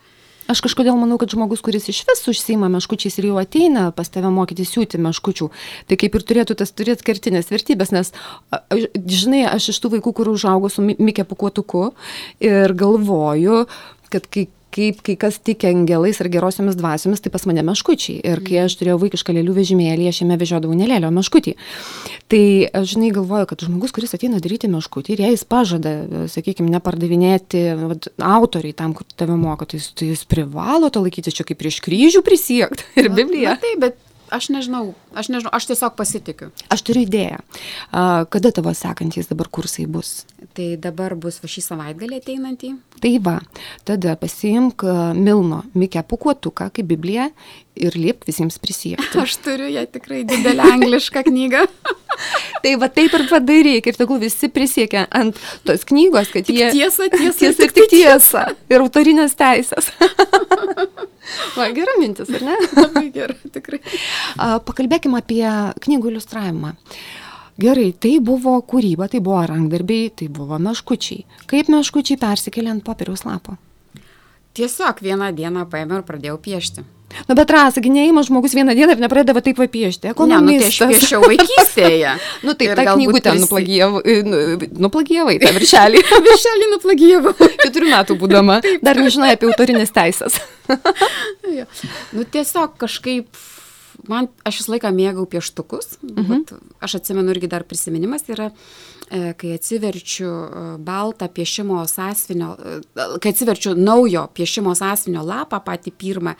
Aš 0.50 0.60
kažkodėl 0.64 0.96
manau, 0.98 1.18
kad 1.22 1.30
žmogus, 1.30 1.60
kuris 1.62 1.86
iš 1.92 2.00
vis 2.08 2.24
užsima 2.32 2.66
meškučiais 2.72 3.14
ir 3.20 3.28
jau 3.30 3.36
ateina 3.40 3.84
pas 3.94 4.08
tave 4.10 4.30
mokyti 4.34 4.66
siūti 4.66 4.98
meškučių, 5.02 5.48
tai 5.86 5.98
kaip 6.00 6.16
ir 6.18 6.24
turėtų 6.26 6.56
tas 6.58 6.74
turėti 6.74 7.06
kertinės 7.06 7.52
vertybės, 7.52 7.92
nes, 7.94 8.10
žinai, 9.06 9.44
aš 9.46 9.70
iš 9.72 9.78
tų 9.84 9.92
vaikų, 9.96 10.14
kur 10.18 10.32
užaugo 10.34 10.70
su 10.72 10.82
Mi- 10.82 10.98
Mikė 10.98 11.24
pukuotuku 11.30 11.92
ir 12.42 12.74
galvoju, 12.74 13.66
kad 14.10 14.26
kai 14.26 14.48
kaip 14.72 15.02
kai 15.06 15.14
kas 15.20 15.36
tiki 15.44 15.68
angelais 15.70 16.20
ar 16.22 16.28
gerosiomis 16.32 16.76
dvasiomis, 16.80 17.20
tai 17.24 17.32
pas 17.34 17.44
mane 17.48 17.64
meškučiai. 17.66 18.20
Ir 18.32 18.42
kai 18.46 18.62
aš 18.64 18.76
turėjau 18.80 18.98
vaikišką 19.02 19.34
lėlių 19.36 19.54
vežimėlį, 19.60 20.08
aš 20.10 20.22
jame 20.24 20.38
vežiodavau 20.40 20.76
nelėlio 20.78 21.10
meškutį. 21.14 21.54
Tai 22.32 22.42
aš 22.80 22.94
žinai 22.94 23.10
galvoju, 23.14 23.48
kad 23.52 23.64
žmogus, 23.66 23.92
kuris 23.92 24.14
ateina 24.16 24.40
daryti 24.42 24.70
meškutį 24.72 25.12
ir 25.16 25.24
jei 25.26 25.34
jis 25.36 25.44
pažada, 25.44 25.92
sakykime, 26.32 26.70
nepardavinėti 26.72 27.64
vat, 27.82 28.08
autoriai 28.22 28.72
tam, 28.78 28.94
kur 28.96 29.04
tave 29.16 29.36
moko, 29.36 29.68
tai, 29.68 29.80
jis- 29.82 29.92
tai 29.98 30.08
jis 30.14 30.24
privalo 30.28 30.88
to 30.92 31.02
laikytis 31.04 31.36
čia 31.36 31.44
kaip 31.48 31.60
prieš 31.60 31.82
kryžių 31.84 32.24
prisiekti 32.24 32.88
ir 33.02 33.12
Bibliją. 33.12 33.58
Taip, 33.62 33.82
bet 33.84 34.00
aš 34.32 34.48
nežinau, 34.48 34.94
aš 35.12 35.28
nežinau, 35.28 35.50
aš 35.52 35.66
tiesiog 35.68 35.92
pasitikiu. 35.98 36.46
Aš 36.72 36.80
turiu 36.88 37.02
idėją. 37.04 37.42
Kada 38.32 38.48
tavo 38.56 38.72
sekantys 38.72 39.28
dabar 39.28 39.50
kursai 39.52 39.84
bus? 39.84 40.22
Tai 40.52 40.68
dabar 40.76 41.14
bus 41.16 41.38
va 41.40 41.48
šį 41.48 41.62
savaitgalį 41.64 42.18
ateinantį. 42.20 42.74
Tai 43.00 43.12
va, 43.24 43.38
tada 43.88 44.12
pasiimk 44.20 44.84
a, 44.84 44.96
Milno 45.16 45.62
Mikę 45.72 46.02
pukuotuką 46.04 46.68
kaip 46.76 46.88
Bibliją 46.90 47.30
ir 47.80 47.96
liep 47.96 48.26
visiems 48.28 48.58
prisiekti. 48.60 49.16
Aš 49.24 49.38
turiu 49.44 49.70
ją 49.72 49.86
tikrai 49.94 50.22
didelę 50.28 50.66
anglišką 50.74 51.24
knygą. 51.30 51.64
tai 52.64 52.74
va 52.82 52.90
taip 52.92 53.16
ir 53.16 53.24
padaryk 53.30 53.88
ir 53.88 53.96
tegul 53.96 54.20
visi 54.20 54.50
prisiekia 54.52 55.06
ant 55.08 55.40
tos 55.64 55.86
knygos, 55.88 56.28
kad 56.34 56.44
Tik 56.44 56.58
jie... 56.58 56.68
tiesa, 56.76 57.08
tiesa, 57.08 57.38
tiesa 57.40 57.66
ir 57.66 57.74
tik 57.78 57.90
tiesa. 57.94 58.44
Ir 58.68 58.84
autorinės 58.84 59.38
teisės. 59.40 59.88
va, 61.56 61.72
gera 61.72 61.96
mintis, 61.96 62.28
ar 62.28 62.44
ne? 62.50 62.60
Labai 62.76 63.08
gerai, 63.14 63.40
tikrai. 63.56 63.80
Pakalbėkime 64.68 65.24
apie 65.24 65.44
knygų 65.86 66.12
iliustravimą. 66.12 66.76
Gerai, 67.60 67.90
tai 67.92 68.16
buvo 68.24 68.54
kūryba, 68.64 69.10
tai 69.12 69.20
buvo 69.20 69.42
rankdarbiai, 69.44 70.08
tai 70.16 70.28
buvo 70.32 70.56
meškučiai. 70.62 71.26
Kaip 71.50 71.68
meškučiai 71.72 72.16
persikėlė 72.20 72.72
ant 72.72 72.84
popieriaus 72.86 73.26
lapo? 73.28 73.58
Tiesiog 74.56 74.98
vieną 75.04 75.30
dieną 75.36 75.66
paėmiau 75.72 76.00
ir 76.00 76.08
pradėjau 76.08 76.38
piešti. 76.40 76.84
Nu, 77.28 77.34
bet 77.36 77.50
rasa, 77.52 77.80
neįma 77.84 78.22
žmogus 78.24 78.54
vieną 78.56 78.72
dieną 78.76 78.94
ir 78.96 79.00
nepradeda 79.02 79.40
taip 79.44 79.58
piešti. 79.72 80.08
Ne, 80.08 80.38
nu, 80.40 80.54
tai 80.56 80.68
aš 80.68 80.78
Ekonomistas. 80.80 80.92
piešiau 80.92 81.20
vaikystėje. 81.28 82.12
Nu, 82.46 82.54
taip, 82.56 82.72
Ir 82.72 82.80
tą 82.80 82.94
knygutę 82.96 83.30
prisi- 83.30 83.42
nuplagijavai, 83.44 84.14
nu, 84.24 84.40
nuplagijavai, 84.86 85.34
tą 85.42 85.52
viršelį. 85.58 86.02
Viršelį 86.28 86.68
nuplagijavau. 86.72 87.34
Keturių 87.64 87.90
metų 87.92 88.16
būdama. 88.22 88.58
Dar 88.84 88.96
nežinai 89.00 89.34
apie 89.36 89.50
autorinės 89.50 89.92
teisės. 89.92 90.40
Nu 92.16 92.24
tiesiog 92.24 92.76
kažkaip, 92.80 93.28
man, 94.08 94.28
aš 94.46 94.62
visą 94.62 94.74
laiką 94.74 94.90
mėgau 94.94 95.26
pieštukus. 95.30 95.96
Mhm. 96.02 96.44
Aš 96.82 96.98
atsimenu 97.00 97.34
irgi 97.34 97.50
dar 97.50 97.64
prisiminimas 97.68 98.26
yra, 98.32 98.50
e, 99.10 99.32
kai 99.38 99.54
atsiverčiu 99.56 100.28
e, 100.30 100.66
baltą 100.82 101.28
piešimo 101.28 101.82
sąsvinio, 101.88 102.52
e, 102.58 103.08
kai 103.22 103.34
atsiverčiu 103.34 103.76
naujo 103.78 104.26
piešimo 104.34 104.74
sąsvinio 104.78 105.24
lapą, 105.26 105.62
patį 105.64 105.94
pirmą, 105.98 106.36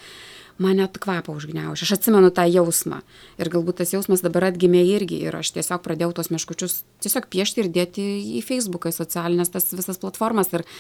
man 0.63 0.77
net 0.79 0.99
kvapą 1.03 1.35
užgniaužė. 1.35 1.87
Aš 1.87 1.97
atsimenu 1.97 2.31
tą 2.35 2.45
jausmą. 2.51 3.01
Ir 3.41 3.51
galbūt 3.51 3.81
tas 3.83 3.95
jausmas 3.95 4.23
dabar 4.23 4.51
atgimė 4.51 4.85
irgi. 4.95 5.23
Ir 5.27 5.39
aš 5.39 5.55
tiesiog 5.57 5.83
pradėjau 5.83 6.13
tos 6.19 6.31
meškučius 6.35 6.83
tiesiog 7.03 7.27
piešti 7.33 7.65
ir 7.65 7.73
dėti 7.73 8.05
į 8.39 8.45
Facebooką, 8.47 8.93
į 8.93 8.99
socialinės 9.01 9.51
tas 9.55 9.73
visas 9.73 9.99
platformas. 9.99 10.53
Ir 10.53 10.63
pasirodė- 10.63 10.71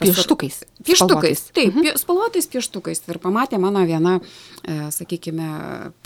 Pieštukais. 0.00 0.62
Pieštukais, 0.84 1.42
taip, 1.52 1.74
mhm. 1.74 1.96
spalvotais 2.00 2.48
pieštukais. 2.50 3.02
Ir 3.10 3.18
pamatė 3.20 3.58
mano 3.60 3.82
viena, 3.88 4.16
e, 4.64 4.76
sakykime, 4.94 5.48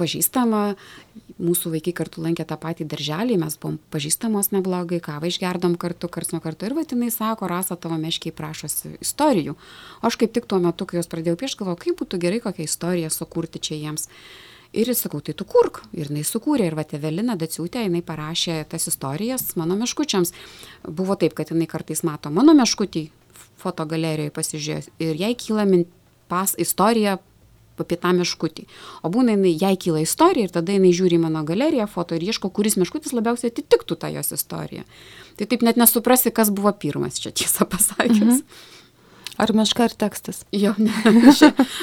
pažįstama, 0.01 0.62
mūsų 1.38 1.74
vaikai 1.74 1.95
kartu 1.97 2.22
lankė 2.24 2.47
tą 2.49 2.59
patį 2.61 2.86
darželį, 2.90 3.38
mes 3.42 3.57
buvom 3.61 3.78
pažįstamos 3.95 4.51
neblogai, 4.55 5.01
kavą 5.05 5.30
išgerdom 5.30 5.76
kartu, 5.80 6.11
kars 6.11 6.34
nuo 6.34 6.42
karto. 6.45 6.66
Ir 6.66 6.74
vatinai 6.76 7.11
sako, 7.14 7.49
rasa 7.51 7.78
tavo 7.78 7.99
meškiai 8.01 8.34
prašosi 8.34 8.97
istorijų. 9.05 9.55
O 10.03 10.11
aš 10.11 10.18
kaip 10.20 10.34
tik 10.34 10.49
tuo 10.51 10.59
metu, 10.62 10.86
kai 10.90 11.01
jos 11.01 11.11
pradėjau 11.11 11.38
piešti, 11.40 11.62
galvojau, 11.62 11.82
kaip 11.86 12.03
būtų 12.03 12.20
gerai 12.26 12.42
kokią 12.45 12.66
istoriją 12.66 13.12
sukurti 13.14 13.62
čia 13.62 13.78
jiems. 13.78 14.11
Ir 14.74 14.88
jis 14.90 15.05
sakau, 15.05 15.20
tai 15.22 15.36
tu 15.38 15.47
kurk. 15.47 15.84
Ir 15.95 16.09
jinai 16.11 16.24
sukūrė. 16.26 16.66
Ir 16.66 16.74
va, 16.74 16.82
Evelina 16.97 17.36
Daciūtė, 17.38 17.84
jinai 17.86 18.03
parašė 18.03 18.64
tas 18.66 18.88
istorijas 18.90 19.53
mano 19.55 19.76
meškučiams. 19.78 20.34
Buvo 20.90 21.14
taip, 21.14 21.36
kad 21.38 21.53
jinai 21.55 21.68
kartais 21.70 22.03
mato 22.03 22.32
mano 22.34 22.57
meškutį 22.59 23.05
fotogalerijoje 23.64 24.34
pasižiūrėjus. 24.36 24.90
Ir 25.02 25.22
jai 25.24 25.32
kyla 25.38 25.66
min, 25.68 25.86
pas 26.28 26.54
istorija 26.60 27.18
apie 27.80 27.96
tą 27.98 28.12
meškutį. 28.14 28.66
O 29.02 29.10
būna, 29.10 29.34
jinai, 29.34 29.54
jai 29.58 29.74
kyla 29.80 30.04
istorija 30.04 30.46
ir 30.46 30.52
tada 30.54 30.76
jinai 30.76 30.92
žiūri 30.94 31.18
mano 31.18 31.42
galeriją, 31.46 31.88
foto 31.90 32.14
ir 32.14 32.22
ieško, 32.28 32.52
kuris 32.54 32.78
meškutis 32.78 33.14
labiausiai 33.16 33.50
atitiktų 33.50 33.98
tą 33.98 34.12
jos 34.14 34.30
istoriją. 34.36 34.84
Tai 35.38 35.48
taip 35.50 35.66
net 35.66 35.80
nesuprasi, 35.80 36.30
kas 36.34 36.52
buvo 36.54 36.70
pirmas 36.70 37.18
čia 37.22 37.34
tiesą 37.34 37.66
pasakius. 37.70 38.44
Mhm. 38.44 38.70
Ar 39.34 39.50
meška 39.50 39.88
ar 39.88 39.94
tekstas? 39.98 40.44
Jo, 40.54 40.76
ne. 40.78 40.94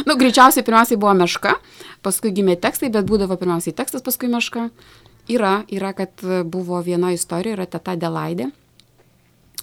Nu, 0.07 0.15
greičiausiai 0.15 0.63
pirmiausiai 0.63 0.99
buvo 0.99 1.11
meška, 1.19 1.57
paskui 2.05 2.31
gimė 2.31 2.55
tekstai, 2.63 2.87
bet 2.93 3.09
būdavo 3.09 3.35
pirmiausiai 3.35 3.75
tekstas, 3.75 4.05
paskui 4.05 4.31
meška. 4.31 4.69
Yra, 5.31 5.65
yra, 5.67 5.91
kad 5.95 6.23
buvo 6.47 6.79
viena 6.85 7.11
istorija, 7.11 7.57
yra 7.59 7.67
teta 7.67 7.97
Delaidė. 7.99 8.47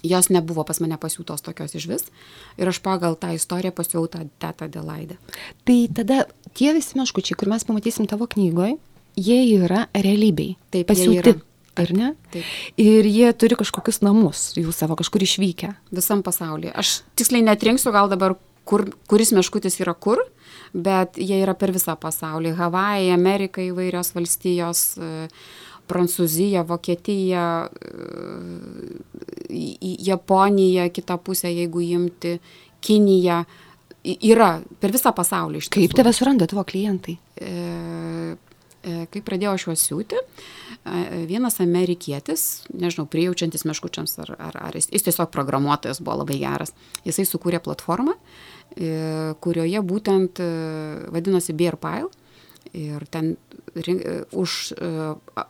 Jos 0.03 0.29
nebuvo 0.31 0.63
pas 0.67 0.79
mane 0.79 0.95
pasiūtos 0.99 1.43
tokios 1.43 1.75
iš 1.75 1.87
vis. 1.91 2.05
Ir 2.59 2.71
aš 2.71 2.79
pagal 2.85 3.17
tą 3.19 3.33
istoriją 3.35 3.73
pasiūlau 3.75 4.07
tą 4.11 4.23
tetą 4.41 4.69
Delaidę. 4.71 5.19
Tai 5.67 5.79
tada 5.95 6.23
tie 6.55 6.73
visi 6.77 6.99
meškučiai, 6.99 7.37
kur 7.39 7.51
mes 7.51 7.67
pamatysim 7.67 8.07
tavo 8.07 8.29
knygoje, 8.31 8.77
jie 9.19 9.39
yra 9.59 9.87
realybėj. 9.93 10.55
Taip, 10.71 10.89
pasiūti. 10.91 11.35
Ar 11.79 11.91
ne? 11.95 12.13
Taip. 12.33 12.47
Ir 12.81 13.07
jie 13.07 13.29
turi 13.39 13.55
kažkokius 13.59 14.01
namus, 14.03 14.49
jų 14.59 14.73
savo 14.75 14.97
kažkur 14.99 15.23
išvykę. 15.23 15.71
Visam 15.95 16.23
pasaulyje. 16.25 16.73
Aš 16.75 17.01
tiksliai 17.19 17.45
netrinksiu 17.45 17.93
gal 17.95 18.11
dabar, 18.11 18.35
kur, 18.67 18.85
kuris 19.09 19.31
meškutis 19.35 19.79
yra 19.79 19.95
kur, 19.95 20.21
bet 20.73 21.17
jie 21.17 21.39
yra 21.41 21.55
per 21.57 21.73
visą 21.75 21.95
pasaulį. 21.99 22.53
Havajai, 22.59 23.09
Amerika 23.15 23.63
įvairios 23.63 24.11
valstijos, 24.15 24.83
e, 24.97 25.29
Prancūzija, 25.89 26.63
Vokietija, 26.69 27.45
e, 29.49 29.49
Japonija, 30.09 30.89
kitą 30.93 31.17
pusę, 31.17 31.49
jeigu 31.51 31.81
imti, 31.81 32.37
Kinija. 32.85 33.43
Yra 34.05 34.53
per 34.79 34.93
visą 34.95 35.11
pasaulį 35.11 35.59
iš 35.59 35.67
Kaip 35.67 35.89
tiesų. 35.91 35.97
tave 35.99 36.13
suranda 36.15 36.47
tavo 36.47 36.63
klientai? 36.63 37.17
e, 37.41 38.35
e, 38.83 39.05
kai 39.11 39.21
pradėjau 39.25 39.55
aš 39.57 39.65
juos 39.67 39.83
siūti, 39.89 40.15
e, 40.19 41.25
vienas 41.27 41.59
amerikietis, 41.63 42.45
nežinau, 42.71 43.07
prijaučiantis 43.11 43.65
meškučiams, 43.67 44.15
ar, 44.23 44.31
ar, 44.39 44.55
ar 44.69 44.77
jis, 44.79 44.87
jis 44.95 45.03
tiesiog 45.09 45.31
programuotojas 45.35 45.99
buvo 45.99 46.21
labai 46.23 46.39
geras, 46.39 46.71
jisai 47.07 47.25
sukūrė 47.27 47.59
platformą, 47.65 48.15
e, 48.77 48.93
kurioje 49.43 49.83
būtent 49.91 50.39
vadinosi 51.11 51.53
Bear 51.59 51.75
Pile. 51.79 52.07
Ir 52.77 53.05
ten 53.09 53.31
e, 53.75 54.23
už, 54.37 54.55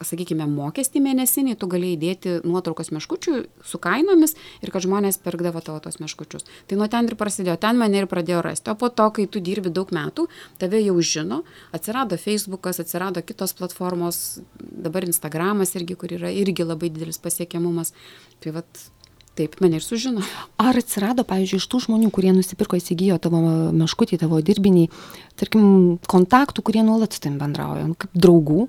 sakykime, 0.08 0.46
mokestį 0.50 1.02
mėnesinį 1.04 1.56
tu 1.60 1.68
galėjai 1.72 2.00
dėti 2.00 2.36
nuotraukos 2.48 2.92
meškučių 2.96 3.34
su 3.66 3.80
kainomis 3.84 4.36
ir 4.64 4.72
kad 4.72 4.86
žmonės 4.86 5.20
pirkdavo 5.24 5.62
tavo 5.66 5.82
tos 5.84 6.00
meškučius. 6.00 6.48
Tai 6.70 6.80
nuo 6.80 6.88
ten 6.92 7.10
ir 7.10 7.18
prasidėjo, 7.20 7.58
ten 7.60 7.80
mane 7.82 8.00
ir 8.02 8.10
pradėjo 8.12 8.44
rasti. 8.46 8.72
O 8.72 8.78
po 8.80 8.92
to, 8.94 9.10
kai 9.16 9.28
tu 9.28 9.44
dirbi 9.44 9.72
daug 9.74 9.92
metų, 9.96 10.30
tave 10.62 10.80
jau 10.84 10.96
žino, 11.04 11.42
atsirado 11.76 12.20
Facebookas, 12.20 12.80
atsirado 12.84 13.24
kitos 13.26 13.56
platformos, 13.58 14.40
dabar 14.60 15.08
Instagramas 15.08 15.76
irgi, 15.76 16.00
kur 16.00 16.16
yra 16.16 16.32
irgi 16.32 16.68
labai 16.68 16.92
didelis 16.94 17.20
pasiekiamumas. 17.22 17.94
Tai 18.40 18.56
vat 18.62 18.88
taip 19.40 19.60
mane 19.64 19.80
ir 19.80 19.86
sužino. 19.86 20.24
Ar 20.62 20.78
atsirado, 20.80 21.26
pavyzdžiui, 21.28 21.62
iš 21.62 21.70
tų 21.72 21.84
žmonių, 21.88 22.12
kurie 22.16 22.34
nusipirko, 22.36 22.80
įsigijo 22.80 23.20
tavo 23.24 23.42
meškutį, 23.76 24.20
tavo 24.22 24.42
dirbiniai, 24.46 24.92
tarkim, 25.40 25.98
kontaktų, 26.12 26.66
kurie 26.68 26.84
nuolat 26.86 27.16
su 27.16 27.24
tim 27.24 27.40
bendrauja, 27.42 27.88
kaip 28.04 28.20
draugų? 28.28 28.68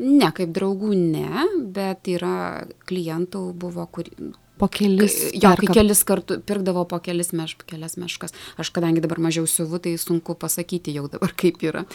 Ne, 0.00 0.30
kaip 0.32 0.52
draugų 0.56 0.94
ne, 0.96 1.46
bet 1.76 2.08
yra 2.08 2.64
klientų 2.88 3.50
buvo, 3.60 3.84
kur, 3.92 4.08
Po 4.60 4.68
kelis. 4.68 5.14
Jo, 5.32 5.54
kai 5.56 5.70
kelis 5.72 6.02
kartus 6.04 6.42
pirkdavo 6.46 6.84
po 6.88 6.98
kelis 7.02 7.32
meš, 7.36 7.56
kelias 7.68 7.96
meškas. 8.00 8.34
Aš 8.60 8.70
kadangi 8.76 9.00
dabar 9.00 9.20
mažiau 9.24 9.46
siuvu, 9.48 9.80
tai 9.80 9.94
sunku 10.00 10.34
pasakyti 10.36 10.92
jau 10.98 11.06
dabar 11.08 11.32
kaip 11.40 11.62
yra. 11.64 11.86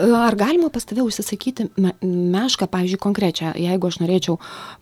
Ar 0.00 0.36
galima 0.40 0.70
pas 0.72 0.86
tave 0.88 1.04
užsisakyti 1.04 1.68
me, 1.76 1.92
mešką, 2.00 2.68
pavyzdžiui, 2.72 3.00
konkrečią, 3.04 3.52
jeigu 3.60 3.90
aš 3.90 4.00
norėčiau 4.02 4.38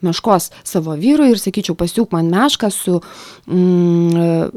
meškos 0.07 0.49
savo 0.63 0.95
vyrui 0.99 1.33
ir 1.33 1.41
sakyčiau, 1.41 1.75
pasiūk 1.79 2.15
man 2.15 2.31
mešką 2.31 2.71
su 2.73 2.99
mm, 3.51 4.53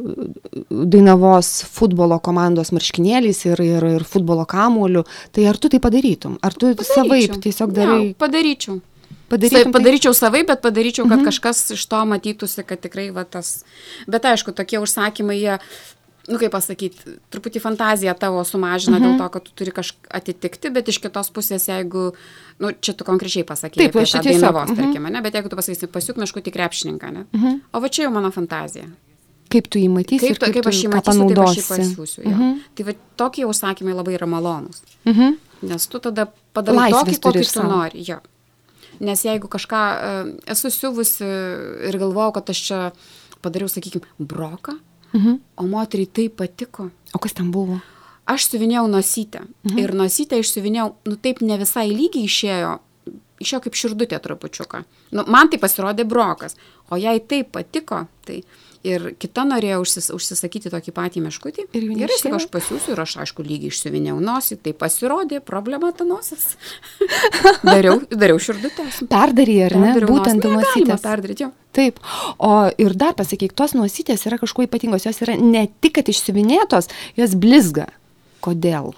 Dainavos 0.70 1.50
futbolo 1.74 2.18
komandos 2.22 2.70
marškinėliais 2.76 3.42
ir, 3.50 3.62
ir, 3.66 3.86
ir 3.98 4.04
futbolo 4.06 4.46
kamuoliu, 4.48 5.02
tai 5.34 5.46
ar 5.50 5.58
tu 5.58 5.70
tai 5.72 5.80
padarytum? 5.82 6.38
Ar 6.46 6.54
tu 6.54 6.70
savaip 6.76 7.32
Padaryčiau. 7.32 7.42
tiesiog 7.42 7.72
Jo, 7.72 7.76
darai? 7.80 8.04
padaryčiau. 8.18 8.78
Padarytum 9.28 9.72
tai? 9.72 9.74
padaryčiau 9.74 10.14
savai, 10.14 10.44
bet 10.46 10.62
padaryčiau, 10.62 11.08
kad 11.08 11.18
mhm. 11.18 11.26
kažkas 11.26 11.64
iš 11.74 11.86
to 11.90 12.00
matytųsi, 12.06 12.62
kad 12.66 12.82
tikrai 12.82 13.10
va 13.14 13.26
tas. 13.26 13.64
Bet 14.06 14.26
aišku, 14.28 14.54
tokie 14.54 14.78
užsakymai, 14.78 15.38
jie, 15.40 15.56
nu 16.30 16.38
kaip 16.38 16.54
pasakyti, 16.54 17.16
truputį 17.34 17.62
fantaziją 17.64 18.14
tavo 18.18 18.44
sumažina 18.46 19.00
mhm. 19.00 19.06
dėl 19.06 19.16
to, 19.18 19.26
kad 19.34 19.48
tu 19.48 19.56
turi 19.58 19.74
kažką 19.74 20.12
atitikti, 20.20 20.70
bet 20.74 20.92
iš 20.92 21.00
kitos 21.02 21.32
pusės, 21.34 21.66
jeigu, 21.66 22.12
nu 22.62 22.70
čia 22.78 22.94
tu 22.94 23.08
konkrečiai 23.08 23.46
pasakai, 23.48 23.80
Taip, 23.82 23.98
aš 23.98 24.14
tiesiog, 24.14 24.30
dainavos, 24.30 24.70
mhm. 24.70 24.78
tarkime, 24.78 25.10
ne, 25.10 25.24
bet 25.26 25.40
jeigu 25.40 25.50
tu 25.50 25.58
pasakysi, 25.58 25.90
pasiūk 25.90 26.22
miškutį 26.22 26.54
krepšininką, 26.54 27.12
ne. 27.18 27.26
Mhm. 27.34 27.58
O 27.74 27.82
va 27.82 27.90
čia 27.90 28.06
jau 28.06 28.14
mano 28.14 28.30
fantazija. 28.34 28.86
Kaip 29.50 29.68
tu 29.70 29.78
jį 29.78 29.90
matysi? 29.90 30.22
Kaip, 30.26 30.38
to, 30.42 30.48
kaip 30.50 30.64
tu 30.66 30.70
aš 30.70 30.78
jį 30.82 30.88
matysiu, 30.90 31.26
taip 31.30 31.42
aš 31.44 31.58
jį 31.58 31.66
pasiūsiu. 31.66 32.22
Mhm. 32.22 32.32
Mhm. 32.38 32.62
Tai 32.78 32.86
va 32.88 32.94
tokie 33.18 33.44
užsakymai 33.46 33.94
labai 33.94 34.16
yra 34.18 34.30
malonūs. 34.30 34.82
Mhm. 35.06 35.36
Nes 35.66 35.86
tu 35.90 36.00
tada 36.02 36.26
padarai 36.54 36.90
tokį, 36.94 37.20
kokį 37.22 37.46
tu 37.50 37.66
nori. 37.66 38.02
Jo. 38.06 38.18
Nes 39.00 39.24
jeigu 39.24 39.48
kažką 39.48 39.80
e, 39.92 40.24
esu 40.52 40.70
siuvusi 40.70 41.24
ir 41.88 41.98
galvojau, 41.98 42.32
kad 42.38 42.50
aš 42.50 42.62
čia 42.68 42.80
padariau, 43.42 43.68
sakykime, 43.68 44.04
broką, 44.18 44.78
Mhm. 45.14 45.36
o 45.56 45.62
moteriai 45.66 46.06
tai 46.12 46.28
patiko. 46.28 46.90
O 47.14 47.18
kas 47.18 47.32
ten 47.32 47.50
buvo? 47.52 47.80
aš 48.26 48.48
siuvinėjau 48.50 48.88
nosytę. 48.90 49.40
Mhm. 49.64 49.78
Ir 49.78 49.92
nosytę 49.94 50.34
išsiuvinėjau, 50.42 50.92
nu 51.06 51.16
taip 51.16 51.40
ne 51.40 51.56
visai 51.58 51.86
lygiai 51.94 52.26
išėjo, 52.26 52.72
išėjo 53.40 53.60
kaip 53.62 53.74
širdutė 53.78 54.18
trupučiuką. 54.20 54.84
Nu, 55.12 55.22
man 55.30 55.48
tai 55.48 55.58
pasirodė 55.62 56.04
brokas, 56.04 56.56
o 56.90 56.96
jai 56.98 57.20
taip 57.20 57.52
patiko, 57.52 58.08
tai 58.26 58.42
ir 58.86 59.06
kita 59.20 59.44
norėjo 59.48 59.80
užsis, 59.82 60.08
užsisakyti 60.14 60.70
tokį 60.72 60.94
patį 60.96 61.22
meškutį. 61.26 61.66
Ir 61.76 61.86
gerai, 61.98 62.18
sakau, 62.20 62.38
aš 62.38 62.46
pasiūsiu 62.52 62.94
ir 62.94 63.02
aš, 63.02 63.16
aišku, 63.24 63.44
lygiai 63.46 63.72
išsivinėjau 63.74 64.18
nosį, 64.22 64.58
tai 64.62 64.74
pasirodė, 64.78 65.40
problema 65.44 65.90
ta 65.96 66.06
nosis. 66.08 66.54
dariau, 67.66 67.98
dariau 68.10 68.38
širdutės. 68.42 69.02
Perdarė, 69.10 69.58
ar 69.68 69.76
ne? 69.76 69.90
Perdariau 69.96 70.12
Būtent 70.14 70.48
nosytės. 70.50 71.02
Perdaryti, 71.04 71.46
jo. 71.46 71.52
Taip, 71.76 71.98
o 72.40 72.52
ir 72.80 72.94
dar 72.96 73.16
pasakyk, 73.18 73.52
tos 73.56 73.74
nosytės 73.76 74.24
yra 74.28 74.38
kažkuo 74.40 74.64
ypatingos, 74.64 75.04
jos 75.08 75.20
yra 75.26 75.34
ne 75.40 75.66
tik, 75.82 75.98
kad 75.98 76.08
išsivinėtos, 76.08 76.88
jos 77.18 77.36
blizga. 77.36 77.90
Kodėl? 78.44 78.94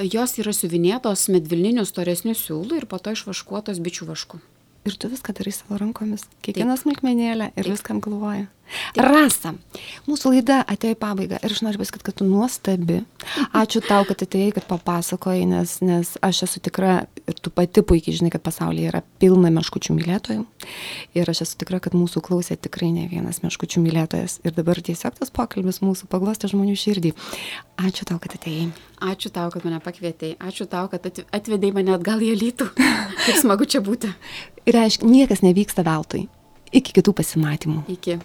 Jos 0.00 0.38
yra 0.40 0.54
siuvinėtos 0.56 1.26
medvilninių 1.34 1.84
storesnių 1.84 2.32
siūlų 2.38 2.80
ir 2.80 2.88
po 2.88 2.96
to 3.02 3.12
išvaškuotos 3.12 3.82
bičių 3.84 4.08
vašku. 4.08 4.40
Ir 4.82 4.96
tu 4.98 5.06
viską 5.06 5.30
darai 5.38 5.52
savo 5.54 5.76
rankomis, 5.78 6.24
kiekvieną 6.42 6.74
smulkmenėlę 6.80 7.52
ir 7.52 7.62
Taip. 7.62 7.70
viskam 7.70 8.00
galvoji. 8.02 8.48
Rasa, 8.96 9.52
mūsų 10.08 10.32
laida 10.32 10.56
atėjo 10.66 10.96
į 10.96 10.98
pabaigą 10.98 11.38
ir 11.38 11.54
aš 11.54 11.60
noriu 11.62 11.78
pasakyti, 11.82 12.06
kad 12.08 12.16
tu 12.18 12.26
nuostabi. 12.26 13.02
Ačiū 13.62 13.82
tau, 13.86 14.02
kad 14.08 14.24
atėjai, 14.26 14.56
kad 14.56 14.66
papasakojai, 14.70 15.44
nes, 15.52 15.76
nes 15.84 16.14
aš 16.24 16.44
esu 16.48 16.62
tikra 16.66 17.04
ir 17.28 17.38
tu 17.38 17.52
pati 17.54 17.82
puikiai 17.86 18.16
žinai, 18.18 18.30
kad 18.34 18.42
pasaulyje 18.44 18.90
yra 18.90 19.02
pilna 19.22 19.50
meškučių 19.54 19.96
mylėtojų. 19.98 20.44
Ir 21.18 21.30
aš 21.32 21.44
esu 21.46 21.60
tikra, 21.62 21.80
kad 21.82 21.96
mūsų 21.96 22.22
klausė 22.24 22.56
tikrai 22.60 22.90
ne 22.94 23.06
vienas 23.10 23.42
meškučių 23.44 23.82
mylėtojas. 23.84 24.40
Ir 24.46 24.56
dabar 24.56 24.80
tiesiog 24.82 25.16
tas 25.18 25.32
pokalbis 25.34 25.82
mūsų 25.84 26.10
paglostė 26.12 26.50
žmonių 26.52 26.76
širdį. 26.82 27.14
Ačiū 27.82 28.08
tau, 28.08 28.18
kad 28.22 28.36
atėjai. 28.38 28.68
Ačiū 29.12 29.32
tau, 29.34 29.48
kad 29.54 29.66
mane 29.68 29.80
pakvietei. 29.84 30.34
Ačiū 30.42 30.68
tau, 30.70 30.90
kad 30.92 31.06
atvedai 31.06 31.72
mane 31.74 31.94
atgal 31.96 32.22
įelytų. 32.22 32.70
Kaip 33.24 33.40
smagu 33.40 33.68
čia 33.68 33.82
būti. 33.84 34.12
Ir 34.66 34.78
aišku, 34.84 35.08
niekas 35.08 35.42
nevyksta 35.46 35.86
veltui. 35.86 36.28
Iki 36.72 37.00
kitų 37.00 37.18
pasimatymų. 37.18 37.82
Iki. 37.98 38.20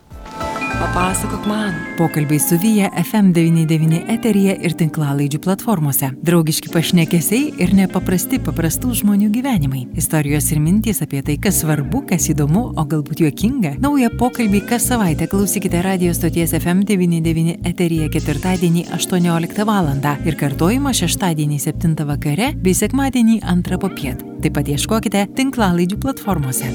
Papasakok 0.78 1.45
man. 1.45 1.73
Pokalbiai 1.97 2.39
su 2.39 2.57
Vyja 2.61 2.89
FM99 3.01 4.03
eteryje 4.13 4.53
ir 4.61 4.75
tinklalaidžių 4.78 5.39
platformose. 5.41 6.11
Draugiški 6.28 6.69
pašnekesiai 6.69 7.47
ir 7.63 7.73
nepaprasti 7.73 8.38
paprastų 8.45 8.93
žmonių 8.99 9.32
gyvenimai. 9.34 9.82
Istorijos 9.97 10.51
ir 10.53 10.61
mintys 10.61 11.01
apie 11.01 11.23
tai, 11.25 11.39
kas 11.41 11.63
svarbu, 11.63 12.03
kas 12.11 12.30
įdomu, 12.30 12.67
o 12.78 12.86
galbūt 12.93 13.25
juokinga. 13.25 13.73
Naują 13.82 14.11
pokalbį 14.21 14.61
kas 14.69 14.86
savaitę 14.91 15.25
klausykite 15.32 15.82
radio 15.82 16.13
stoties 16.13 16.53
FM99 16.61 17.57
eteryje 17.73 18.13
ketvirtadienį 18.13 18.86
18 19.01 19.65
val. 19.65 19.89
ir 20.30 20.38
kartojimą 20.38 20.93
šeštadienį 20.93 21.59
7 21.65 22.05
vakare 22.05 22.53
bei 22.53 22.78
sekmadienį 22.78 23.41
2 23.41 23.82
popiet. 23.82 24.21
Taip 24.45 24.53
pat 24.53 24.69
ieškokite 24.69 25.25
tinklalaidžių 25.34 25.97
platformose. 26.05 26.69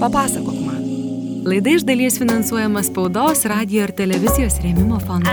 Papasakok 0.00 0.56
man. 0.64 0.79
Laida 1.44 1.70
iš 1.70 1.82
dalies 1.82 2.18
finansuojama 2.18 2.82
spaudos, 2.82 3.44
radio 3.48 3.86
ir 3.86 3.92
televizijos 3.96 4.60
rėmimo 4.64 5.00
fondo. 5.06 5.32